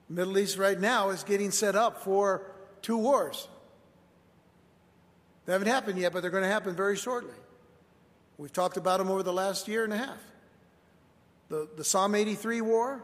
Middle 0.09 0.37
East 0.37 0.57
right 0.57 0.79
now 0.79 1.09
is 1.09 1.23
getting 1.23 1.51
set 1.51 1.75
up 1.75 2.03
for 2.03 2.43
two 2.81 2.97
wars. 2.97 3.47
They 5.45 5.53
haven't 5.53 5.67
happened 5.67 5.99
yet, 5.99 6.13
but 6.13 6.21
they're 6.21 6.31
going 6.31 6.43
to 6.43 6.49
happen 6.49 6.75
very 6.75 6.95
shortly. 6.95 7.33
We've 8.37 8.53
talked 8.53 8.77
about 8.77 8.99
them 8.99 9.09
over 9.09 9.23
the 9.23 9.33
last 9.33 9.67
year 9.67 9.83
and 9.83 9.93
a 9.93 9.97
half. 9.97 10.21
The, 11.49 11.67
the 11.75 11.83
Psalm 11.83 12.15
83 12.15 12.61
war 12.61 13.03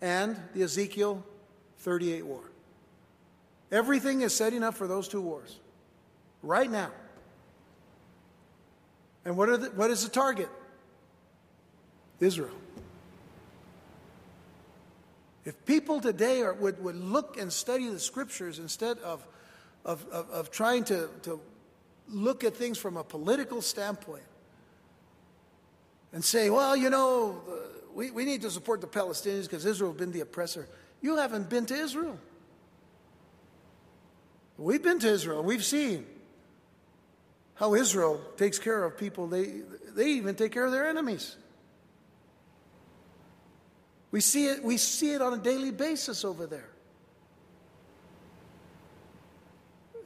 and 0.00 0.36
the 0.54 0.62
Ezekiel 0.62 1.24
38 1.78 2.26
war. 2.26 2.40
Everything 3.70 4.22
is 4.22 4.34
setting 4.34 4.62
up 4.62 4.74
for 4.74 4.86
those 4.86 5.08
two 5.08 5.20
wars 5.20 5.58
right 6.42 6.70
now. 6.70 6.90
And 9.24 9.36
what, 9.36 9.60
the, 9.60 9.70
what 9.70 9.90
is 9.90 10.04
the 10.04 10.10
target? 10.10 10.48
Israel. 12.20 12.54
If 15.46 15.64
people 15.64 16.00
today 16.00 16.42
are, 16.42 16.52
would, 16.54 16.82
would 16.82 16.96
look 16.96 17.38
and 17.38 17.52
study 17.52 17.88
the 17.88 18.00
scriptures 18.00 18.58
instead 18.58 18.98
of, 18.98 19.24
of, 19.84 20.04
of, 20.10 20.28
of 20.30 20.50
trying 20.50 20.82
to, 20.84 21.08
to 21.22 21.40
look 22.08 22.42
at 22.42 22.56
things 22.56 22.78
from 22.78 22.96
a 22.96 23.04
political 23.04 23.62
standpoint 23.62 24.24
and 26.12 26.24
say, 26.24 26.50
well, 26.50 26.76
you 26.76 26.90
know, 26.90 27.40
we, 27.94 28.10
we 28.10 28.24
need 28.24 28.42
to 28.42 28.50
support 28.50 28.80
the 28.80 28.88
Palestinians 28.88 29.42
because 29.42 29.64
Israel 29.64 29.92
has 29.92 29.98
been 30.00 30.10
the 30.10 30.20
oppressor. 30.20 30.68
You 31.00 31.16
haven't 31.16 31.48
been 31.48 31.64
to 31.66 31.74
Israel. 31.74 32.18
We've 34.58 34.82
been 34.82 34.98
to 34.98 35.08
Israel. 35.08 35.44
We've 35.44 35.64
seen 35.64 36.06
how 37.54 37.74
Israel 37.74 38.20
takes 38.36 38.58
care 38.58 38.82
of 38.82 38.98
people. 38.98 39.28
They, 39.28 39.60
they 39.94 40.08
even 40.10 40.34
take 40.34 40.50
care 40.50 40.64
of 40.64 40.72
their 40.72 40.88
enemies. 40.88 41.36
We 44.10 44.20
see 44.20 44.46
it, 44.46 44.62
we 44.62 44.76
see 44.76 45.12
it 45.12 45.22
on 45.22 45.34
a 45.34 45.38
daily 45.38 45.70
basis 45.70 46.24
over 46.24 46.46
there. 46.46 46.70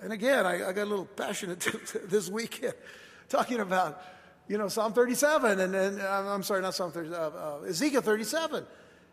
And 0.03 0.13
again, 0.13 0.47
I, 0.47 0.69
I 0.69 0.73
got 0.73 0.85
a 0.85 0.91
little 0.91 1.05
passionate 1.05 1.61
this 2.07 2.29
weekend 2.29 2.75
talking 3.29 3.61
about, 3.61 4.03
you 4.49 4.57
know, 4.57 4.69
Psalm 4.69 4.93
37, 4.93 5.61
and, 5.61 5.75
and 5.75 6.01
I'm 6.01 6.43
sorry, 6.43 6.63
not 6.63 6.75
Psalm 6.75 6.91
37, 6.91 7.15
uh, 7.15 7.61
uh, 7.63 7.67
Ezekiel 7.67 8.01
37 8.01 8.65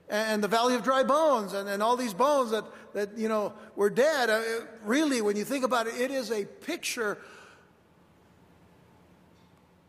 and 0.10 0.42
the 0.42 0.48
valley 0.48 0.76
of 0.76 0.84
dry 0.84 1.04
bones 1.04 1.54
and, 1.54 1.68
and 1.68 1.84
all 1.84 1.98
these 1.98 2.14
bones 2.14 2.52
that, 2.52 2.64
that 2.94 3.18
you 3.18 3.28
know 3.28 3.54
were 3.76 3.90
dead 3.90 4.30
uh, 4.30 4.42
really 4.84 5.22
when 5.22 5.36
you 5.36 5.44
think 5.44 5.66
about 5.66 5.88
it 5.88 5.96
it 5.96 6.12
is 6.12 6.32
a 6.32 6.46
picture 6.46 7.18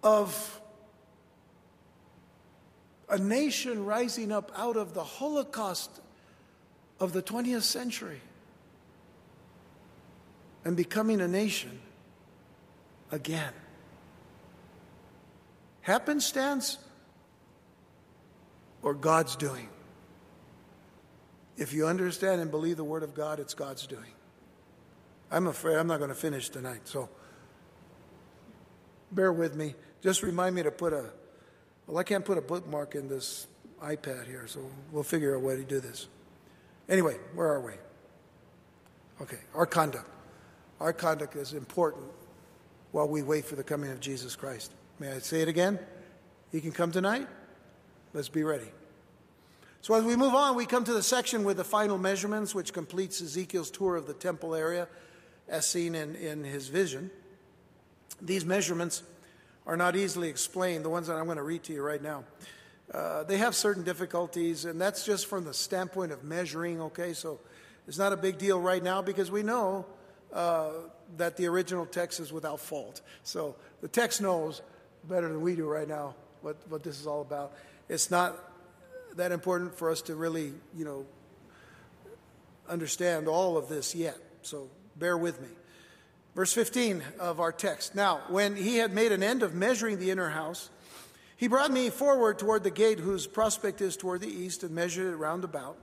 of 0.02 0.57
a 3.10 3.18
nation 3.18 3.84
rising 3.84 4.32
up 4.32 4.52
out 4.56 4.76
of 4.76 4.94
the 4.94 5.04
holocaust 5.04 5.90
of 7.00 7.12
the 7.12 7.22
20th 7.22 7.62
century 7.62 8.20
and 10.64 10.76
becoming 10.76 11.20
a 11.20 11.28
nation 11.28 11.80
again 13.10 13.52
happenstance 15.82 16.78
or 18.82 18.92
god's 18.94 19.36
doing 19.36 19.68
if 21.58 21.72
you 21.72 21.88
understand 21.88 22.40
and 22.40 22.50
believe 22.50 22.76
the 22.76 22.84
Word 22.84 23.02
of 23.02 23.14
God, 23.14 23.40
it's 23.40 23.52
God's 23.52 23.86
doing. 23.86 24.12
I'm 25.30 25.48
afraid 25.48 25.76
I'm 25.76 25.88
not 25.88 25.98
going 25.98 26.08
to 26.08 26.14
finish 26.14 26.48
tonight, 26.48 26.82
so 26.84 27.08
bear 29.10 29.32
with 29.32 29.56
me. 29.56 29.74
Just 30.00 30.22
remind 30.22 30.54
me 30.54 30.62
to 30.62 30.70
put 30.70 30.92
a, 30.92 31.06
well, 31.88 31.96
I 31.96 32.02
can't 32.02 32.24
put 32.24 32.36
a 32.36 32.42
bookmark 32.42 32.94
in 32.94 33.08
this 33.08 33.46
iPad 33.82 34.26
here, 34.26 34.46
so 34.46 34.60
we'll 34.92 35.02
figure 35.02 35.34
out 35.34 35.38
a 35.38 35.40
way 35.40 35.56
to 35.56 35.64
do 35.64 35.80
this. 35.80 36.06
Anyway, 36.86 37.16
where 37.34 37.48
are 37.48 37.60
we? 37.60 37.72
Okay, 39.22 39.38
our 39.54 39.66
conduct. 39.66 40.08
Our 40.80 40.92
conduct 40.92 41.34
is 41.34 41.54
important 41.54 42.04
while 42.92 43.08
we 43.08 43.22
wait 43.22 43.46
for 43.46 43.56
the 43.56 43.64
coming 43.64 43.90
of 43.90 44.00
Jesus 44.00 44.36
Christ. 44.36 44.72
May 44.98 45.10
I 45.12 45.18
say 45.18 45.40
it 45.40 45.48
again? 45.48 45.78
He 46.52 46.60
can 46.60 46.72
come 46.72 46.92
tonight? 46.92 47.26
Let's 48.12 48.28
be 48.28 48.42
ready. 48.42 48.68
So, 49.80 49.94
as 49.94 50.04
we 50.04 50.14
move 50.16 50.34
on, 50.34 50.56
we 50.56 50.66
come 50.66 50.84
to 50.84 50.92
the 50.92 51.02
section 51.02 51.44
with 51.44 51.56
the 51.56 51.64
final 51.64 51.96
measurements, 51.96 52.54
which 52.54 52.72
completes 52.72 53.22
Ezekiel's 53.22 53.70
tour 53.70 53.96
of 53.96 54.06
the 54.06 54.14
temple 54.14 54.54
area 54.54 54.88
as 55.48 55.66
seen 55.66 55.94
in, 55.94 56.16
in 56.16 56.44
his 56.44 56.68
vision. 56.68 57.10
These 58.20 58.44
measurements 58.44 59.02
are 59.68 59.76
not 59.76 59.94
easily 59.94 60.28
explained, 60.28 60.84
the 60.84 60.90
ones 60.90 61.06
that 61.06 61.14
I'm 61.14 61.26
going 61.26 61.36
to 61.36 61.44
read 61.44 61.62
to 61.64 61.72
you 61.72 61.82
right 61.82 62.02
now. 62.02 62.24
Uh, 62.92 63.22
they 63.22 63.38
have 63.38 63.54
certain 63.54 63.84
difficulties, 63.84 64.64
and 64.64 64.80
that's 64.80 65.04
just 65.04 65.26
from 65.26 65.44
the 65.44 65.54
standpoint 65.54 66.10
of 66.10 66.24
measuring, 66.24 66.80
okay? 66.80 67.12
So, 67.12 67.38
it's 67.86 67.98
not 67.98 68.12
a 68.12 68.16
big 68.16 68.38
deal 68.38 68.60
right 68.60 68.82
now 68.82 69.00
because 69.00 69.30
we 69.30 69.42
know 69.44 69.86
uh, 70.32 70.70
that 71.16 71.36
the 71.36 71.46
original 71.46 71.86
text 71.86 72.18
is 72.18 72.32
without 72.32 72.58
fault. 72.58 73.00
So, 73.22 73.54
the 73.80 73.88
text 73.88 74.20
knows 74.20 74.62
better 75.04 75.28
than 75.28 75.40
we 75.40 75.54
do 75.54 75.68
right 75.68 75.86
now 75.86 76.16
what, 76.42 76.56
what 76.68 76.82
this 76.82 77.00
is 77.00 77.06
all 77.06 77.20
about. 77.20 77.52
It's 77.88 78.10
not 78.10 78.36
that 79.16 79.32
important 79.32 79.76
for 79.76 79.90
us 79.90 80.02
to 80.02 80.14
really, 80.14 80.52
you 80.76 80.84
know, 80.84 81.06
understand 82.68 83.28
all 83.28 83.56
of 83.56 83.68
this 83.68 83.94
yet. 83.94 84.16
So 84.42 84.68
bear 84.96 85.16
with 85.16 85.40
me. 85.40 85.48
Verse 86.38 86.52
15 86.52 87.02
of 87.18 87.40
our 87.40 87.50
text. 87.50 87.96
Now, 87.96 88.20
when 88.28 88.54
he 88.54 88.76
had 88.76 88.94
made 88.94 89.10
an 89.10 89.24
end 89.24 89.42
of 89.42 89.56
measuring 89.56 89.98
the 89.98 90.12
inner 90.12 90.30
house, 90.30 90.70
he 91.36 91.48
brought 91.48 91.72
me 91.72 91.90
forward 91.90 92.38
toward 92.38 92.62
the 92.62 92.70
gate 92.70 93.00
whose 93.00 93.26
prospect 93.26 93.80
is 93.80 93.96
toward 93.96 94.20
the 94.20 94.28
east 94.28 94.62
and 94.62 94.72
measured 94.72 95.12
it 95.12 95.16
round 95.16 95.42
about. 95.42 95.76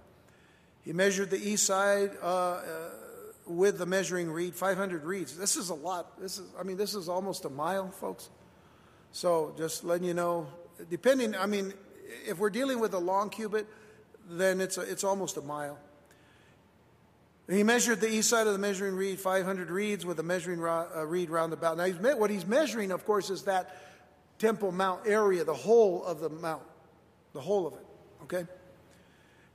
He 0.81 0.93
measured 0.93 1.29
the 1.29 1.45
east 1.45 1.65
side 1.65 2.11
uh, 2.23 2.25
uh, 2.25 2.61
with 3.45 3.79
the 3.79 3.85
measuring 3.85 4.31
reed, 4.31 4.55
500 4.55 5.03
reeds. 5.03 5.37
This 5.37 5.57
is 5.57 5.71
a 5.71 5.75
lot. 5.75 6.17
This 6.21 6.39
is, 6.39 6.47
I 6.57 6.63
mean, 6.63 6.77
this 6.77 6.95
is 6.95 7.09
almost 7.09 7.43
a 7.43 7.49
mile, 7.49 7.89
folks. 7.89 8.29
So 9.11 9.53
just 9.57 9.83
letting 9.83 10.07
you 10.07 10.13
know, 10.13 10.47
depending, 10.89 11.35
I 11.35 11.47
mean, 11.47 11.73
if 12.25 12.39
we're 12.39 12.49
dealing 12.49 12.79
with 12.79 12.93
a 12.93 12.99
long 12.99 13.29
cubit, 13.29 13.67
then 14.29 14.61
it's, 14.61 14.77
a, 14.77 14.83
it's 14.89 15.03
almost 15.03 15.35
a 15.35 15.41
mile. 15.41 15.77
He 17.49 17.63
measured 17.63 18.01
the 18.01 18.09
east 18.09 18.29
side 18.29 18.47
of 18.47 18.53
the 18.53 18.59
measuring 18.59 18.95
reed, 18.95 19.19
500 19.19 19.69
reeds 19.69 20.05
with 20.05 20.19
a 20.19 20.23
measuring 20.23 20.59
ro- 20.59 20.87
uh, 20.95 21.05
reed 21.05 21.29
roundabout. 21.29 21.77
Now, 21.77 21.85
he's 21.85 21.99
me- 21.99 22.15
what 22.15 22.29
he's 22.29 22.45
measuring, 22.45 22.91
of 22.91 23.05
course, 23.05 23.29
is 23.29 23.43
that 23.43 23.75
Temple 24.39 24.71
Mount 24.71 25.01
area, 25.05 25.43
the 25.43 25.53
whole 25.53 26.03
of 26.03 26.19
the 26.19 26.29
mount, 26.29 26.63
the 27.33 27.41
whole 27.41 27.67
of 27.67 27.73
it, 27.73 27.85
okay? 28.23 28.47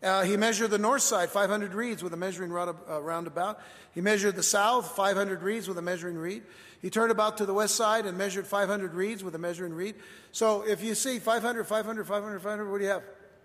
Uh, 0.02 0.22
he 0.22 0.36
measured 0.36 0.70
the 0.70 0.78
north 0.78 1.02
side, 1.02 1.28
500 1.28 1.74
reeds 1.74 2.02
with 2.02 2.14
a 2.14 2.16
measuring 2.16 2.52
uh, 2.56 3.00
roundabout. 3.02 3.60
He 3.92 4.00
measured 4.00 4.36
the 4.36 4.42
south, 4.42 4.96
500 4.96 5.42
reeds 5.42 5.68
with 5.68 5.76
a 5.76 5.82
measuring 5.82 6.16
reed. 6.16 6.42
He 6.80 6.88
turned 6.88 7.10
about 7.10 7.36
to 7.38 7.46
the 7.46 7.52
west 7.52 7.74
side 7.74 8.06
and 8.06 8.16
measured 8.16 8.46
500 8.46 8.94
reeds 8.94 9.22
with 9.22 9.34
a 9.34 9.38
measuring 9.38 9.74
reed. 9.74 9.96
So 10.32 10.62
if 10.62 10.82
you 10.82 10.94
see 10.94 11.18
500, 11.18 11.64
500, 11.66 12.06
500, 12.06 12.38
500, 12.38 12.70
what 12.70 12.78
do 12.78 12.84
you 12.84 12.90
have? 12.90 13.02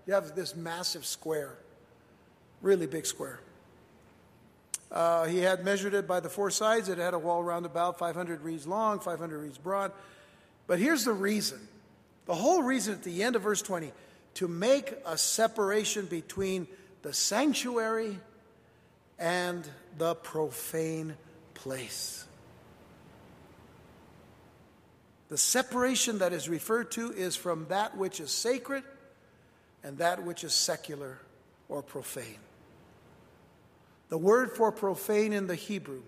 You 0.07 0.13
have 0.13 0.35
this 0.35 0.55
massive 0.55 1.05
square, 1.05 1.57
really 2.61 2.87
big 2.87 3.05
square. 3.05 3.41
Uh, 4.95 5.25
he 5.25 5.39
had 5.39 5.65
measured 5.65 5.93
it 5.93 6.07
by 6.07 6.21
the 6.21 6.29
four 6.29 6.49
sides. 6.49 6.87
It 6.87 6.97
had 6.97 7.13
a 7.13 7.19
wall 7.19 7.43
round 7.43 7.65
about 7.65 7.99
500 7.99 8.41
reeds 8.41 8.65
long, 8.65 9.01
500 9.01 9.39
reeds 9.39 9.57
broad. 9.57 9.91
But 10.67 10.79
here's 10.79 11.03
the 11.03 11.13
reason 11.13 11.59
the 12.25 12.33
whole 12.33 12.63
reason 12.63 12.93
at 12.93 13.03
the 13.03 13.21
end 13.21 13.35
of 13.35 13.43
verse 13.43 13.61
20 13.61 13.91
to 14.35 14.47
make 14.47 14.93
a 15.05 15.17
separation 15.17 16.05
between 16.05 16.67
the 17.01 17.13
sanctuary 17.13 18.17
and 19.19 19.67
the 19.97 20.15
profane 20.15 21.15
place. 21.53 22.25
The 25.29 25.37
separation 25.37 26.19
that 26.19 26.33
is 26.33 26.47
referred 26.47 26.91
to 26.91 27.11
is 27.11 27.35
from 27.35 27.65
that 27.67 27.97
which 27.97 28.19
is 28.19 28.31
sacred 28.31 28.83
and 29.83 29.97
that 29.97 30.23
which 30.23 30.43
is 30.43 30.53
secular 30.53 31.19
or 31.67 31.81
profane. 31.81 32.39
The 34.09 34.17
word 34.17 34.51
for 34.51 34.71
profane 34.71 35.33
in 35.33 35.47
the 35.47 35.55
Hebrew 35.55 36.01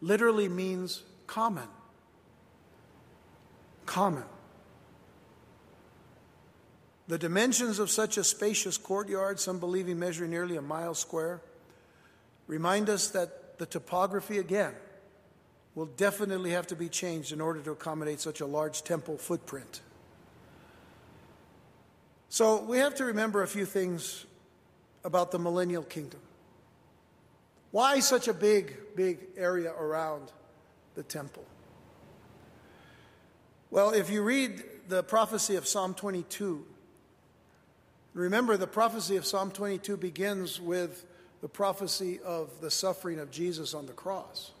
literally 0.00 0.48
means 0.48 1.02
common. 1.26 1.68
Common. 3.86 4.24
The 7.08 7.18
dimensions 7.18 7.78
of 7.78 7.90
such 7.90 8.16
a 8.16 8.24
spacious 8.24 8.78
courtyard, 8.78 9.38
some 9.38 9.58
believing 9.58 9.98
measuring 9.98 10.30
nearly 10.30 10.56
a 10.56 10.62
mile 10.62 10.94
square, 10.94 11.40
remind 12.46 12.88
us 12.88 13.08
that 13.08 13.58
the 13.58 13.66
topography 13.66 14.38
again 14.38 14.74
will 15.74 15.86
definitely 15.86 16.50
have 16.50 16.66
to 16.68 16.76
be 16.76 16.88
changed 16.88 17.32
in 17.32 17.40
order 17.40 17.60
to 17.60 17.72
accommodate 17.72 18.20
such 18.20 18.40
a 18.40 18.46
large 18.46 18.82
temple 18.82 19.18
footprint. 19.18 19.80
So 22.28 22.62
we 22.62 22.78
have 22.78 22.94
to 22.96 23.04
remember 23.04 23.42
a 23.42 23.48
few 23.48 23.64
things 23.64 24.24
about 25.04 25.30
the 25.30 25.38
millennial 25.38 25.82
kingdom. 25.82 26.20
Why 27.74 27.98
such 27.98 28.28
a 28.28 28.32
big, 28.32 28.76
big 28.94 29.18
area 29.36 29.72
around 29.72 30.30
the 30.94 31.02
temple? 31.02 31.44
Well, 33.68 33.90
if 33.90 34.10
you 34.10 34.22
read 34.22 34.62
the 34.86 35.02
prophecy 35.02 35.56
of 35.56 35.66
Psalm 35.66 35.92
22, 35.92 36.64
remember 38.12 38.56
the 38.56 38.68
prophecy 38.68 39.16
of 39.16 39.26
Psalm 39.26 39.50
22 39.50 39.96
begins 39.96 40.60
with 40.60 41.04
the 41.40 41.48
prophecy 41.48 42.20
of 42.24 42.60
the 42.60 42.70
suffering 42.70 43.18
of 43.18 43.32
Jesus 43.32 43.74
on 43.74 43.86
the 43.86 43.92
cross. 43.92 44.52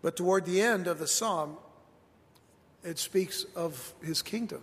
But 0.00 0.16
toward 0.16 0.46
the 0.46 0.62
end 0.62 0.86
of 0.86 0.98
the 0.98 1.06
psalm, 1.06 1.58
it 2.82 2.98
speaks 2.98 3.44
of 3.54 3.92
his 4.02 4.22
kingdom. 4.22 4.62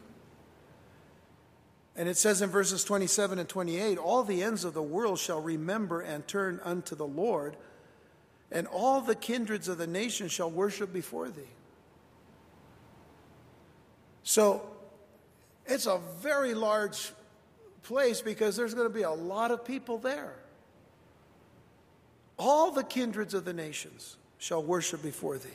And 1.96 2.10
it 2.10 2.18
says 2.18 2.41
in 2.41 2.50
verses 2.50 2.84
27 2.84 3.39
and 3.39 3.48
28 3.48 3.98
All 3.98 4.24
the 4.24 4.43
ends 4.43 4.64
of 4.64 4.74
the 4.74 4.84
world 4.84 5.20
shall 5.20 5.41
remember 5.41 6.02
and 6.02 6.28
turn 6.28 6.60
unto 6.64 6.96
the 6.96 7.08
Lord, 7.08 7.56
and 8.52 8.68
all 8.68 9.02
the 9.02 9.16
kindreds 9.16 9.68
of 9.68 9.78
the 9.78 9.88
nations 9.88 10.32
shall 10.32 10.52
worship 10.52 10.91
before 10.91 11.30
thee. 11.30 11.41
So 14.24 14.68
it's 15.66 15.86
a 15.86 16.00
very 16.20 16.54
large 16.54 17.12
place 17.84 18.22
because 18.22 18.56
there's 18.56 18.74
going 18.74 18.88
to 18.88 18.93
be 18.93 19.04
a 19.04 19.12
lot 19.12 19.52
of 19.52 19.64
people 19.64 19.98
there. 19.98 20.34
All 22.38 22.72
the 22.72 22.84
kindreds 22.84 23.34
of 23.34 23.46
the 23.46 23.54
nations 23.54 24.18
shall 24.38 24.62
worship 24.62 25.02
before 25.02 25.38
thee. 25.38 25.50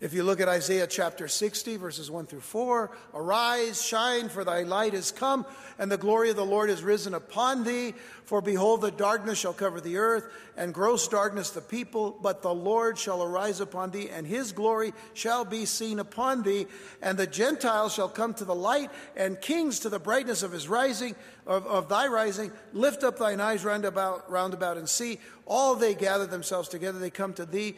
If 0.00 0.14
you 0.14 0.22
look 0.22 0.40
at 0.40 0.48
Isaiah 0.48 0.86
chapter 0.86 1.26
60, 1.26 1.76
verses 1.76 2.08
1 2.08 2.26
through 2.26 2.42
4, 2.42 2.96
arise, 3.14 3.84
shine, 3.84 4.28
for 4.28 4.44
thy 4.44 4.62
light 4.62 4.94
is 4.94 5.10
come, 5.10 5.44
and 5.76 5.90
the 5.90 5.96
glory 5.96 6.30
of 6.30 6.36
the 6.36 6.46
Lord 6.46 6.70
is 6.70 6.84
risen 6.84 7.14
upon 7.14 7.64
thee. 7.64 7.94
For 8.22 8.40
behold, 8.40 8.80
the 8.80 8.92
darkness 8.92 9.40
shall 9.40 9.52
cover 9.52 9.80
the 9.80 9.96
earth, 9.96 10.28
and 10.56 10.72
gross 10.72 11.08
darkness 11.08 11.50
the 11.50 11.60
people, 11.60 12.16
but 12.22 12.42
the 12.42 12.54
Lord 12.54 12.96
shall 12.96 13.24
arise 13.24 13.58
upon 13.58 13.90
thee, 13.90 14.08
and 14.08 14.24
his 14.24 14.52
glory 14.52 14.92
shall 15.14 15.44
be 15.44 15.64
seen 15.64 15.98
upon 15.98 16.44
thee. 16.44 16.68
And 17.02 17.18
the 17.18 17.26
Gentiles 17.26 17.92
shall 17.92 18.08
come 18.08 18.34
to 18.34 18.44
the 18.44 18.54
light, 18.54 18.92
and 19.16 19.40
kings 19.40 19.80
to 19.80 19.88
the 19.88 19.98
brightness 19.98 20.44
of 20.44 20.52
his 20.52 20.68
rising, 20.68 21.16
of, 21.44 21.66
of 21.66 21.88
thy 21.88 22.06
rising. 22.06 22.52
Lift 22.72 23.02
up 23.02 23.18
thine 23.18 23.40
eyes 23.40 23.64
round 23.64 23.84
about, 23.84 24.30
round 24.30 24.54
about 24.54 24.76
and 24.76 24.88
see. 24.88 25.18
All 25.44 25.74
they 25.74 25.96
gather 25.96 26.26
themselves 26.26 26.68
together, 26.68 27.00
they 27.00 27.10
come 27.10 27.32
to 27.34 27.44
thee. 27.44 27.74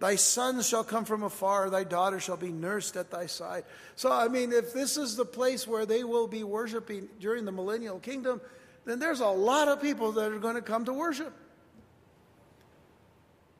Thy 0.00 0.16
sons 0.16 0.68
shall 0.68 0.84
come 0.84 1.04
from 1.04 1.22
afar, 1.22 1.70
thy 1.70 1.84
daughter 1.84 2.18
shall 2.20 2.36
be 2.36 2.50
nursed 2.50 2.96
at 2.96 3.10
thy 3.10 3.26
side. 3.26 3.64
So, 3.96 4.10
I 4.10 4.28
mean, 4.28 4.52
if 4.52 4.72
this 4.72 4.96
is 4.96 5.16
the 5.16 5.24
place 5.24 5.66
where 5.66 5.86
they 5.86 6.04
will 6.04 6.26
be 6.26 6.42
worshiping 6.42 7.08
during 7.20 7.44
the 7.44 7.52
millennial 7.52 8.00
kingdom, 8.00 8.40
then 8.84 8.98
there's 8.98 9.20
a 9.20 9.26
lot 9.26 9.68
of 9.68 9.80
people 9.80 10.12
that 10.12 10.32
are 10.32 10.38
going 10.38 10.56
to 10.56 10.62
come 10.62 10.84
to 10.86 10.92
worship. 10.92 11.32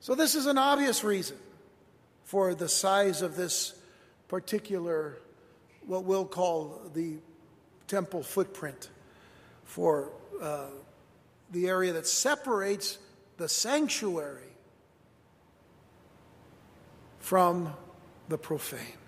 So, 0.00 0.14
this 0.14 0.34
is 0.34 0.46
an 0.46 0.58
obvious 0.58 1.04
reason 1.04 1.36
for 2.24 2.54
the 2.54 2.68
size 2.68 3.22
of 3.22 3.36
this 3.36 3.74
particular, 4.28 5.18
what 5.86 6.04
we'll 6.04 6.26
call 6.26 6.82
the 6.94 7.18
temple 7.86 8.22
footprint, 8.22 8.90
for 9.64 10.10
uh, 10.42 10.66
the 11.52 11.68
area 11.68 11.92
that 11.92 12.06
separates 12.06 12.98
the 13.36 13.48
sanctuary 13.48 14.43
from 17.24 17.72
the 18.28 18.36
profane. 18.36 18.98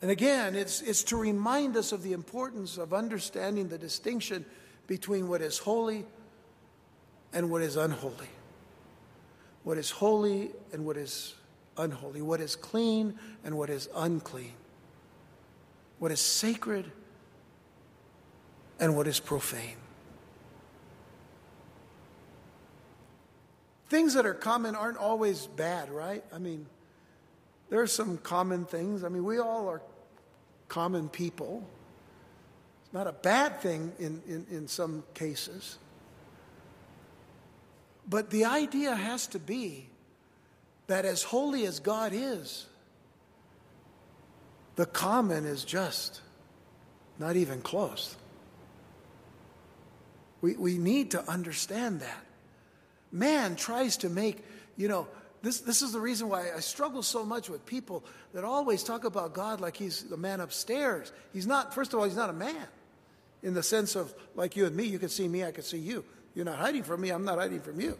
And 0.00 0.12
again, 0.12 0.54
it's, 0.54 0.80
it's 0.80 1.02
to 1.04 1.16
remind 1.16 1.76
us 1.76 1.90
of 1.90 2.04
the 2.04 2.12
importance 2.12 2.78
of 2.78 2.94
understanding 2.94 3.66
the 3.66 3.78
distinction 3.78 4.44
between 4.86 5.26
what 5.26 5.42
is 5.42 5.58
holy 5.58 6.04
and 7.32 7.50
what 7.50 7.62
is 7.62 7.74
unholy. 7.74 8.28
What 9.64 9.76
is 9.76 9.90
holy 9.90 10.52
and 10.72 10.86
what 10.86 10.96
is 10.96 11.34
unholy. 11.76 12.22
What 12.22 12.40
is 12.40 12.54
clean 12.54 13.18
and 13.42 13.58
what 13.58 13.68
is 13.68 13.88
unclean. 13.96 14.52
What 15.98 16.12
is 16.12 16.20
sacred 16.20 16.92
and 18.78 18.96
what 18.96 19.08
is 19.08 19.18
profane. 19.18 19.83
Things 23.88 24.14
that 24.14 24.26
are 24.26 24.34
common 24.34 24.74
aren't 24.74 24.98
always 24.98 25.46
bad, 25.46 25.90
right? 25.90 26.24
I 26.32 26.38
mean, 26.38 26.66
there 27.70 27.80
are 27.80 27.86
some 27.86 28.18
common 28.18 28.64
things. 28.64 29.04
I 29.04 29.08
mean, 29.08 29.24
we 29.24 29.38
all 29.38 29.68
are 29.68 29.82
common 30.68 31.08
people. 31.08 31.66
It's 32.84 32.94
not 32.94 33.06
a 33.06 33.12
bad 33.12 33.60
thing 33.60 33.92
in, 33.98 34.22
in, 34.26 34.46
in 34.50 34.68
some 34.68 35.04
cases. 35.14 35.78
But 38.08 38.30
the 38.30 38.44
idea 38.44 38.94
has 38.94 39.26
to 39.28 39.38
be 39.38 39.88
that 40.86 41.04
as 41.04 41.22
holy 41.22 41.66
as 41.66 41.80
God 41.80 42.12
is, 42.14 42.66
the 44.76 44.86
common 44.86 45.44
is 45.44 45.64
just 45.64 46.20
not 47.18 47.36
even 47.36 47.60
close. 47.60 48.16
We, 50.40 50.56
we 50.56 50.78
need 50.78 51.12
to 51.12 51.28
understand 51.30 52.00
that 52.00 52.24
man 53.14 53.56
tries 53.56 53.96
to 53.98 54.10
make, 54.10 54.44
you 54.76 54.88
know, 54.88 55.06
this, 55.42 55.60
this 55.60 55.82
is 55.82 55.92
the 55.92 56.00
reason 56.00 56.28
why 56.28 56.50
I 56.54 56.60
struggle 56.60 57.02
so 57.02 57.24
much 57.24 57.48
with 57.48 57.64
people 57.64 58.02
that 58.32 58.44
always 58.44 58.82
talk 58.82 59.04
about 59.04 59.34
God 59.34 59.60
like 59.60 59.76
he's 59.76 60.04
the 60.04 60.16
man 60.16 60.40
upstairs. 60.40 61.12
He's 61.32 61.46
not, 61.46 61.74
first 61.74 61.92
of 61.92 61.98
all, 61.98 62.04
he's 62.06 62.16
not 62.16 62.30
a 62.30 62.34
man 62.34 62.66
in 63.42 63.54
the 63.54 63.62
sense 63.62 63.94
of 63.94 64.12
like 64.34 64.56
you 64.56 64.66
and 64.66 64.74
me, 64.74 64.84
you 64.84 64.98
can 64.98 65.10
see 65.10 65.28
me, 65.28 65.44
I 65.44 65.52
can 65.52 65.62
see 65.62 65.78
you. 65.78 66.04
You're 66.34 66.46
not 66.46 66.58
hiding 66.58 66.82
from 66.82 67.00
me, 67.02 67.10
I'm 67.10 67.24
not 67.24 67.38
hiding 67.38 67.60
from 67.60 67.80
you. 67.80 67.96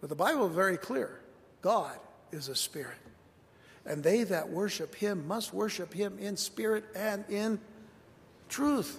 But 0.00 0.08
the 0.08 0.16
Bible 0.16 0.48
is 0.48 0.54
very 0.54 0.78
clear 0.78 1.20
God 1.62 1.96
is 2.32 2.48
a 2.48 2.56
spirit. 2.56 2.96
And 3.84 4.02
they 4.02 4.24
that 4.24 4.48
worship 4.48 4.94
him 4.94 5.26
must 5.28 5.54
worship 5.54 5.92
him 5.92 6.18
in 6.18 6.36
spirit 6.36 6.84
and 6.94 7.24
in 7.28 7.60
truth. 8.48 8.98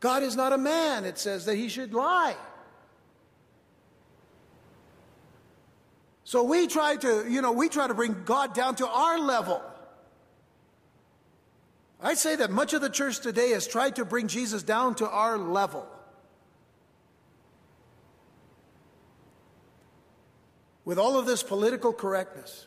God 0.00 0.22
is 0.22 0.36
not 0.36 0.52
a 0.52 0.58
man, 0.58 1.04
it 1.04 1.18
says, 1.18 1.46
that 1.46 1.56
he 1.56 1.68
should 1.68 1.94
lie. 1.94 2.36
So 6.24 6.42
we 6.42 6.66
try 6.66 6.96
to, 6.96 7.24
you 7.30 7.40
know, 7.40 7.52
we 7.52 7.68
try 7.68 7.86
to 7.86 7.94
bring 7.94 8.24
God 8.24 8.52
down 8.52 8.74
to 8.76 8.88
our 8.88 9.18
level. 9.18 9.62
I'd 12.00 12.18
say 12.18 12.36
that 12.36 12.50
much 12.50 12.72
of 12.72 12.80
the 12.80 12.90
church 12.90 13.20
today 13.20 13.50
has 13.50 13.66
tried 13.66 13.96
to 13.96 14.04
bring 14.04 14.28
Jesus 14.28 14.62
down 14.62 14.96
to 14.96 15.08
our 15.08 15.38
level. 15.38 15.86
With 20.84 20.98
all 20.98 21.18
of 21.18 21.26
this 21.26 21.42
political 21.42 21.92
correctness, 21.92 22.66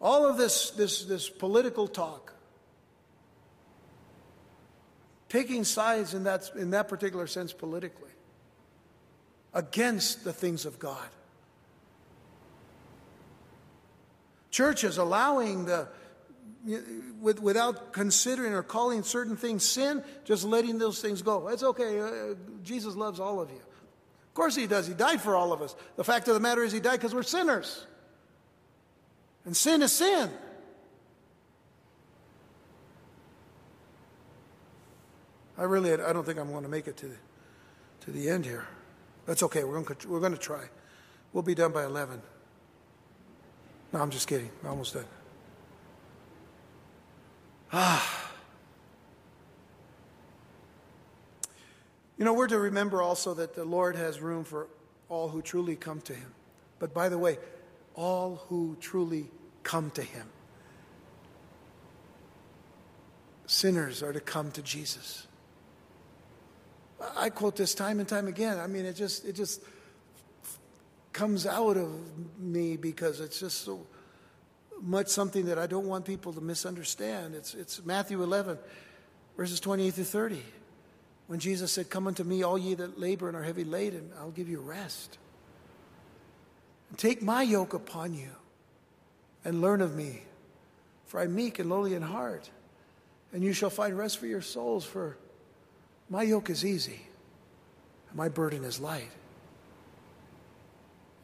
all 0.00 0.26
of 0.26 0.36
this, 0.36 0.70
this, 0.70 1.04
this 1.04 1.28
political 1.28 1.88
talk, 1.88 2.34
taking 5.28 5.64
sides 5.64 6.14
in 6.14 6.24
that, 6.24 6.50
in 6.56 6.70
that 6.70 6.88
particular 6.88 7.26
sense 7.26 7.52
politically 7.52 8.10
against 9.54 10.24
the 10.24 10.32
things 10.32 10.64
of 10.66 10.78
God. 10.78 11.08
Churches 14.50 14.98
allowing 14.98 15.66
the, 15.66 15.88
with, 17.20 17.40
without 17.40 17.92
considering 17.92 18.52
or 18.52 18.62
calling 18.62 19.02
certain 19.02 19.36
things 19.36 19.64
sin, 19.64 20.02
just 20.24 20.44
letting 20.44 20.78
those 20.78 21.00
things 21.00 21.22
go. 21.22 21.48
It's 21.48 21.62
okay. 21.62 22.00
Uh, 22.00 22.34
Jesus 22.62 22.94
loves 22.94 23.20
all 23.20 23.40
of 23.40 23.50
you. 23.50 23.56
Of 23.56 24.34
course 24.34 24.56
he 24.56 24.66
does. 24.66 24.86
He 24.86 24.94
died 24.94 25.20
for 25.20 25.36
all 25.36 25.52
of 25.52 25.62
us. 25.62 25.74
The 25.96 26.04
fact 26.04 26.28
of 26.28 26.34
the 26.34 26.40
matter 26.40 26.62
is 26.62 26.72
he 26.72 26.80
died 26.80 26.96
because 26.96 27.14
we're 27.14 27.22
sinners. 27.22 27.86
And 29.44 29.56
sin 29.56 29.82
is 29.82 29.92
sin. 29.92 30.30
I 35.58 35.64
really, 35.64 35.92
I 35.92 36.12
don't 36.12 36.24
think 36.24 36.38
I'm 36.38 36.50
going 36.50 36.62
to 36.62 36.68
make 36.68 36.86
it 36.86 36.96
to, 36.98 37.10
to 38.02 38.10
the 38.12 38.30
end 38.30 38.44
here. 38.44 38.66
That's 39.26 39.42
okay. 39.42 39.64
We're 39.64 39.80
going, 39.80 39.96
to, 39.96 40.08
we're 40.08 40.20
going 40.20 40.32
to 40.32 40.38
try. 40.38 40.64
We'll 41.32 41.42
be 41.42 41.54
done 41.54 41.72
by 41.72 41.84
11. 41.84 42.22
No, 43.92 44.00
I'm 44.00 44.10
just 44.10 44.28
kidding. 44.28 44.50
I'm 44.62 44.70
almost 44.70 44.94
done. 44.94 45.04
Ah. 47.72 48.30
You 52.16 52.24
know, 52.24 52.34
we're 52.34 52.48
to 52.48 52.58
remember 52.58 53.02
also 53.02 53.34
that 53.34 53.54
the 53.54 53.64
Lord 53.64 53.96
has 53.96 54.20
room 54.20 54.44
for 54.44 54.68
all 55.08 55.28
who 55.28 55.42
truly 55.42 55.76
come 55.76 56.00
to 56.02 56.14
Him. 56.14 56.34
But 56.78 56.94
by 56.94 57.08
the 57.08 57.18
way, 57.18 57.38
all 57.94 58.42
who 58.48 58.76
truly 58.80 59.30
come 59.62 59.90
to 59.92 60.02
Him. 60.02 60.26
Sinners 63.46 64.02
are 64.02 64.12
to 64.12 64.20
come 64.20 64.50
to 64.52 64.62
Jesus. 64.62 65.27
I 67.16 67.30
quote 67.30 67.56
this 67.56 67.74
time 67.74 68.00
and 68.00 68.08
time 68.08 68.26
again. 68.26 68.58
I 68.58 68.66
mean, 68.66 68.84
it 68.84 68.94
just, 68.94 69.24
it 69.24 69.34
just 69.34 69.62
comes 71.12 71.46
out 71.46 71.76
of 71.76 71.90
me 72.38 72.76
because 72.76 73.20
it's 73.20 73.40
just 73.40 73.62
so 73.62 73.86
much 74.82 75.08
something 75.08 75.46
that 75.46 75.58
I 75.58 75.66
don't 75.66 75.86
want 75.86 76.04
people 76.04 76.32
to 76.32 76.40
misunderstand. 76.40 77.34
It's, 77.34 77.54
it's 77.54 77.84
Matthew 77.84 78.22
11, 78.22 78.58
verses 79.36 79.60
28 79.60 79.94
to 79.94 80.04
30, 80.04 80.42
when 81.26 81.40
Jesus 81.40 81.72
said, 81.72 81.90
Come 81.90 82.06
unto 82.06 82.24
me, 82.24 82.42
all 82.42 82.58
ye 82.58 82.74
that 82.74 82.98
labor 82.98 83.28
and 83.28 83.36
are 83.36 83.42
heavy 83.42 83.64
laden, 83.64 84.10
I'll 84.18 84.30
give 84.30 84.48
you 84.48 84.60
rest. 84.60 85.18
take 86.96 87.22
my 87.22 87.42
yoke 87.42 87.74
upon 87.74 88.14
you 88.14 88.30
and 89.44 89.60
learn 89.60 89.80
of 89.80 89.94
me, 89.94 90.22
for 91.06 91.20
I'm 91.20 91.34
meek 91.34 91.58
and 91.58 91.68
lowly 91.68 91.94
in 91.94 92.02
heart, 92.02 92.48
and 93.32 93.42
you 93.42 93.52
shall 93.52 93.70
find 93.70 93.96
rest 93.96 94.18
for 94.18 94.26
your 94.26 94.42
souls, 94.42 94.84
for 94.84 95.16
my 96.08 96.22
yoke 96.22 96.50
is 96.50 96.64
easy 96.64 97.08
my 98.14 98.28
burden 98.28 98.64
is 98.64 98.80
light. 98.80 99.10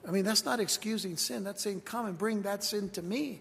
I 0.06 0.10
mean, 0.10 0.24
that's 0.24 0.44
not 0.44 0.60
excusing 0.60 1.16
sin. 1.16 1.44
That's 1.44 1.62
saying, 1.62 1.82
come 1.82 2.06
and 2.06 2.16
bring 2.16 2.42
that 2.42 2.62
sin 2.62 2.90
to 2.90 3.02
me. 3.02 3.40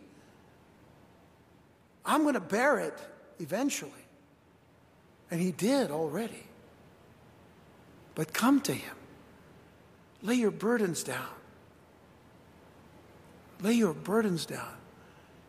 I'm 2.05 2.21
going 2.23 2.35
to 2.35 2.39
bear 2.39 2.79
it 2.79 2.97
eventually. 3.39 3.91
And 5.29 5.41
he 5.41 5.51
did 5.51 5.91
already. 5.91 6.43
But 8.15 8.33
come 8.33 8.61
to 8.61 8.73
him. 8.73 8.95
Lay 10.21 10.35
your 10.35 10.51
burdens 10.51 11.03
down. 11.03 11.27
Lay 13.61 13.73
your 13.73 13.93
burdens 13.93 14.45
down 14.45 14.73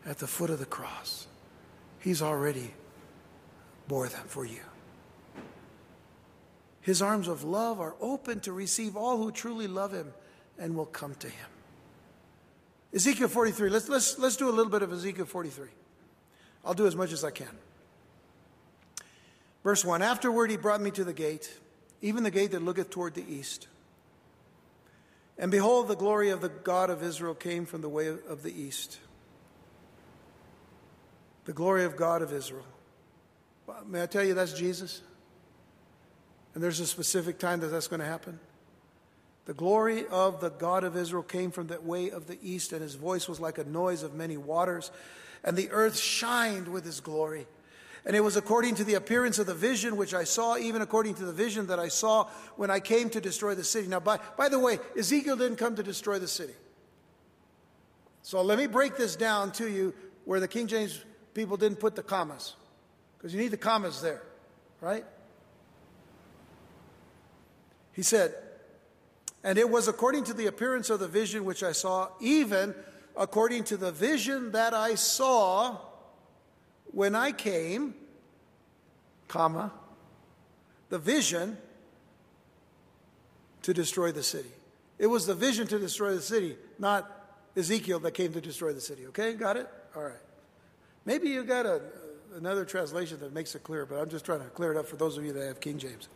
at 0.05 0.17
the 0.17 0.27
foot 0.27 0.49
of 0.49 0.59
the 0.59 0.65
cross. 0.65 1.27
He's 1.99 2.21
already 2.21 2.73
bore 3.87 4.09
them 4.09 4.25
for 4.27 4.45
you. 4.45 4.61
His 6.85 7.01
arms 7.01 7.27
of 7.27 7.43
love 7.43 7.81
are 7.81 7.95
open 7.99 8.41
to 8.41 8.53
receive 8.53 8.95
all 8.95 9.17
who 9.17 9.31
truly 9.31 9.65
love 9.65 9.91
him 9.91 10.13
and 10.59 10.75
will 10.75 10.85
come 10.85 11.15
to 11.15 11.27
him. 11.27 11.47
Ezekiel 12.93 13.27
43. 13.27 13.71
Let's, 13.71 13.89
let's, 13.89 14.19
let's 14.19 14.35
do 14.35 14.47
a 14.49 14.51
little 14.51 14.71
bit 14.71 14.83
of 14.83 14.93
Ezekiel 14.93 15.25
43. 15.25 15.67
I'll 16.63 16.75
do 16.75 16.85
as 16.85 16.95
much 16.95 17.11
as 17.11 17.23
I 17.23 17.31
can. 17.31 17.49
Verse 19.63 19.83
1 19.83 20.03
Afterward, 20.03 20.51
he 20.51 20.57
brought 20.57 20.79
me 20.79 20.91
to 20.91 21.03
the 21.03 21.11
gate, 21.11 21.57
even 22.03 22.21
the 22.21 22.29
gate 22.29 22.51
that 22.51 22.61
looketh 22.61 22.91
toward 22.91 23.15
the 23.15 23.25
east. 23.27 23.67
And 25.39 25.49
behold, 25.49 25.87
the 25.87 25.95
glory 25.95 26.29
of 26.29 26.41
the 26.41 26.49
God 26.49 26.91
of 26.91 27.01
Israel 27.01 27.33
came 27.33 27.65
from 27.65 27.81
the 27.81 27.89
way 27.89 28.09
of 28.09 28.43
the 28.43 28.53
east. 28.53 28.99
The 31.45 31.53
glory 31.53 31.83
of 31.85 31.97
God 31.97 32.21
of 32.21 32.31
Israel. 32.31 32.67
May 33.87 34.03
I 34.03 34.05
tell 34.05 34.23
you 34.23 34.35
that's 34.35 34.53
Jesus? 34.53 35.01
And 36.55 36.63
there's 36.63 36.79
a 36.79 36.87
specific 36.87 37.37
time 37.37 37.59
that 37.59 37.67
that's 37.67 37.87
going 37.87 37.99
to 37.99 38.05
happen. 38.05 38.39
The 39.45 39.53
glory 39.53 40.07
of 40.07 40.41
the 40.41 40.49
God 40.49 40.83
of 40.83 40.97
Israel 40.97 41.21
came 41.21 41.51
from 41.51 41.67
that 41.67 41.83
way 41.83 42.09
of 42.09 42.25
the 42.25 42.39
east, 42.41 42.73
and 42.73 42.81
his 42.81 42.95
voice 42.95 43.27
was 43.27 43.39
like 43.39 43.59
a 43.59 43.63
noise 43.63 44.01
of 44.01 44.15
many 44.15 44.37
waters, 44.37 44.89
and 45.43 45.55
the 45.55 45.69
earth 45.69 45.99
shined 45.99 46.67
with 46.67 46.83
his 46.83 46.99
glory. 47.01 47.45
And 48.05 48.15
it 48.15 48.21
was 48.21 48.37
according 48.37 48.75
to 48.75 48.83
the 48.83 48.93
appearance 48.93 49.37
of 49.37 49.47
the 49.47 49.53
vision 49.53 49.97
which 49.97 50.13
I 50.13 50.23
saw, 50.23 50.57
even 50.57 50.81
according 50.81 51.15
to 51.15 51.25
the 51.25 51.33
vision 51.33 51.67
that 51.67 51.79
I 51.79 51.89
saw 51.89 52.27
when 52.55 52.71
I 52.71 52.79
came 52.79 53.09
to 53.11 53.21
destroy 53.21 53.53
the 53.53 53.63
city. 53.63 53.87
Now, 53.87 53.99
by, 53.99 54.19
by 54.37 54.47
the 54.47 54.59
way, 54.59 54.79
Ezekiel 54.97 55.35
didn't 55.35 55.57
come 55.57 55.75
to 55.75 55.83
destroy 55.83 56.19
the 56.19 56.27
city. 56.27 56.53
So 58.21 58.41
let 58.41 58.57
me 58.57 58.67
break 58.67 58.95
this 58.95 59.15
down 59.15 59.51
to 59.53 59.69
you 59.69 59.93
where 60.23 60.39
the 60.39 60.47
King 60.47 60.67
James 60.67 61.03
people 61.33 61.57
didn't 61.57 61.79
put 61.79 61.95
the 61.95 62.03
commas, 62.03 62.55
because 63.17 63.33
you 63.33 63.39
need 63.39 63.51
the 63.51 63.57
commas 63.57 64.01
there, 64.01 64.23
right? 64.81 65.05
He 67.95 68.03
said, 68.03 68.35
and 69.43 69.57
it 69.57 69.69
was 69.69 69.87
according 69.87 70.25
to 70.25 70.33
the 70.33 70.47
appearance 70.47 70.89
of 70.89 70.99
the 70.99 71.07
vision 71.07 71.45
which 71.45 71.63
I 71.63 71.71
saw, 71.71 72.09
even 72.19 72.75
according 73.15 73.63
to 73.65 73.77
the 73.77 73.91
vision 73.91 74.51
that 74.51 74.73
I 74.73 74.95
saw 74.95 75.77
when 76.87 77.15
I 77.15 77.31
came, 77.31 77.95
comma, 79.29 79.71
the 80.89 80.97
vision 80.97 81.57
to 83.61 83.73
destroy 83.73 84.11
the 84.11 84.23
city. 84.23 84.51
It 84.99 85.07
was 85.07 85.25
the 85.25 85.35
vision 85.35 85.67
to 85.67 85.79
destroy 85.79 86.15
the 86.15 86.21
city, 86.21 86.57
not 86.77 87.09
Ezekiel 87.55 87.99
that 87.99 88.11
came 88.11 88.33
to 88.33 88.41
destroy 88.41 88.73
the 88.73 88.81
city. 88.81 89.07
Okay, 89.07 89.33
got 89.33 89.55
it? 89.55 89.69
All 89.95 90.03
right. 90.03 90.13
Maybe 91.05 91.29
you 91.29 91.43
got 91.43 91.65
a, 91.65 91.81
another 92.35 92.65
translation 92.65 93.19
that 93.21 93.33
makes 93.33 93.55
it 93.55 93.63
clear, 93.63 93.85
but 93.85 93.99
I'm 93.99 94.09
just 94.09 94.25
trying 94.25 94.41
to 94.41 94.47
clear 94.47 94.71
it 94.73 94.77
up 94.77 94.85
for 94.85 94.97
those 94.97 95.17
of 95.17 95.23
you 95.23 95.31
that 95.33 95.45
have 95.47 95.61
King 95.61 95.77
James. 95.77 96.09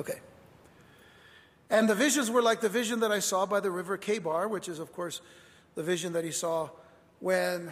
Okay. 0.00 0.20
And 1.68 1.88
the 1.88 1.94
visions 1.94 2.30
were 2.30 2.42
like 2.42 2.60
the 2.60 2.68
vision 2.68 3.00
that 3.00 3.10
I 3.10 3.18
saw 3.18 3.44
by 3.46 3.60
the 3.60 3.70
river 3.70 3.98
Chebar, 3.98 4.48
which 4.48 4.68
is, 4.68 4.78
of 4.78 4.92
course, 4.92 5.20
the 5.74 5.82
vision 5.82 6.12
that 6.12 6.24
he 6.24 6.30
saw 6.30 6.70
when, 7.20 7.70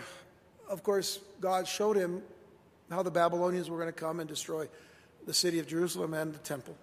of 0.69 0.83
course, 0.83 1.21
God 1.41 1.69
showed 1.69 1.97
him 1.97 2.23
how 2.91 3.03
the 3.03 3.11
Babylonians 3.11 3.71
were 3.71 3.79
going 3.79 3.89
to 3.89 3.93
come 3.93 4.21
and 4.21 4.29
destroy 4.29 4.69
the 5.27 5.35
city 5.35 5.59
of 5.59 5.67
Jerusalem 5.67 6.13
and 6.15 6.35
the 6.35 6.39
temple. 6.39 6.77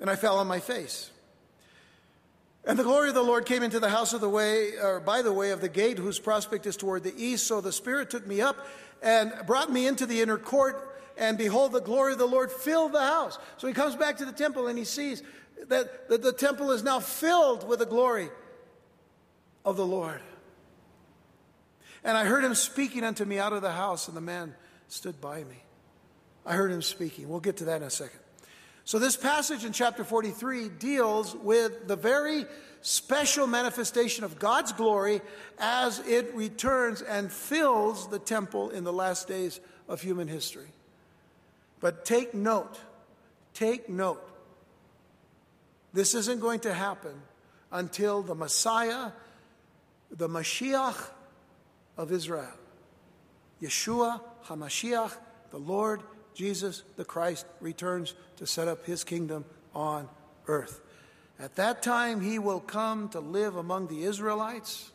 And 0.00 0.10
I 0.10 0.16
fell 0.16 0.38
on 0.38 0.46
my 0.46 0.60
face. 0.60 1.10
And 2.64 2.78
the 2.78 2.84
glory 2.84 3.08
of 3.08 3.14
the 3.14 3.22
Lord 3.22 3.44
came 3.44 3.62
into 3.62 3.80
the 3.80 3.88
house 3.88 4.12
of 4.12 4.20
the 4.20 4.28
way, 4.28 4.76
or 4.76 5.00
by 5.00 5.22
the 5.22 5.32
way 5.32 5.50
of 5.50 5.60
the 5.60 5.68
gate, 5.68 5.98
whose 5.98 6.18
prospect 6.18 6.66
is 6.66 6.76
toward 6.76 7.02
the 7.02 7.14
east. 7.16 7.46
So 7.46 7.60
the 7.60 7.72
Spirit 7.72 8.10
took 8.10 8.26
me 8.26 8.40
up 8.40 8.66
and 9.02 9.32
brought 9.46 9.72
me 9.72 9.86
into 9.86 10.06
the 10.06 10.20
inner 10.20 10.38
court. 10.38 10.88
And 11.18 11.36
behold, 11.36 11.72
the 11.72 11.80
glory 11.80 12.12
of 12.12 12.18
the 12.18 12.26
Lord 12.26 12.50
filled 12.50 12.92
the 12.92 13.00
house. 13.00 13.38
So 13.56 13.66
he 13.66 13.74
comes 13.74 13.96
back 13.96 14.16
to 14.18 14.24
the 14.24 14.32
temple 14.32 14.68
and 14.68 14.78
he 14.78 14.84
sees 14.84 15.22
that, 15.68 16.08
that 16.08 16.22
the 16.22 16.32
temple 16.32 16.70
is 16.70 16.82
now 16.82 17.00
filled 17.00 17.66
with 17.66 17.78
the 17.78 17.86
glory 17.86 18.30
of 19.64 19.76
the 19.76 19.86
Lord. 19.86 20.20
And 22.04 22.16
I 22.16 22.24
heard 22.24 22.44
him 22.44 22.54
speaking 22.54 23.04
unto 23.04 23.24
me 23.24 23.38
out 23.38 23.52
of 23.52 23.62
the 23.62 23.72
house, 23.72 24.08
and 24.08 24.16
the 24.16 24.20
man 24.20 24.54
stood 24.88 25.20
by 25.20 25.44
me. 25.44 25.62
I 26.44 26.54
heard 26.54 26.72
him 26.72 26.82
speaking. 26.82 27.28
We'll 27.28 27.40
get 27.40 27.58
to 27.58 27.66
that 27.66 27.76
in 27.76 27.86
a 27.86 27.90
second. 27.90 28.18
So, 28.84 28.98
this 28.98 29.16
passage 29.16 29.64
in 29.64 29.72
chapter 29.72 30.02
43 30.02 30.68
deals 30.68 31.36
with 31.36 31.86
the 31.86 31.94
very 31.94 32.46
special 32.80 33.46
manifestation 33.46 34.24
of 34.24 34.40
God's 34.40 34.72
glory 34.72 35.20
as 35.58 36.00
it 36.00 36.34
returns 36.34 37.00
and 37.00 37.30
fills 37.30 38.10
the 38.10 38.18
temple 38.18 38.70
in 38.70 38.82
the 38.82 38.92
last 38.92 39.28
days 39.28 39.60
of 39.88 40.00
human 40.00 40.26
history. 40.26 40.66
But 41.78 42.04
take 42.04 42.34
note, 42.34 42.76
take 43.54 43.88
note 43.88 44.31
this 45.92 46.14
isn't 46.14 46.40
going 46.40 46.60
to 46.60 46.72
happen 46.72 47.14
until 47.70 48.22
the 48.22 48.34
Messiah, 48.34 49.12
the 50.10 50.28
Mashiach 50.28 51.10
of 51.96 52.12
Israel, 52.12 52.52
Yeshua 53.60 54.20
HaMashiach, 54.46 55.12
the 55.50 55.58
Lord 55.58 56.02
Jesus 56.34 56.82
the 56.96 57.04
Christ, 57.04 57.46
returns 57.60 58.14
to 58.36 58.46
set 58.46 58.68
up 58.68 58.86
his 58.86 59.04
kingdom 59.04 59.44
on 59.74 60.08
earth. 60.46 60.80
At 61.38 61.56
that 61.56 61.82
time, 61.82 62.20
he 62.20 62.38
will 62.38 62.60
come 62.60 63.08
to 63.10 63.20
live 63.20 63.56
among 63.56 63.88
the 63.88 64.04
Israelites. 64.04 64.90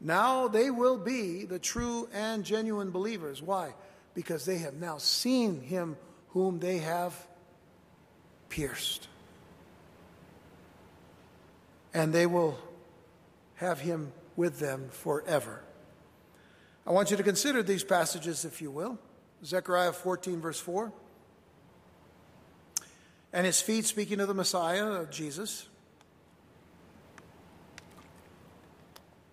Now 0.00 0.48
they 0.48 0.70
will 0.70 0.96
be 0.96 1.44
the 1.44 1.58
true 1.58 2.08
and 2.14 2.44
genuine 2.44 2.90
believers. 2.90 3.42
Why? 3.42 3.74
Because 4.14 4.44
they 4.44 4.58
have 4.58 4.74
now 4.74 4.98
seen 4.98 5.60
him 5.60 5.96
whom 6.28 6.60
they 6.60 6.78
have 6.78 7.14
pierced 8.48 9.08
and 11.98 12.12
they 12.12 12.26
will 12.26 12.56
have 13.56 13.80
him 13.80 14.12
with 14.36 14.60
them 14.60 14.88
forever. 14.90 15.60
I 16.86 16.92
want 16.92 17.10
you 17.10 17.16
to 17.16 17.24
consider 17.24 17.62
these 17.62 17.82
passages, 17.82 18.44
if 18.44 18.62
you 18.62 18.70
will. 18.70 18.98
Zechariah 19.44 19.92
14, 19.92 20.40
verse 20.40 20.60
4. 20.60 20.92
And 23.32 23.44
his 23.44 23.60
feet, 23.60 23.84
speaking 23.84 24.20
of 24.20 24.28
the 24.28 24.34
Messiah, 24.34 24.86
of 24.86 25.10
Jesus. 25.10 25.66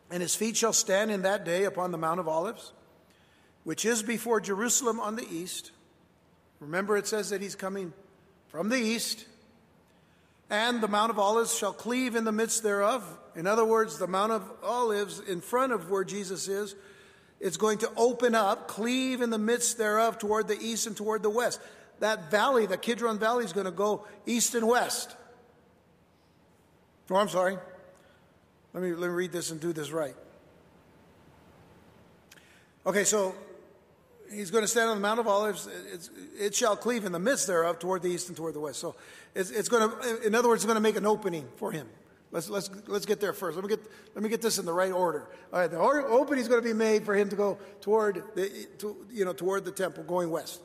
And 0.10 0.24
his 0.24 0.36
feet 0.36 0.58
shall 0.58 0.74
stand 0.74 1.12
in 1.12 1.22
that 1.22 1.46
day 1.46 1.66
upon 1.66 1.92
the 1.92 1.98
Mount 2.00 2.20
of 2.20 2.28
Olives, 2.28 2.74
which 3.64 3.86
is 3.86 4.02
before 4.02 4.42
Jerusalem 4.42 5.00
on 5.00 5.16
the 5.16 5.28
east. 5.32 5.72
Remember, 6.60 6.98
it 6.98 7.06
says 7.06 7.30
that 7.30 7.42
he's 7.42 7.56
coming 7.56 7.94
from 8.48 8.70
the 8.70 8.78
east 8.78 9.26
and 10.50 10.82
the 10.82 10.88
Mount 10.88 11.10
of 11.10 11.20
Olives 11.20 11.56
shall 11.56 11.74
cleave 11.74 12.16
in 12.16 12.24
the 12.24 12.32
midst 12.32 12.64
thereof. 12.64 13.04
In 13.36 13.48
other 13.48 13.66
words, 13.66 13.98
the 13.98 14.08
Mount 14.08 14.32
of 14.32 14.44
Olives 14.64 15.20
in 15.20 15.42
front 15.42 15.74
of 15.74 15.90
where 15.90 16.04
Jesus 16.04 16.48
is, 16.48 16.76
it's 17.40 17.58
going 17.58 17.80
to 17.80 17.92
open 17.98 18.36
up, 18.36 18.68
cleave 18.68 19.22
in 19.22 19.30
the 19.30 19.38
midst 19.38 19.78
thereof 19.78 20.18
toward 20.18 20.48
the 20.48 20.58
east 20.60 20.88
and 20.88 20.96
toward 20.96 21.24
the 21.24 21.30
west. 21.30 21.60
that 22.00 22.30
valley, 22.30 22.66
the 22.66 22.78
Kidron 22.78 23.20
Valley, 23.20 23.46
is 23.46 23.54
going 23.54 23.66
to 23.66 23.72
go 23.72 24.06
east 24.26 24.56
and 24.56 24.68
west. 24.68 25.16
Oh, 27.10 27.16
I'm 27.16 27.30
sorry. 27.30 27.58
Let 28.74 28.84
me, 28.84 28.94
let 28.94 29.08
me 29.08 29.14
read 29.14 29.32
this 29.32 29.52
and 29.52 29.62
do 29.62 29.72
this 29.72 29.92
right. 29.92 30.16
Okay, 32.86 33.04
so 33.04 33.34
he's 34.32 34.52
going 34.52 34.64
to 34.64 34.68
stand 34.68 34.90
on 34.90 34.98
the 34.98 35.02
Mount 35.02 35.20
of 35.20 35.28
Olives. 35.28 35.68
It's, 35.92 36.10
it 36.40 36.56
shall 36.56 36.76
cleave 36.76 37.06
in 37.06 37.12
the 37.12 37.20
midst 37.20 37.48
thereof 37.48 37.80
toward 37.80 38.02
the 38.02 38.10
east 38.10 38.28
and 38.28 38.38
toward 38.38 38.54
the 38.54 38.60
west. 38.60 38.80
So 38.80 38.96
it's, 39.34 39.50
it's 39.50 39.70
going 39.70 39.90
to, 39.90 40.22
in 40.26 40.36
other 40.36 40.48
words, 40.48 40.64
it's 40.64 40.66
going 40.66 40.76
to 40.76 40.82
make 40.82 40.96
an 40.96 41.06
opening 41.06 41.48
for 41.58 41.72
him. 41.72 41.88
Let's, 42.32 42.50
let's, 42.50 42.70
let's 42.88 43.06
get 43.06 43.22
there 43.22 43.34
first. 43.34 43.56
Let 43.56 43.64
me 43.64 43.70
get, 43.70 43.80
let 44.14 44.24
me 44.24 44.30
get 44.30 44.42
this 44.42 44.58
in 44.58 44.66
the 44.66 44.74
right 44.74 44.92
order. 44.92 45.30
All 45.54 45.60
right, 45.60 45.72
the 45.72 45.80
opening 45.80 46.42
is 46.42 46.48
going 46.48 46.62
to 46.62 46.68
be 46.68 46.74
made 46.74 47.06
for 47.06 47.16
him 47.16 47.30
to 47.30 47.36
go 47.36 47.58
toward 47.82 48.24
the, 48.36 48.68
to, 48.80 48.96
you 49.12 49.24
know, 49.24 49.34
toward 49.34 49.64
the 49.64 49.72
temple, 49.72 50.04
going 50.04 50.30
west. 50.30 50.60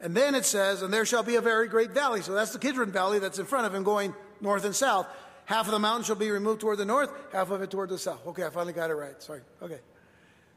And 0.00 0.16
then 0.16 0.34
it 0.34 0.44
says, 0.44 0.82
and 0.82 0.92
there 0.92 1.04
shall 1.04 1.22
be 1.22 1.36
a 1.36 1.40
very 1.40 1.68
great 1.68 1.90
valley. 1.90 2.22
So 2.22 2.32
that's 2.32 2.52
the 2.52 2.58
Kidron 2.58 2.90
Valley 2.90 3.18
that's 3.18 3.38
in 3.38 3.46
front 3.46 3.66
of 3.66 3.74
him 3.74 3.84
going 3.84 4.14
north 4.40 4.64
and 4.64 4.74
south. 4.74 5.06
Half 5.44 5.66
of 5.66 5.72
the 5.72 5.78
mountain 5.78 6.04
shall 6.04 6.16
be 6.16 6.30
removed 6.30 6.60
toward 6.60 6.78
the 6.78 6.84
north, 6.84 7.10
half 7.32 7.50
of 7.50 7.62
it 7.62 7.70
toward 7.70 7.90
the 7.90 7.98
south. 7.98 8.26
Okay, 8.28 8.44
I 8.44 8.50
finally 8.50 8.72
got 8.72 8.90
it 8.90 8.94
right. 8.94 9.20
Sorry. 9.22 9.40
Okay. 9.60 9.78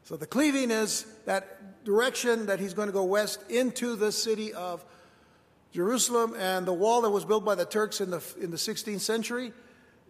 So 0.06 0.16
the 0.16 0.26
cleaving 0.26 0.70
is 0.70 1.04
that 1.24 1.84
direction 1.84 2.46
that 2.46 2.60
he's 2.60 2.74
going 2.74 2.86
to 2.86 2.92
go 2.92 3.02
west 3.02 3.40
into 3.50 3.96
the 3.96 4.12
city 4.12 4.52
of 4.54 4.84
Jerusalem 5.72 6.36
and 6.38 6.64
the 6.64 6.72
wall 6.72 7.02
that 7.02 7.10
was 7.10 7.24
built 7.24 7.44
by 7.44 7.56
the 7.56 7.64
Turks 7.64 8.00
in 8.00 8.10
the, 8.10 8.22
in 8.40 8.52
the 8.52 8.56
16th 8.56 9.00
century 9.00 9.52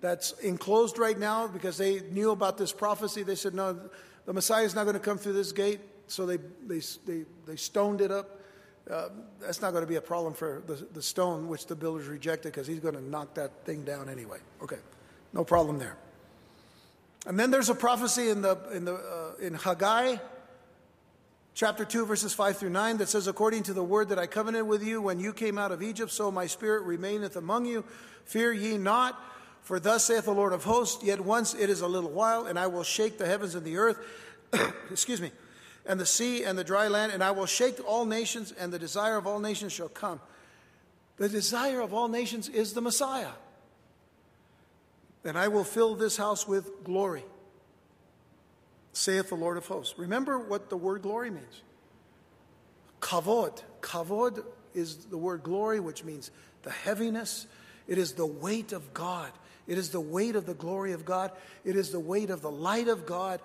that's 0.03 0.33
enclosed 0.33 0.99
right 0.99 1.19
now 1.19 1.49
because 1.49 1.79
they 1.79 2.01
knew 2.11 2.33
about 2.33 2.59
this 2.59 2.73
prophecy. 2.73 3.23
They 3.23 3.37
said, 3.37 3.55
no, 3.55 3.81
the 4.27 4.35
Messiah 4.35 4.65
is 4.65 4.75
not 4.75 4.85
going 4.85 4.95
to 4.95 5.01
come 5.01 5.17
through 5.17 5.33
this 5.33 5.53
gate. 5.53 5.81
So 6.09 6.27
they, 6.27 6.37
they, 6.67 6.83
they, 7.07 7.25
they 7.47 7.57
stoned 7.57 8.03
it 8.03 8.13
up. 8.13 8.39
Uh, 8.91 9.09
that's 9.41 9.63
not 9.63 9.71
going 9.71 9.83
to 9.83 9.89
be 9.89 9.97
a 9.97 10.03
problem 10.03 10.35
for 10.35 10.63
the, 10.67 10.75
the 10.93 11.03
stone, 11.03 11.49
which 11.49 11.69
the 11.69 11.75
builders 11.75 12.07
rejected 12.07 12.53
because 12.53 12.67
he's 12.67 12.81
going 12.81 12.97
to 12.97 13.03
knock 13.03 13.33
that 13.33 13.65
thing 13.65 13.83
down 13.83 14.11
anyway. 14.11 14.41
Okay, 14.63 14.77
no 15.33 15.43
problem 15.43 15.79
there. 15.79 15.97
And 17.27 17.39
then 17.39 17.51
there's 17.51 17.69
a 17.69 17.75
prophecy 17.75 18.29
in, 18.29 18.41
the, 18.41 18.57
in, 18.73 18.85
the, 18.85 18.95
uh, 18.95 19.45
in 19.45 19.55
Haggai 19.55 20.17
chapter 21.55 21.85
2, 21.85 22.07
verses 22.07 22.33
5 22.33 22.57
through 22.57 22.71
9 22.71 22.99
that 22.99 23.09
says, 23.09 23.27
According 23.27 23.65
to 23.65 23.73
the 23.73 23.83
word 23.83 24.11
that 24.11 24.19
I 24.19 24.29
covenanted 24.29 24.69
with 24.69 24.85
you 24.85 25.03
when 25.03 25.19
you 25.19 25.33
came 25.33 25.59
out 25.59 25.73
of 25.73 25.83
Egypt, 25.83 26.13
so 26.13 26.31
my 26.31 26.47
spirit 26.47 26.85
remaineth 26.85 27.35
among 27.35 27.67
you. 27.67 27.85
Fear 28.27 28.53
ye 28.53 28.79
not, 28.79 29.21
for 29.63 29.81
thus 29.81 30.05
saith 30.05 30.27
the 30.27 30.33
Lord 30.33 30.53
of 30.53 30.63
hosts, 30.63 31.03
Yet 31.03 31.21
once 31.21 31.53
it 31.53 31.69
is 31.69 31.81
a 31.81 31.89
little 31.89 32.11
while, 32.11 32.47
and 32.47 32.61
I 32.61 32.69
will 32.69 32.85
shake 32.85 33.19
the 33.19 33.27
heavens 33.27 33.57
and 33.57 33.65
the 33.65 33.77
earth, 33.77 33.99
excuse 34.93 35.21
me, 35.21 35.33
and 35.85 35.99
the 35.99 36.07
sea 36.07 36.45
and 36.45 36.57
the 36.57 36.65
dry 36.65 36.87
land, 36.87 37.11
and 37.11 37.25
I 37.25 37.33
will 37.33 37.47
shake 37.47 37.81
all 37.85 38.05
nations, 38.05 38.53
and 38.53 38.73
the 38.73 38.79
desire 38.79 39.17
of 39.17 39.27
all 39.27 39.41
nations 39.41 39.73
shall 39.73 39.89
come. 39.89 40.21
The 41.17 41.29
desire 41.29 41.81
of 41.81 41.93
all 41.93 42.07
nations 42.07 42.49
is 42.49 42.75
the 42.75 42.83
Messiah 42.83 43.31
and 45.27 45.37
I 45.37 45.49
will 45.49 45.65
fill 45.65 45.95
this 45.95 46.17
house 46.17 46.47
with 46.47 46.85
glory, 46.85 47.25
saith 48.93 49.29
the 49.29 49.35
Lord 49.35 49.57
of 49.57 49.67
hosts. 49.67 49.99
Remember 49.99 50.39
what 50.39 50.71
the 50.71 50.77
word 50.77 51.03
glory 51.03 51.31
means. 51.31 51.63
Kavod. 53.01 53.63
Kavod 53.81 54.45
is 54.75 55.07
the 55.07 55.19
word 55.19 55.43
glory, 55.43 55.81
which 55.81 56.05
means 56.05 56.31
the 56.63 56.71
heaviness. 56.71 57.47
It 57.89 57.99
is 57.99 58.13
the 58.13 58.27
weight 58.27 58.73
of 58.73 58.95
God. 58.95 59.33
It 59.67 59.79
is 59.79 59.91
the 59.91 60.01
weight 60.01 60.37
of 60.37 60.47
the 60.47 60.55
glory 60.55 60.93
of 60.93 61.05
God. 61.05 61.33
It 61.65 61.77
is 61.77 61.91
the 61.91 62.01
weight 62.01 62.31
of 62.31 62.41
the 62.41 62.51
light 62.51 62.89
of 62.89 63.05
God. 63.05 63.41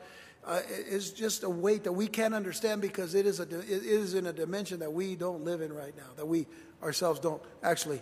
Uh, 0.46 0.62
it 0.68 0.88
is 0.88 1.12
just 1.12 1.44
a 1.44 1.50
weight 1.50 1.84
that 1.84 1.92
we 1.92 2.08
can't 2.08 2.34
understand 2.34 2.82
because 2.82 3.14
it 3.14 3.26
is, 3.26 3.40
a, 3.40 3.44
it 3.44 3.84
is 3.84 4.14
in 4.14 4.26
a 4.28 4.34
dimension 4.34 4.80
that 4.80 4.92
we 4.92 5.16
don't 5.16 5.44
live 5.44 5.62
in 5.62 5.74
right 5.74 5.96
now, 5.96 6.08
that 6.16 6.28
we 6.28 6.48
ourselves 6.82 7.20
don't 7.20 7.42
actually, 7.62 8.02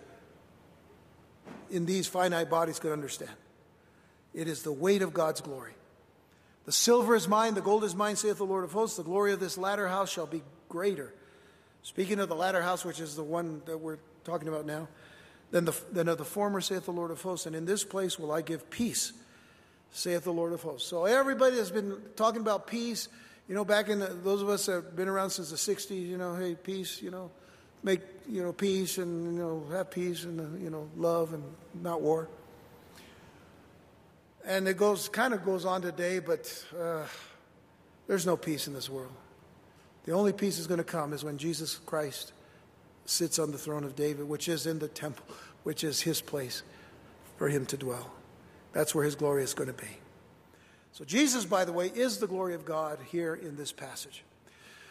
in 1.69 1.85
these 1.85 2.07
finite 2.07 2.49
bodies, 2.49 2.79
could 2.79 2.93
understand. 2.93 3.31
It 4.33 4.47
is 4.47 4.63
the 4.63 4.71
weight 4.71 5.01
of 5.01 5.13
God's 5.13 5.41
glory. 5.41 5.73
The 6.65 6.71
silver 6.71 7.15
is 7.15 7.27
mine, 7.27 7.55
the 7.55 7.61
gold 7.61 7.83
is 7.83 7.95
mine, 7.95 8.15
saith 8.15 8.37
the 8.37 8.45
Lord 8.45 8.63
of 8.63 8.71
hosts. 8.71 8.97
The 8.97 9.03
glory 9.03 9.33
of 9.33 9.39
this 9.39 9.57
latter 9.57 9.87
house 9.87 10.11
shall 10.11 10.27
be 10.27 10.43
greater. 10.67 11.13
Speaking 11.81 12.19
of 12.19 12.29
the 12.29 12.35
latter 12.35 12.61
house, 12.61 12.85
which 12.85 12.99
is 12.99 13.15
the 13.15 13.23
one 13.23 13.61
that 13.65 13.77
we're 13.77 13.97
talking 14.23 14.47
about 14.47 14.65
now, 14.65 14.87
than, 15.51 15.65
the, 15.65 15.75
than 15.91 16.07
of 16.07 16.17
the 16.17 16.25
former, 16.25 16.61
saith 16.61 16.85
the 16.85 16.91
Lord 16.91 17.09
of 17.09 17.21
hosts. 17.21 17.47
And 17.47 17.55
in 17.55 17.65
this 17.65 17.83
place 17.83 18.19
will 18.19 18.31
I 18.31 18.41
give 18.41 18.69
peace, 18.69 19.13
saith 19.91 20.23
the 20.23 20.33
Lord 20.33 20.53
of 20.53 20.61
hosts. 20.61 20.87
So 20.87 21.05
everybody 21.05 21.57
has 21.57 21.71
been 21.71 21.97
talking 22.15 22.41
about 22.41 22.67
peace. 22.67 23.07
You 23.47 23.55
know, 23.55 23.65
back 23.65 23.89
in 23.89 23.97
the, 23.97 24.07
those 24.07 24.43
of 24.43 24.49
us 24.49 24.67
that 24.67 24.73
have 24.73 24.95
been 24.95 25.07
around 25.07 25.31
since 25.31 25.49
the 25.49 25.55
60s, 25.55 26.07
you 26.07 26.19
know, 26.19 26.35
hey, 26.35 26.53
peace, 26.53 27.01
you 27.01 27.09
know, 27.09 27.31
make, 27.81 28.01
you 28.27 28.43
know, 28.43 28.53
peace 28.53 28.99
and, 28.99 29.35
you 29.35 29.41
know, 29.41 29.63
have 29.71 29.89
peace 29.89 30.23
and, 30.23 30.61
you 30.61 30.69
know, 30.69 30.87
love 30.95 31.33
and 31.33 31.43
not 31.81 32.01
war. 32.01 32.29
And 34.49 34.67
it 34.67 34.77
goes 34.77 35.07
kind 35.09 35.35
of 35.35 35.45
goes 35.45 35.63
on 35.63 35.83
today, 35.83 36.17
but 36.17 36.65
uh, 36.77 37.03
there's 38.07 38.25
no 38.25 38.35
peace 38.35 38.65
in 38.65 38.73
this 38.73 38.89
world. 38.89 39.11
The 40.05 40.11
only 40.11 40.33
peace 40.33 40.57
is 40.57 40.65
going 40.65 40.79
to 40.79 40.83
come 40.83 41.13
is 41.13 41.23
when 41.23 41.37
Jesus 41.37 41.77
Christ 41.85 42.33
sits 43.05 43.37
on 43.37 43.51
the 43.51 43.59
throne 43.59 43.83
of 43.83 43.95
David, 43.95 44.27
which 44.27 44.49
is 44.49 44.65
in 44.65 44.79
the 44.79 44.87
temple, 44.87 45.23
which 45.61 45.83
is 45.83 46.01
his 46.01 46.19
place 46.19 46.63
for 47.37 47.47
him 47.47 47.67
to 47.67 47.77
dwell. 47.77 48.11
That's 48.73 48.95
where 48.95 49.05
his 49.05 49.13
glory 49.13 49.43
is 49.43 49.53
going 49.53 49.67
to 49.67 49.79
be. 49.79 49.99
So, 50.93 51.05
Jesus, 51.05 51.45
by 51.45 51.63
the 51.63 51.71
way, 51.71 51.91
is 51.93 52.17
the 52.17 52.25
glory 52.25 52.55
of 52.55 52.65
God 52.65 52.97
here 53.11 53.35
in 53.35 53.55
this 53.55 53.71
passage. 53.71 54.23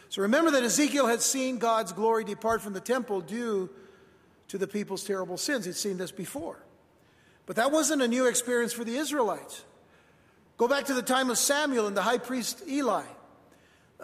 So, 0.07 0.21
remember 0.21 0.51
that 0.51 0.63
Ezekiel 0.63 1.07
had 1.07 1.21
seen 1.21 1.57
God's 1.57 1.91
glory 1.91 2.23
depart 2.23 2.61
from 2.61 2.71
the 2.71 2.79
temple 2.79 3.19
due 3.19 3.69
to 4.47 4.57
the 4.57 4.67
people's 4.67 5.03
terrible 5.03 5.35
sins. 5.35 5.65
He'd 5.65 5.75
seen 5.75 5.97
this 5.97 6.13
before. 6.13 6.63
But 7.49 7.55
that 7.55 7.71
wasn't 7.71 8.03
a 8.03 8.07
new 8.07 8.27
experience 8.27 8.73
for 8.73 8.83
the 8.83 8.95
Israelites. 8.95 9.65
Go 10.57 10.67
back 10.67 10.85
to 10.85 10.93
the 10.93 11.01
time 11.01 11.31
of 11.31 11.37
Samuel 11.39 11.87
and 11.87 11.97
the 11.97 12.03
high 12.03 12.19
priest 12.19 12.61
Eli. 12.67 13.01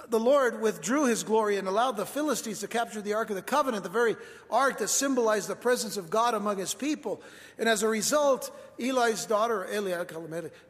The 0.08 0.20
Lord 0.20 0.62
withdrew 0.62 1.06
his 1.06 1.24
glory 1.24 1.58
and 1.58 1.68
allowed 1.68 1.96
the 1.96 2.08
Philistines 2.08 2.62
to 2.62 2.68
capture 2.68 3.04
the 3.04 3.14
Ark 3.14 3.30
of 3.30 3.36
the 3.36 3.44
Covenant, 3.44 3.84
the 3.84 3.90
very 3.92 4.16
ark 4.50 4.80
that 4.80 4.88
symbolized 4.88 5.48
the 5.48 5.56
presence 5.56 5.96
of 5.96 6.10
God 6.10 6.34
among 6.34 6.58
his 6.58 6.74
people. 6.74 7.22
And 7.60 7.70
as 7.70 7.84
a 7.84 7.88
result, 7.88 8.50
Eli's 8.80 9.28
daughter, 9.28 9.68
Eli, 9.72 9.92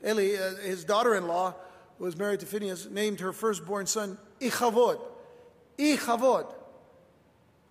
Eli 0.06 0.36
uh, 0.36 0.56
his 0.58 0.84
daughter 0.84 1.16
in 1.16 1.30
law, 1.30 1.56
who 1.98 2.04
was 2.04 2.18
married 2.18 2.42
to 2.42 2.46
Phineas, 2.46 2.90
named 2.90 3.22
her 3.22 3.32
firstborn 3.32 3.86
son 3.86 4.18
Ichavod. 4.42 5.00
Ichavod. 5.78 6.54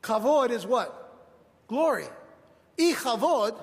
Kavod 0.03 0.49
is 0.49 0.67
what? 0.67 1.29
Glory. 1.69 2.07
Ichavod 2.79 3.61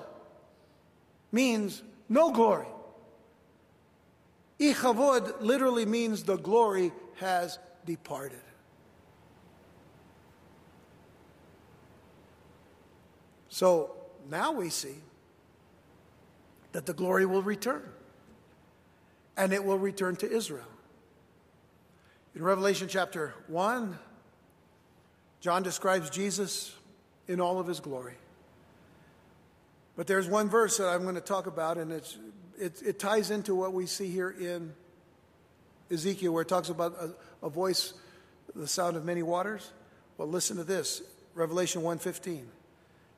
means 1.32 1.82
no 2.08 2.30
glory. 2.30 2.66
Ichavod 4.60 5.40
literally 5.40 5.86
means 5.86 6.22
the 6.22 6.36
glory 6.36 6.92
has 7.16 7.58
departed. 7.84 8.38
So 13.48 13.96
now 14.30 14.52
we 14.52 14.70
see 14.70 14.94
that 16.72 16.86
the 16.86 16.94
glory 16.94 17.26
will 17.26 17.42
return. 17.42 17.82
And 19.36 19.52
it 19.52 19.64
will 19.64 19.78
return 19.78 20.16
to 20.16 20.30
Israel. 20.30 20.66
In 22.34 22.42
Revelation 22.42 22.88
chapter 22.88 23.34
1, 23.48 23.98
John 25.40 25.62
describes 25.62 26.08
Jesus 26.08 26.74
in 27.28 27.40
all 27.40 27.58
of 27.58 27.66
his 27.66 27.80
glory. 27.80 28.14
But 30.02 30.08
there's 30.08 30.26
one 30.26 30.48
verse 30.48 30.78
that 30.78 30.88
I'm 30.88 31.04
going 31.04 31.14
to 31.14 31.20
talk 31.20 31.46
about, 31.46 31.78
and 31.78 31.92
it's, 31.92 32.18
it, 32.58 32.82
it 32.84 32.98
ties 32.98 33.30
into 33.30 33.54
what 33.54 33.72
we 33.72 33.86
see 33.86 34.10
here 34.10 34.30
in 34.30 34.72
Ezekiel, 35.92 36.32
where 36.32 36.42
it 36.42 36.48
talks 36.48 36.70
about 36.70 36.96
a, 36.98 37.46
a 37.46 37.48
voice, 37.48 37.94
the 38.52 38.66
sound 38.66 38.96
of 38.96 39.04
many 39.04 39.22
waters. 39.22 39.70
Well, 40.18 40.26
listen 40.26 40.56
to 40.56 40.64
this 40.64 41.02
Revelation 41.36 41.82
1:15. 41.82 42.42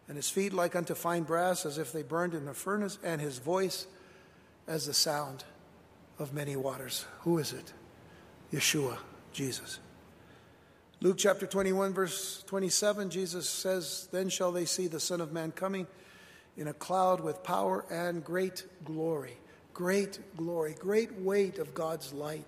And 0.08 0.16
his 0.18 0.28
feet 0.28 0.52
like 0.52 0.76
unto 0.76 0.94
fine 0.94 1.22
brass, 1.22 1.64
as 1.64 1.78
if 1.78 1.90
they 1.90 2.02
burned 2.02 2.34
in 2.34 2.46
a 2.48 2.52
furnace, 2.52 2.98
and 3.02 3.18
his 3.18 3.38
voice 3.38 3.86
as 4.66 4.84
the 4.84 4.92
sound 4.92 5.42
of 6.18 6.34
many 6.34 6.54
waters. 6.54 7.06
Who 7.20 7.38
is 7.38 7.54
it? 7.54 7.72
Yeshua, 8.52 8.98
Jesus. 9.32 9.78
Luke 11.00 11.16
chapter 11.16 11.46
21, 11.46 11.94
verse 11.94 12.44
27, 12.46 13.08
Jesus 13.08 13.48
says, 13.48 14.06
Then 14.12 14.28
shall 14.28 14.52
they 14.52 14.66
see 14.66 14.86
the 14.86 15.00
Son 15.00 15.22
of 15.22 15.32
Man 15.32 15.50
coming 15.50 15.86
in 16.56 16.68
a 16.68 16.72
cloud 16.72 17.20
with 17.20 17.42
power 17.42 17.84
and 17.90 18.24
great 18.24 18.64
glory. 18.84 19.36
Great 19.72 20.20
glory, 20.36 20.76
great 20.78 21.12
weight 21.18 21.58
of 21.58 21.74
God's 21.74 22.12
light 22.12 22.46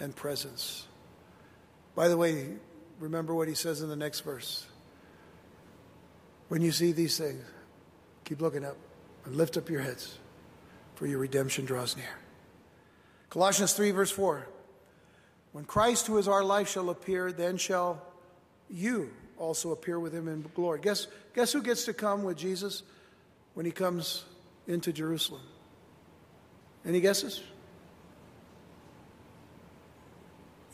and 0.00 0.14
presence. 0.14 0.86
By 1.94 2.08
the 2.08 2.16
way, 2.16 2.48
remember 2.98 3.34
what 3.34 3.46
he 3.46 3.54
says 3.54 3.80
in 3.80 3.88
the 3.88 3.96
next 3.96 4.20
verse. 4.20 4.66
When 6.48 6.60
you 6.62 6.72
see 6.72 6.90
these 6.90 7.16
things, 7.16 7.44
keep 8.24 8.40
looking 8.40 8.64
up 8.64 8.76
and 9.24 9.36
lift 9.36 9.56
up 9.56 9.70
your 9.70 9.82
heads, 9.82 10.18
for 10.96 11.06
your 11.06 11.18
redemption 11.18 11.64
draws 11.64 11.96
near. 11.96 12.16
Colossians 13.30 13.74
3, 13.74 13.92
verse 13.92 14.10
4. 14.10 14.46
When 15.52 15.64
Christ, 15.64 16.08
who 16.08 16.18
is 16.18 16.26
our 16.26 16.42
life, 16.42 16.68
shall 16.68 16.90
appear, 16.90 17.30
then 17.30 17.56
shall 17.56 18.02
you 18.68 19.10
also 19.38 19.70
appear 19.70 20.00
with 20.00 20.12
him 20.12 20.26
in 20.26 20.44
glory. 20.54 20.80
Guess, 20.80 21.06
guess 21.34 21.52
who 21.52 21.62
gets 21.62 21.84
to 21.84 21.94
come 21.94 22.24
with 22.24 22.36
Jesus 22.36 22.82
when 23.58 23.66
he 23.66 23.72
comes 23.72 24.24
into 24.68 24.92
Jerusalem? 24.92 25.42
Any 26.86 27.00
guesses? 27.00 27.42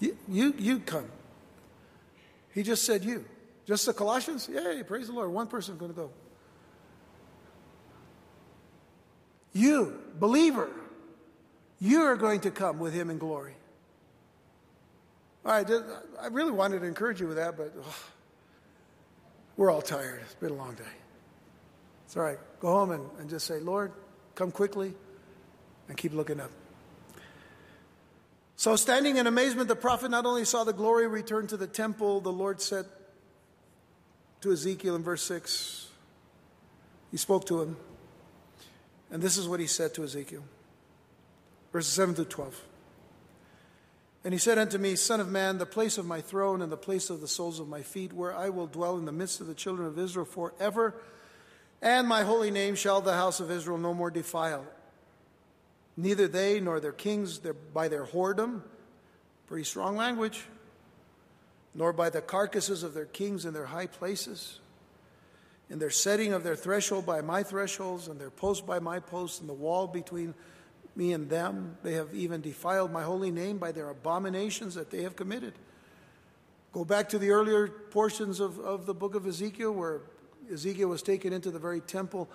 You, 0.00 0.18
you, 0.28 0.54
you 0.58 0.80
come. 0.80 1.10
He 2.52 2.62
just 2.62 2.84
said 2.84 3.02
you. 3.02 3.24
Just 3.64 3.86
the 3.86 3.94
Colossians? 3.94 4.50
Yay, 4.52 4.82
praise 4.82 5.06
the 5.06 5.14
Lord. 5.14 5.30
One 5.30 5.46
person's 5.46 5.78
going 5.78 5.92
to 5.92 5.96
go. 5.96 6.10
You, 9.54 9.98
believer, 10.20 10.68
you 11.80 12.02
are 12.02 12.16
going 12.16 12.40
to 12.40 12.50
come 12.50 12.78
with 12.78 12.92
him 12.92 13.08
in 13.08 13.16
glory. 13.16 13.54
All 15.46 15.52
right, 15.52 15.70
I 16.20 16.26
really 16.26 16.52
wanted 16.52 16.80
to 16.80 16.84
encourage 16.84 17.18
you 17.18 17.28
with 17.28 17.38
that, 17.38 17.56
but 17.56 17.74
we're 19.56 19.70
all 19.70 19.80
tired. 19.80 20.20
It's 20.22 20.34
been 20.34 20.50
a 20.50 20.56
long 20.56 20.74
day. 20.74 20.84
It's 22.04 22.16
all 22.16 22.22
right. 22.22 22.38
Go 22.60 22.68
home 22.68 22.90
and, 22.90 23.10
and 23.18 23.30
just 23.30 23.46
say, 23.46 23.60
Lord, 23.60 23.92
come 24.34 24.50
quickly 24.50 24.94
and 25.88 25.96
keep 25.96 26.12
looking 26.12 26.40
up. 26.40 26.50
So, 28.56 28.76
standing 28.76 29.16
in 29.16 29.26
amazement, 29.26 29.68
the 29.68 29.76
prophet 29.76 30.10
not 30.10 30.26
only 30.26 30.44
saw 30.44 30.64
the 30.64 30.72
glory 30.72 31.06
return 31.08 31.46
to 31.48 31.56
the 31.56 31.66
temple, 31.66 32.20
the 32.20 32.32
Lord 32.32 32.60
said 32.60 32.86
to 34.42 34.52
Ezekiel 34.52 34.94
in 34.94 35.02
verse 35.02 35.22
6, 35.22 35.88
He 37.10 37.16
spoke 37.16 37.46
to 37.46 37.60
him. 37.60 37.76
And 39.10 39.22
this 39.22 39.36
is 39.36 39.48
what 39.48 39.60
he 39.60 39.66
said 39.66 39.94
to 39.94 40.04
Ezekiel 40.04 40.44
verses 41.74 41.92
7 41.92 42.14
to 42.14 42.24
12. 42.24 42.62
And 44.22 44.32
he 44.32 44.38
said 44.38 44.58
unto 44.58 44.78
me, 44.78 44.94
Son 44.94 45.20
of 45.20 45.28
man, 45.28 45.58
the 45.58 45.66
place 45.66 45.98
of 45.98 46.06
my 46.06 46.20
throne 46.20 46.62
and 46.62 46.70
the 46.70 46.76
place 46.76 47.10
of 47.10 47.20
the 47.20 47.26
soles 47.26 47.58
of 47.58 47.68
my 47.68 47.82
feet, 47.82 48.12
where 48.12 48.34
I 48.34 48.48
will 48.48 48.68
dwell 48.68 48.96
in 48.96 49.04
the 49.04 49.12
midst 49.12 49.40
of 49.40 49.48
the 49.48 49.54
children 49.54 49.88
of 49.88 49.98
Israel 49.98 50.24
forever, 50.24 50.94
and 51.84 52.08
my 52.08 52.22
holy 52.22 52.50
name 52.50 52.74
shall 52.74 53.02
the 53.02 53.12
house 53.12 53.40
of 53.40 53.50
Israel 53.50 53.76
no 53.76 53.92
more 53.92 54.10
defile. 54.10 54.64
Neither 55.98 56.26
they 56.26 56.58
nor 56.58 56.80
their 56.80 56.92
kings 56.92 57.38
by 57.74 57.88
their 57.88 58.06
whoredom, 58.06 58.62
pretty 59.46 59.64
strong 59.64 59.94
language, 59.94 60.46
nor 61.74 61.92
by 61.92 62.08
the 62.08 62.22
carcasses 62.22 62.82
of 62.82 62.94
their 62.94 63.04
kings 63.04 63.44
in 63.44 63.52
their 63.52 63.66
high 63.66 63.86
places, 63.86 64.60
in 65.68 65.78
their 65.78 65.90
setting 65.90 66.32
of 66.32 66.42
their 66.42 66.56
threshold 66.56 67.04
by 67.04 67.20
my 67.20 67.42
thresholds, 67.42 68.08
and 68.08 68.18
their 68.18 68.30
post 68.30 68.66
by 68.66 68.78
my 68.78 68.98
posts, 68.98 69.40
and 69.40 69.48
the 69.48 69.52
wall 69.52 69.86
between 69.86 70.32
me 70.96 71.12
and 71.12 71.28
them. 71.28 71.76
They 71.82 71.92
have 71.92 72.14
even 72.14 72.40
defiled 72.40 72.92
my 72.92 73.02
holy 73.02 73.30
name 73.30 73.58
by 73.58 73.72
their 73.72 73.90
abominations 73.90 74.74
that 74.74 74.90
they 74.90 75.02
have 75.02 75.16
committed. 75.16 75.52
Go 76.72 76.84
back 76.84 77.10
to 77.10 77.18
the 77.18 77.30
earlier 77.30 77.68
portions 77.68 78.40
of, 78.40 78.58
of 78.58 78.86
the 78.86 78.94
book 78.94 79.14
of 79.14 79.26
Ezekiel, 79.26 79.72
where 79.72 80.00
Ezekiel 80.52 80.88
was 80.88 81.02
taken 81.02 81.32
into 81.32 81.50
the 81.50 81.58
very 81.58 81.80
temple 81.80 82.28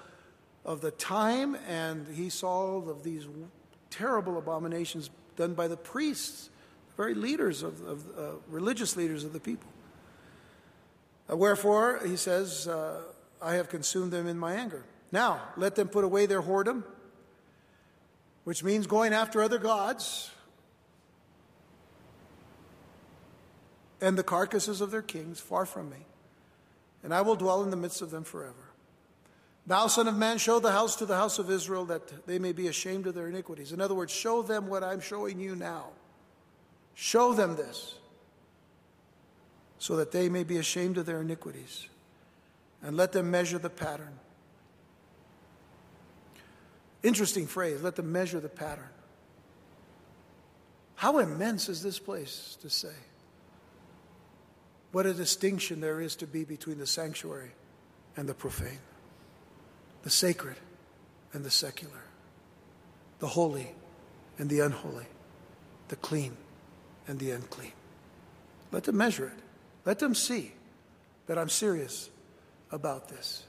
of 0.66 0.82
the 0.82 0.92
time, 0.92 1.56
and 1.68 2.08
he 2.14 2.30
saw 2.30 2.50
all 2.50 2.90
of 2.90 3.04
these 3.04 3.26
terrible 3.90 4.38
abominations 4.38 5.10
done 5.36 5.54
by 5.54 5.68
the 5.68 5.78
priests, 5.78 6.50
the 6.90 6.96
very 6.96 7.14
leaders 7.14 7.64
of, 7.64 7.82
of 7.88 8.06
uh, 8.18 8.22
religious 8.50 8.96
leaders 8.96 9.24
of 9.24 9.34
the 9.34 9.40
people. 9.40 9.70
Uh, 11.32 11.38
wherefore, 11.38 12.02
he 12.06 12.16
says, 12.16 12.68
uh, 12.68 13.02
I 13.42 13.56
have 13.56 13.70
consumed 13.70 14.12
them 14.12 14.28
in 14.28 14.38
my 14.38 14.54
anger. 14.54 14.84
Now, 15.12 15.42
let 15.58 15.76
them 15.76 15.88
put 15.88 16.04
away 16.04 16.26
their 16.26 16.42
whoredom 16.42 16.84
which 18.50 18.64
means 18.64 18.88
going 18.88 19.14
after 19.14 19.44
other 19.44 19.60
gods 19.60 20.32
and 24.02 24.18
the 24.18 24.24
carcasses 24.24 24.82
of 24.82 24.90
their 24.90 25.04
kings 25.04 25.40
far 25.40 25.68
from 25.68 25.90
me, 25.90 25.98
and 27.04 27.14
I 27.14 27.22
will 27.22 27.36
dwell 27.36 27.64
in 27.64 27.70
the 27.70 27.78
midst 27.78 28.02
of 28.02 28.12
them 28.12 28.24
forever. 28.24 28.56
Thou, 29.68 29.88
Son 29.88 30.08
of 30.08 30.18
Man, 30.18 30.38
show 30.38 30.60
the 30.60 30.72
house 30.72 30.96
to 30.98 31.06
the 31.06 31.16
house 31.16 31.38
of 31.38 31.50
Israel 31.50 31.86
that 31.86 32.26
they 32.26 32.40
may 32.40 32.54
be 32.54 32.68
ashamed 32.68 33.06
of 33.08 33.14
their 33.14 33.28
iniquities. 33.28 33.72
In 33.72 33.82
other 33.82 33.94
words, 33.94 34.12
show 34.12 34.42
them 34.42 34.68
what 34.68 34.84
I'm 34.84 35.00
showing 35.00 35.40
you 35.40 35.56
now. 35.56 35.86
Show 36.96 37.34
them 37.34 37.56
this 37.56 37.96
so 39.78 39.96
that 39.98 40.12
they 40.12 40.28
may 40.28 40.44
be 40.44 40.58
ashamed 40.58 40.98
of 40.98 41.06
their 41.06 41.22
iniquities. 41.22 41.88
And 42.82 42.98
let 42.98 43.12
them 43.12 43.30
measure 43.30 43.60
the 43.60 43.70
pattern 43.70 44.20
Interesting 47.02 47.48
phrase, 47.48 47.82
let 47.82 47.96
them 47.96 48.12
measure 48.12 48.40
the 48.40 48.50
pattern. 48.50 48.90
How 50.96 51.20
immense 51.20 51.70
is 51.70 51.82
this 51.82 51.98
place 51.98 52.58
to 52.62 52.70
say? 52.70 52.96
What 54.92 55.06
a 55.06 55.14
distinction 55.14 55.82
there 55.82 56.02
is 56.02 56.16
to 56.18 56.28
be 56.28 56.44
between 56.44 56.80
the 56.80 56.88
sanctuary 56.88 57.52
and 58.18 58.28
the 58.28 58.34
profane, 58.34 58.80
the 60.04 60.10
sacred 60.10 60.56
and 61.34 61.46
the 61.46 61.52
secular, 61.52 62.04
the 63.20 63.28
holy 63.28 63.72
and 64.38 64.50
the 64.50 64.62
unholy, 64.62 65.06
the 65.90 65.96
clean 65.96 66.36
and 67.08 67.20
the 67.20 67.32
unclean. 67.32 67.74
Let 68.72 68.84
them 68.84 68.98
measure 68.98 69.28
it. 69.28 69.44
Let 69.86 70.00
them 70.00 70.16
see 70.16 70.54
that 71.28 71.38
I'm 71.38 71.50
serious 71.50 72.10
about 72.72 73.10
this. 73.10 73.44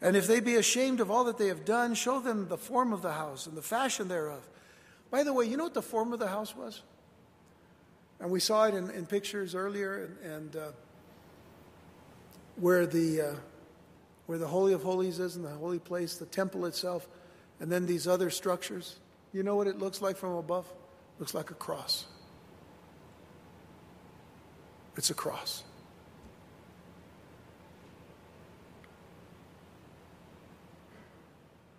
And 0.00 0.14
if 0.14 0.26
they 0.26 0.40
be 0.40 0.56
ashamed 0.56 1.00
of 1.00 1.10
all 1.10 1.24
that 1.24 1.38
they 1.38 1.48
have 1.48 1.64
done, 1.64 1.94
show 1.94 2.20
them 2.20 2.48
the 2.48 2.58
form 2.58 2.92
of 2.92 3.00
the 3.00 3.12
house 3.12 3.46
and 3.46 3.56
the 3.56 3.62
fashion 3.62 4.08
thereof. 4.08 4.46
By 5.10 5.22
the 5.22 5.32
way, 5.32 5.46
you 5.46 5.56
know 5.56 5.64
what 5.64 5.74
the 5.74 5.82
form 5.82 6.12
of 6.12 6.18
the 6.18 6.28
house 6.28 6.54
was? 6.54 6.82
And 8.20 8.30
we 8.30 8.40
saw 8.40 8.64
it 8.64 8.74
in, 8.74 8.90
in 8.90 9.06
pictures 9.06 9.54
earlier, 9.54 10.04
and, 10.04 10.32
and 10.32 10.56
uh, 10.56 10.72
where 12.56 12.86
the 12.86 13.20
uh, 13.20 13.34
where 14.26 14.38
the 14.38 14.48
holy 14.48 14.72
of 14.72 14.82
holies 14.82 15.18
is, 15.20 15.36
in 15.36 15.42
the 15.42 15.50
holy 15.50 15.78
place, 15.78 16.16
the 16.16 16.26
temple 16.26 16.66
itself, 16.66 17.06
and 17.60 17.70
then 17.70 17.86
these 17.86 18.08
other 18.08 18.30
structures. 18.30 18.98
You 19.32 19.42
know 19.42 19.54
what 19.54 19.66
it 19.66 19.78
looks 19.78 20.00
like 20.02 20.16
from 20.16 20.32
above? 20.32 20.66
It 20.66 21.20
looks 21.20 21.34
like 21.34 21.50
a 21.50 21.54
cross. 21.54 22.06
It's 24.96 25.10
a 25.10 25.14
cross. 25.14 25.62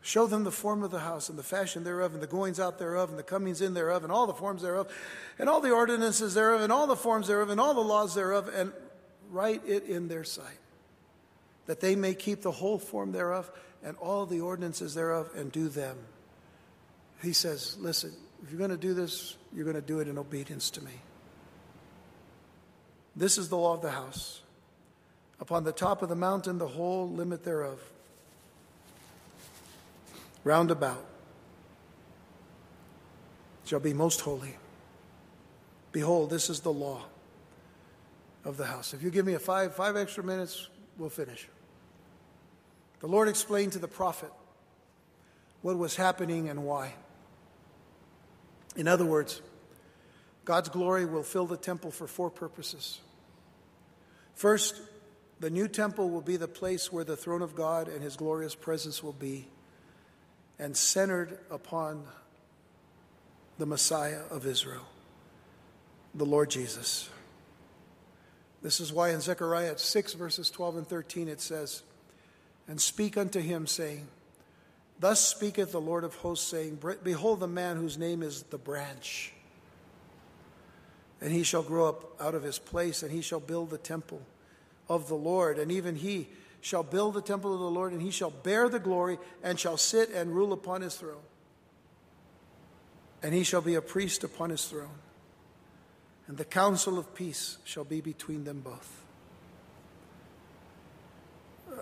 Show 0.08 0.26
them 0.26 0.46
the 0.46 0.54
form 0.54 0.84
of 0.84 0.92
the 0.92 1.02
house 1.02 1.28
and 1.28 1.38
the 1.38 1.44
fashion 1.44 1.84
thereof, 1.84 2.14
and 2.14 2.24
the 2.24 2.28
goings 2.28 2.62
out 2.62 2.80
thereof, 2.80 3.10
and 3.10 3.20
the 3.20 3.24
comings 3.24 3.60
in 3.60 3.74
thereof, 3.74 4.06
and 4.06 4.12
all 4.14 4.26
the 4.26 4.34
forms 4.34 4.62
thereof, 4.62 4.88
and 5.38 5.50
all 5.50 5.60
the 5.60 5.72
ordinances 5.72 6.34
thereof, 6.34 6.62
and 6.62 6.72
all 6.72 6.88
the 6.88 6.96
forms 6.96 7.28
thereof, 7.28 7.50
and 7.50 7.60
all 7.60 7.74
the 7.74 7.82
laws 7.82 8.16
thereof, 8.16 8.50
and 8.56 8.72
write 9.30 9.62
it 9.68 9.84
in 9.84 10.08
their 10.08 10.24
sight, 10.24 10.60
that 11.66 11.82
they 11.82 11.94
may 11.94 12.14
keep 12.14 12.42
the 12.42 12.54
whole 12.54 12.80
form 12.80 13.12
thereof, 13.12 13.52
and 13.84 13.98
all 13.98 14.26
the 14.26 14.40
ordinances 14.40 14.94
thereof, 14.94 15.30
and 15.36 15.52
do 15.52 15.68
them. 15.68 15.98
He 17.22 17.34
says, 17.34 17.76
Listen, 17.78 18.14
if 18.44 18.50
you're 18.50 18.60
going 18.60 18.70
to 18.70 18.78
do 18.78 18.94
this, 18.94 19.36
you're 19.54 19.66
going 19.66 19.76
to 19.76 19.82
do 19.82 20.00
it 20.00 20.08
in 20.08 20.18
obedience 20.18 20.70
to 20.70 20.82
me. 20.86 21.02
This 23.14 23.38
is 23.38 23.50
the 23.50 23.58
law 23.58 23.74
of 23.74 23.82
the 23.82 23.92
house. 23.92 24.40
Upon 25.42 25.66
the 25.66 25.74
top 25.74 26.02
of 26.02 26.08
the 26.08 26.16
mountain, 26.16 26.60
the 26.60 26.68
whole 26.70 27.10
limit 27.10 27.44
thereof 27.44 27.82
round 30.48 30.72
about 30.72 31.04
shall 33.66 33.82
be 33.82 33.94
most 33.94 34.22
holy. 34.22 34.56
Behold, 35.92 36.30
this 36.30 36.50
is 36.50 36.62
the 36.62 36.72
law 36.72 37.04
of 38.46 38.56
the 38.56 38.66
house. 38.66 38.94
If 38.94 39.04
you 39.04 39.10
give 39.12 39.26
me 39.26 39.34
a 39.34 39.40
five, 39.40 39.76
five 39.76 39.98
extra 39.98 40.24
minutes, 40.24 40.70
we'll 40.98 41.10
finish. 41.10 41.50
The 43.02 43.08
Lord 43.08 43.28
explained 43.28 43.74
to 43.74 43.80
the 43.80 43.90
prophet 43.90 44.32
what 45.64 45.78
was 45.78 45.98
happening 45.98 46.48
and 46.48 46.64
why. 46.64 46.94
In 48.78 48.88
other 48.88 49.06
words, 49.06 49.42
God's 50.46 50.70
glory 50.70 51.06
will 51.06 51.24
fill 51.24 51.46
the 51.46 51.58
temple 51.58 51.92
for 51.92 52.08
four 52.08 52.30
purposes. 52.30 53.02
First, 54.34 54.80
the 55.42 55.50
new 55.50 55.68
temple 55.68 56.10
will 56.10 56.22
be 56.22 56.38
the 56.38 56.48
place 56.48 56.90
where 56.90 57.04
the 57.04 57.18
throne 57.18 57.42
of 57.42 57.54
God 57.54 57.90
and 57.90 58.02
his 58.02 58.16
glorious 58.16 58.56
presence 58.56 59.04
will 59.04 59.14
be 59.14 59.50
and 60.60 60.76
centered 60.76 61.38
upon 61.52 62.04
the 63.58 63.66
Messiah 63.66 64.22
of 64.30 64.46
Israel, 64.46 64.86
the 66.14 66.26
Lord 66.26 66.50
Jesus. 66.50 67.10
This 68.62 68.80
is 68.80 68.92
why 68.92 69.12
in 69.12 69.22
Zechariah 69.22 69.78
6, 69.78 70.14
verses 70.14 70.50
12 70.50 70.78
and 70.78 70.88
13, 70.88 71.28
it 71.28 71.42
says, 71.42 71.84
And 72.68 72.82
speak 72.82 73.18
unto 73.18 73.40
him, 73.40 73.68
saying, 73.68 74.08
Thus 75.00 75.20
speaketh 75.20 75.72
the 75.72 75.82
Lord 75.82 76.04
of 76.04 76.16
hosts, 76.16 76.48
saying, 76.48 76.80
Behold 77.04 77.40
the 77.40 77.48
man 77.48 77.78
whose 77.78 77.98
name 77.98 78.24
is 78.24 78.44
the 78.44 78.58
branch. 78.58 79.32
And 81.22 81.32
he 81.32 81.44
shall 81.44 81.64
grow 81.64 81.88
up 81.88 82.20
out 82.22 82.36
of 82.36 82.44
his 82.44 82.60
place, 82.60 83.04
and 83.04 83.12
he 83.12 83.22
shall 83.22 83.40
build 83.40 83.70
the 83.70 83.78
temple 83.78 84.22
of 84.90 85.08
the 85.08 85.16
Lord, 85.16 85.60
and 85.60 85.72
even 85.72 85.96
he 85.96 86.30
shall 86.62 86.84
build 86.84 87.14
the 87.14 87.22
temple 87.22 87.54
of 87.54 87.60
the 87.60 87.70
Lord, 87.70 87.94
and 87.94 88.02
he 88.02 88.12
shall 88.12 88.32
bear 88.32 88.70
the 88.70 88.80
glory, 88.80 89.18
and 89.44 89.60
shall 89.60 89.78
sit 89.78 90.10
and 90.10 90.36
rule 90.36 90.54
upon 90.54 90.82
his 90.82 90.96
throne. 90.96 91.22
And 93.24 93.34
he 93.34 93.44
shall 93.44 93.62
be 93.62 93.76
a 93.76 93.82
priest 93.82 94.24
upon 94.24 94.50
his 94.50 94.66
throne. 94.66 95.00
and 96.28 96.38
the 96.38 96.46
counsel 96.46 97.00
of 97.00 97.16
peace 97.16 97.58
shall 97.64 97.86
be 97.86 98.02
between 98.02 98.44
them 98.44 98.60
both. 98.60 99.02
Uh, 101.72 101.82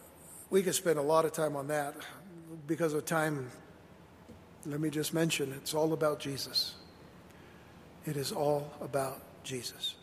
we 0.51 0.61
could 0.61 0.75
spend 0.75 0.99
a 0.99 1.01
lot 1.01 1.25
of 1.25 1.33
time 1.33 1.55
on 1.55 1.67
that. 1.67 1.95
Because 2.67 2.93
of 2.93 3.05
time, 3.05 3.49
let 4.67 4.79
me 4.79 4.91
just 4.91 5.15
mention 5.15 5.51
it's 5.53 5.73
all 5.73 5.93
about 5.93 6.19
Jesus. 6.19 6.75
It 8.05 8.17
is 8.17 8.31
all 8.31 8.71
about 8.81 9.19
Jesus. 9.43 9.95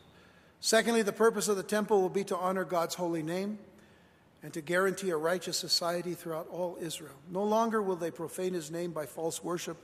Secondly, 0.58 1.02
the 1.02 1.12
purpose 1.12 1.46
of 1.46 1.56
the 1.56 1.62
temple 1.62 2.00
will 2.00 2.08
be 2.08 2.24
to 2.24 2.36
honor 2.36 2.64
God's 2.64 2.96
holy 2.96 3.22
name 3.22 3.58
and 4.42 4.52
to 4.52 4.60
guarantee 4.60 5.10
a 5.10 5.16
righteous 5.16 5.56
society 5.56 6.14
throughout 6.14 6.48
all 6.50 6.76
Israel. 6.80 7.14
No 7.30 7.44
longer 7.44 7.80
will 7.80 7.96
they 7.96 8.10
profane 8.10 8.54
his 8.54 8.70
name 8.70 8.90
by 8.90 9.06
false 9.06 9.42
worship 9.42 9.76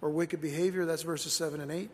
or 0.00 0.10
wicked 0.10 0.40
behavior. 0.40 0.86
That's 0.86 1.02
verses 1.02 1.32
7 1.32 1.60
and 1.60 1.70
8. 1.70 1.90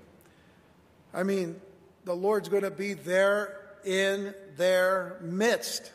I 1.13 1.23
mean, 1.25 1.61
the 2.05 2.15
Lord's 2.15 2.49
going 2.49 2.63
to 2.63 2.71
be 2.71 2.93
there 2.93 3.61
in 3.85 4.35
their 4.57 5.17
midst. 5.21 5.91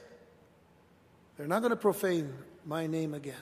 They're 1.38 1.48
not 1.48 1.60
going 1.60 1.72
to 1.72 1.78
profane 1.78 2.34
my 2.66 2.88
name 2.88 3.14
again. 3.14 3.36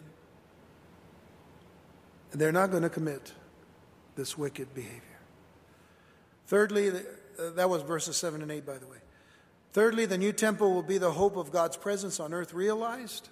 And 2.31 2.39
they're 2.39 2.51
not 2.51 2.69
going 2.69 2.83
to 2.83 2.89
commit 2.89 3.33
this 4.15 4.37
wicked 4.37 4.73
behavior. 4.75 5.01
Thirdly, 6.45 6.89
uh, 6.89 7.49
that 7.55 7.69
was 7.69 7.81
verses 7.81 8.17
7 8.17 8.41
and 8.41 8.51
8, 8.51 8.65
by 8.65 8.77
the 8.77 8.85
way. 8.85 8.97
Thirdly, 9.71 10.05
the 10.05 10.17
new 10.17 10.33
temple 10.33 10.73
will 10.73 10.83
be 10.83 10.97
the 10.97 11.11
hope 11.11 11.35
of 11.37 11.51
God's 11.51 11.77
presence 11.77 12.19
on 12.19 12.33
earth 12.33 12.53
realized 12.53 13.29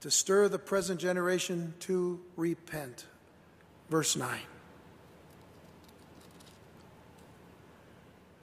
to 0.00 0.10
stir 0.10 0.48
the 0.48 0.58
present 0.58 1.00
generation 1.00 1.74
to 1.80 2.20
repent. 2.36 3.06
Verse 3.88 4.16
9. 4.16 4.38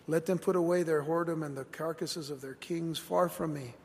Let 0.08 0.26
them 0.26 0.40
put 0.40 0.56
away 0.56 0.84
their 0.84 1.04
whoredom 1.04 1.46
and 1.46 1.56
the 1.56 1.64
carcasses 1.64 2.30
of 2.30 2.42
their 2.42 2.56
kings 2.56 3.00
far 3.00 3.30
from 3.30 3.54
me, 3.54 3.76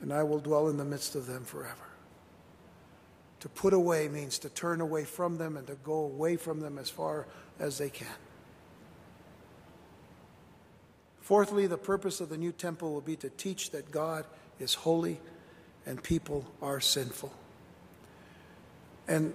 and 0.00 0.12
I 0.12 0.22
will 0.22 0.38
dwell 0.38 0.68
in 0.68 0.78
the 0.78 0.84
midst 0.84 1.16
of 1.16 1.26
them 1.26 1.44
forever. 1.44 1.74
To 3.40 3.48
put 3.50 3.74
away 3.74 4.08
means 4.08 4.38
to 4.38 4.48
turn 4.48 4.80
away 4.80 5.04
from 5.04 5.36
them 5.36 5.58
and 5.58 5.66
to 5.66 5.74
go 5.74 5.92
away 5.92 6.36
from 6.36 6.60
them 6.60 6.78
as 6.78 6.88
far 6.88 7.26
as 7.58 7.76
they 7.76 7.90
can. 7.90 8.06
Fourthly, 11.24 11.66
the 11.66 11.78
purpose 11.78 12.20
of 12.20 12.28
the 12.28 12.36
new 12.36 12.52
temple 12.52 12.92
will 12.92 13.00
be 13.00 13.16
to 13.16 13.30
teach 13.30 13.70
that 13.70 13.90
God 13.90 14.26
is 14.60 14.74
holy 14.74 15.18
and 15.86 16.02
people 16.02 16.44
are 16.60 16.80
sinful. 16.80 17.32
And 19.08 19.34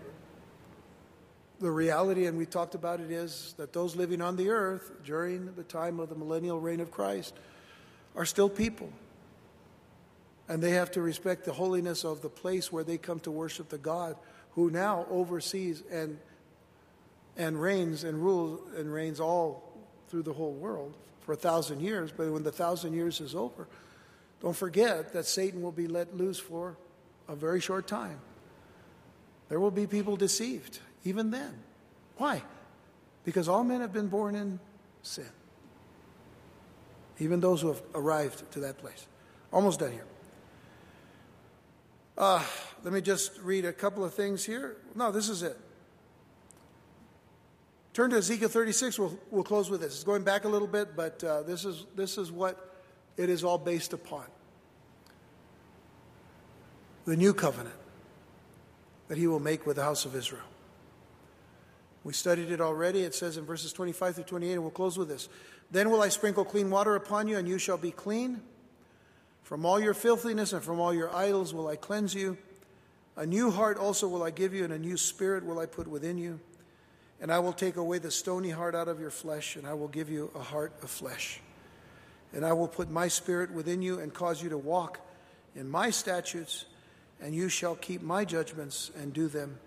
the 1.60 1.72
reality, 1.72 2.28
and 2.28 2.38
we 2.38 2.46
talked 2.46 2.76
about 2.76 3.00
it, 3.00 3.10
is 3.10 3.56
that 3.58 3.74
those 3.74 3.96
living 3.96 4.22
on 4.22 4.36
the 4.36 4.52
earth 4.52 4.92
during 5.04 5.56
the 5.56 5.64
time 5.64 6.00
of 6.00 6.10
the 6.10 6.16
millennial 6.16 6.60
reign 6.60 6.80
of 6.80 6.92
Christ 6.92 7.34
are 8.16 8.26
still 8.26 8.50
people. 8.50 8.94
And 10.48 10.62
they 10.62 10.72
have 10.72 10.92
to 10.92 11.02
respect 11.02 11.44
the 11.44 11.54
holiness 11.54 12.04
of 12.04 12.22
the 12.22 12.30
place 12.30 12.72
where 12.72 12.84
they 12.84 13.00
come 13.00 13.20
to 13.22 13.32
worship 13.32 13.70
the 13.70 13.80
God 13.80 14.16
who 14.52 14.70
now 14.70 15.08
oversees 15.10 15.82
and, 15.90 16.20
and 17.36 17.60
reigns 17.60 18.04
and 18.04 18.24
rules 18.24 18.60
and 18.78 18.94
reigns 18.94 19.20
all 19.20 19.64
through 20.08 20.22
the 20.22 20.34
whole 20.34 20.54
world 20.54 20.94
for 21.30 21.34
a 21.34 21.36
thousand 21.36 21.80
years, 21.80 22.12
but 22.12 22.32
when 22.32 22.42
the 22.42 22.52
thousand 22.52 22.94
years 22.94 23.22
is 23.22 23.36
over, 23.36 23.68
don't 24.42 24.56
forget 24.56 25.14
that 25.14 25.28
Satan 25.28 25.62
will 25.62 25.72
be 25.72 25.86
let 25.86 26.18
loose 26.18 26.40
for 26.40 26.76
a 27.28 27.36
very 27.36 27.62
short 27.62 27.86
time. 27.86 28.20
There 29.48 29.60
will 29.60 29.70
be 29.70 29.86
people 29.86 30.16
deceived, 30.16 30.80
even 31.04 31.30
then. 31.30 31.54
Why? 32.18 32.42
Because 33.26 33.48
all 33.48 33.64
men 33.64 33.82
have 33.82 33.94
been 33.94 34.08
born 34.08 34.34
in 34.34 34.60
sin, 35.04 35.30
even 37.20 37.42
those 37.42 37.62
who 37.62 37.68
have 37.68 37.82
arrived 37.94 38.52
to 38.54 38.62
that 38.62 38.80
place. 38.80 39.06
Almost 39.54 39.82
done 39.82 39.92
here. 39.92 40.08
Uh, 42.18 42.44
let 42.84 42.92
me 42.92 43.02
just 43.02 43.40
read 43.44 43.66
a 43.66 43.74
couple 43.74 44.04
of 44.04 44.16
things 44.16 44.44
here. 44.44 44.78
No, 44.96 45.12
this 45.12 45.30
is 45.30 45.44
it. 45.44 45.60
Turn 47.94 48.12
to 48.12 48.18
Ezekiel 48.18 48.50
36. 48.50 49.00
We'll, 49.00 49.20
we'll 49.32 49.44
close 49.44 49.70
with 49.70 49.82
this. 49.82 49.96
It's 49.96 50.04
going 50.04 50.24
back 50.24 50.46
a 50.46 50.48
little 50.48 50.68
bit, 50.68 50.96
but 50.96 51.24
uh, 51.24 51.44
this, 51.44 51.66
is, 51.66 51.86
this 51.96 52.18
is 52.18 52.32
what 52.32 52.76
it 53.18 53.30
is 53.30 53.44
all 53.44 53.58
based 53.58 53.94
upon 53.94 54.26
the 57.06 57.18
new 57.18 57.34
covenant 57.34 57.76
that 59.08 59.18
he 59.18 59.26
will 59.26 59.40
make 59.40 59.66
with 59.66 59.78
the 59.78 59.84
house 59.84 60.06
of 60.06 60.16
Israel. 60.16 60.44
We 62.04 62.14
studied 62.14 62.52
it 62.52 62.62
already. 62.62 63.02
It 63.02 63.16
says 63.16 63.38
in 63.38 63.46
verses 63.46 63.74
25 63.74 64.16
through 64.16 64.24
28, 64.26 64.54
and 64.54 64.62
we'll 64.62 64.72
close 64.72 64.98
with 64.98 65.10
this. 65.10 65.28
Then 65.72 65.90
will 65.90 66.02
I 66.02 66.10
sprinkle 66.10 66.46
clean 66.46 66.70
water 66.70 66.96
upon 66.96 67.28
you, 67.28 67.38
and 67.38 67.48
you 67.48 67.58
shall 67.58 67.78
be 67.78 67.92
clean. 67.92 68.42
From 69.44 69.66
all 69.66 69.80
your 69.80 69.96
filthiness 69.96 70.54
and 70.54 70.64
from 70.64 70.80
all 70.80 70.94
your 70.94 71.14
idols 71.14 71.54
will 71.54 71.68
I 71.68 71.76
cleanse 71.76 72.14
you. 72.14 72.38
A 73.16 73.26
new 73.26 73.50
heart 73.50 73.78
also 73.78 74.08
will 74.08 74.24
I 74.24 74.30
give 74.30 74.54
you, 74.54 74.64
and 74.64 74.72
a 74.72 74.80
new 74.80 74.96
spirit 74.96 75.44
will 75.44 75.60
I 75.60 75.66
put 75.66 75.88
within 75.88 76.18
you. 76.18 76.40
And 77.22 77.32
I 77.32 77.40
will 77.40 77.54
take 77.54 77.76
away 77.76 77.98
the 77.98 78.12
stony 78.12 78.50
heart 78.50 78.76
out 78.76 78.88
of 78.88 79.00
your 79.00 79.10
flesh, 79.10 79.56
and 79.56 79.68
I 79.68 79.74
will 79.74 79.90
give 79.90 80.10
you 80.10 80.32
a 80.36 80.40
heart 80.40 80.74
of 80.82 80.90
flesh. 80.90 81.42
And 82.34 82.46
I 82.46 82.54
will 82.54 82.68
put 82.68 82.90
my 82.90 83.08
spirit 83.08 83.52
within 83.52 83.82
you 83.82 84.00
and 84.00 84.14
cause 84.14 84.42
you 84.42 84.50
to 84.50 84.58
walk 84.58 85.00
in 85.56 85.68
my 85.68 85.90
statutes, 85.90 86.66
and 87.22 87.36
you 87.36 87.50
shall 87.50 87.76
keep 87.76 88.02
my 88.02 88.24
judgments 88.24 88.92
and 88.98 89.14
do 89.14 89.28
them. 89.28 89.58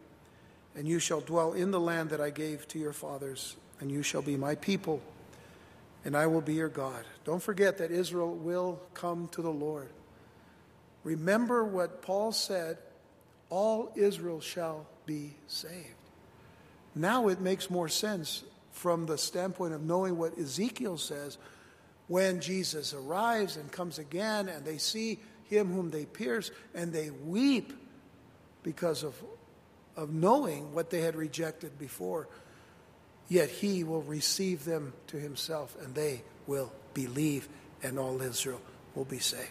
And 0.74 0.88
you 0.88 0.98
shall 0.98 1.20
dwell 1.20 1.52
in 1.52 1.70
the 1.70 1.80
land 1.80 2.10
that 2.10 2.20
I 2.20 2.30
gave 2.30 2.66
to 2.68 2.78
your 2.78 2.94
fathers, 2.94 3.56
and 3.80 3.90
you 3.90 4.02
shall 4.02 4.22
be 4.22 4.36
my 4.36 4.54
people, 4.54 5.02
and 6.04 6.16
I 6.16 6.26
will 6.26 6.40
be 6.40 6.54
your 6.54 6.70
God. 6.70 7.04
Don't 7.24 7.42
forget 7.42 7.78
that 7.78 7.90
Israel 7.90 8.34
will 8.34 8.80
come 8.94 9.28
to 9.32 9.42
the 9.42 9.50
Lord. 9.50 9.90
Remember 11.04 11.64
what 11.64 12.00
Paul 12.00 12.32
said 12.32 12.78
all 13.50 13.92
Israel 13.96 14.40
shall 14.40 14.86
be 15.04 15.34
saved. 15.46 16.01
Now 16.94 17.28
it 17.28 17.40
makes 17.40 17.70
more 17.70 17.88
sense 17.88 18.44
from 18.72 19.06
the 19.06 19.18
standpoint 19.18 19.74
of 19.74 19.82
knowing 19.82 20.18
what 20.18 20.38
Ezekiel 20.38 20.98
says 20.98 21.38
when 22.08 22.40
Jesus 22.40 22.92
arrives 22.92 23.56
and 23.56 23.70
comes 23.70 23.98
again 23.98 24.48
and 24.48 24.64
they 24.64 24.78
see 24.78 25.18
him 25.44 25.72
whom 25.72 25.90
they 25.90 26.04
pierce 26.04 26.50
and 26.74 26.92
they 26.92 27.10
weep 27.10 27.72
because 28.62 29.02
of, 29.02 29.14
of 29.96 30.12
knowing 30.12 30.74
what 30.74 30.90
they 30.90 31.00
had 31.00 31.16
rejected 31.16 31.78
before. 31.78 32.28
Yet 33.28 33.48
he 33.48 33.84
will 33.84 34.02
receive 34.02 34.64
them 34.64 34.92
to 35.08 35.16
himself 35.16 35.76
and 35.82 35.94
they 35.94 36.22
will 36.46 36.72
believe 36.94 37.48
and 37.82 37.98
all 37.98 38.20
Israel 38.20 38.60
will 38.94 39.04
be 39.04 39.18
saved. 39.18 39.50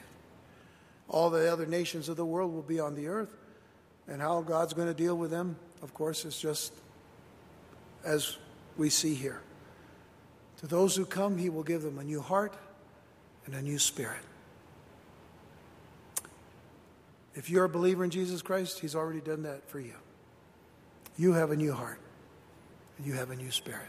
All 1.09 1.29
the 1.29 1.51
other 1.51 1.65
nations 1.65 2.09
of 2.09 2.15
the 2.15 2.25
world 2.25 2.53
will 2.53 2.61
be 2.61 2.79
on 2.79 2.95
the 2.95 3.07
earth. 3.07 3.35
And 4.07 4.21
how 4.21 4.41
God's 4.41 4.73
going 4.73 4.87
to 4.87 4.93
deal 4.93 5.15
with 5.15 5.31
them, 5.31 5.57
of 5.81 5.93
course, 5.93 6.25
is 6.25 6.37
just 6.39 6.73
as 8.03 8.37
we 8.77 8.89
see 8.89 9.13
here. 9.13 9.41
To 10.57 10.67
those 10.67 10.95
who 10.95 11.05
come, 11.05 11.37
he 11.37 11.49
will 11.49 11.63
give 11.63 11.81
them 11.81 11.97
a 11.97 12.03
new 12.03 12.21
heart 12.21 12.53
and 13.45 13.55
a 13.55 13.61
new 13.61 13.79
spirit. 13.79 14.21
If 17.33 17.49
you're 17.49 17.65
a 17.65 17.69
believer 17.69 18.03
in 18.03 18.09
Jesus 18.09 18.41
Christ, 18.41 18.79
he's 18.79 18.95
already 18.95 19.21
done 19.21 19.43
that 19.43 19.67
for 19.69 19.79
you. 19.79 19.95
You 21.17 21.33
have 21.33 21.51
a 21.51 21.55
new 21.55 21.73
heart 21.73 21.99
and 22.97 23.07
you 23.07 23.13
have 23.13 23.31
a 23.31 23.35
new 23.35 23.51
spirit. 23.51 23.87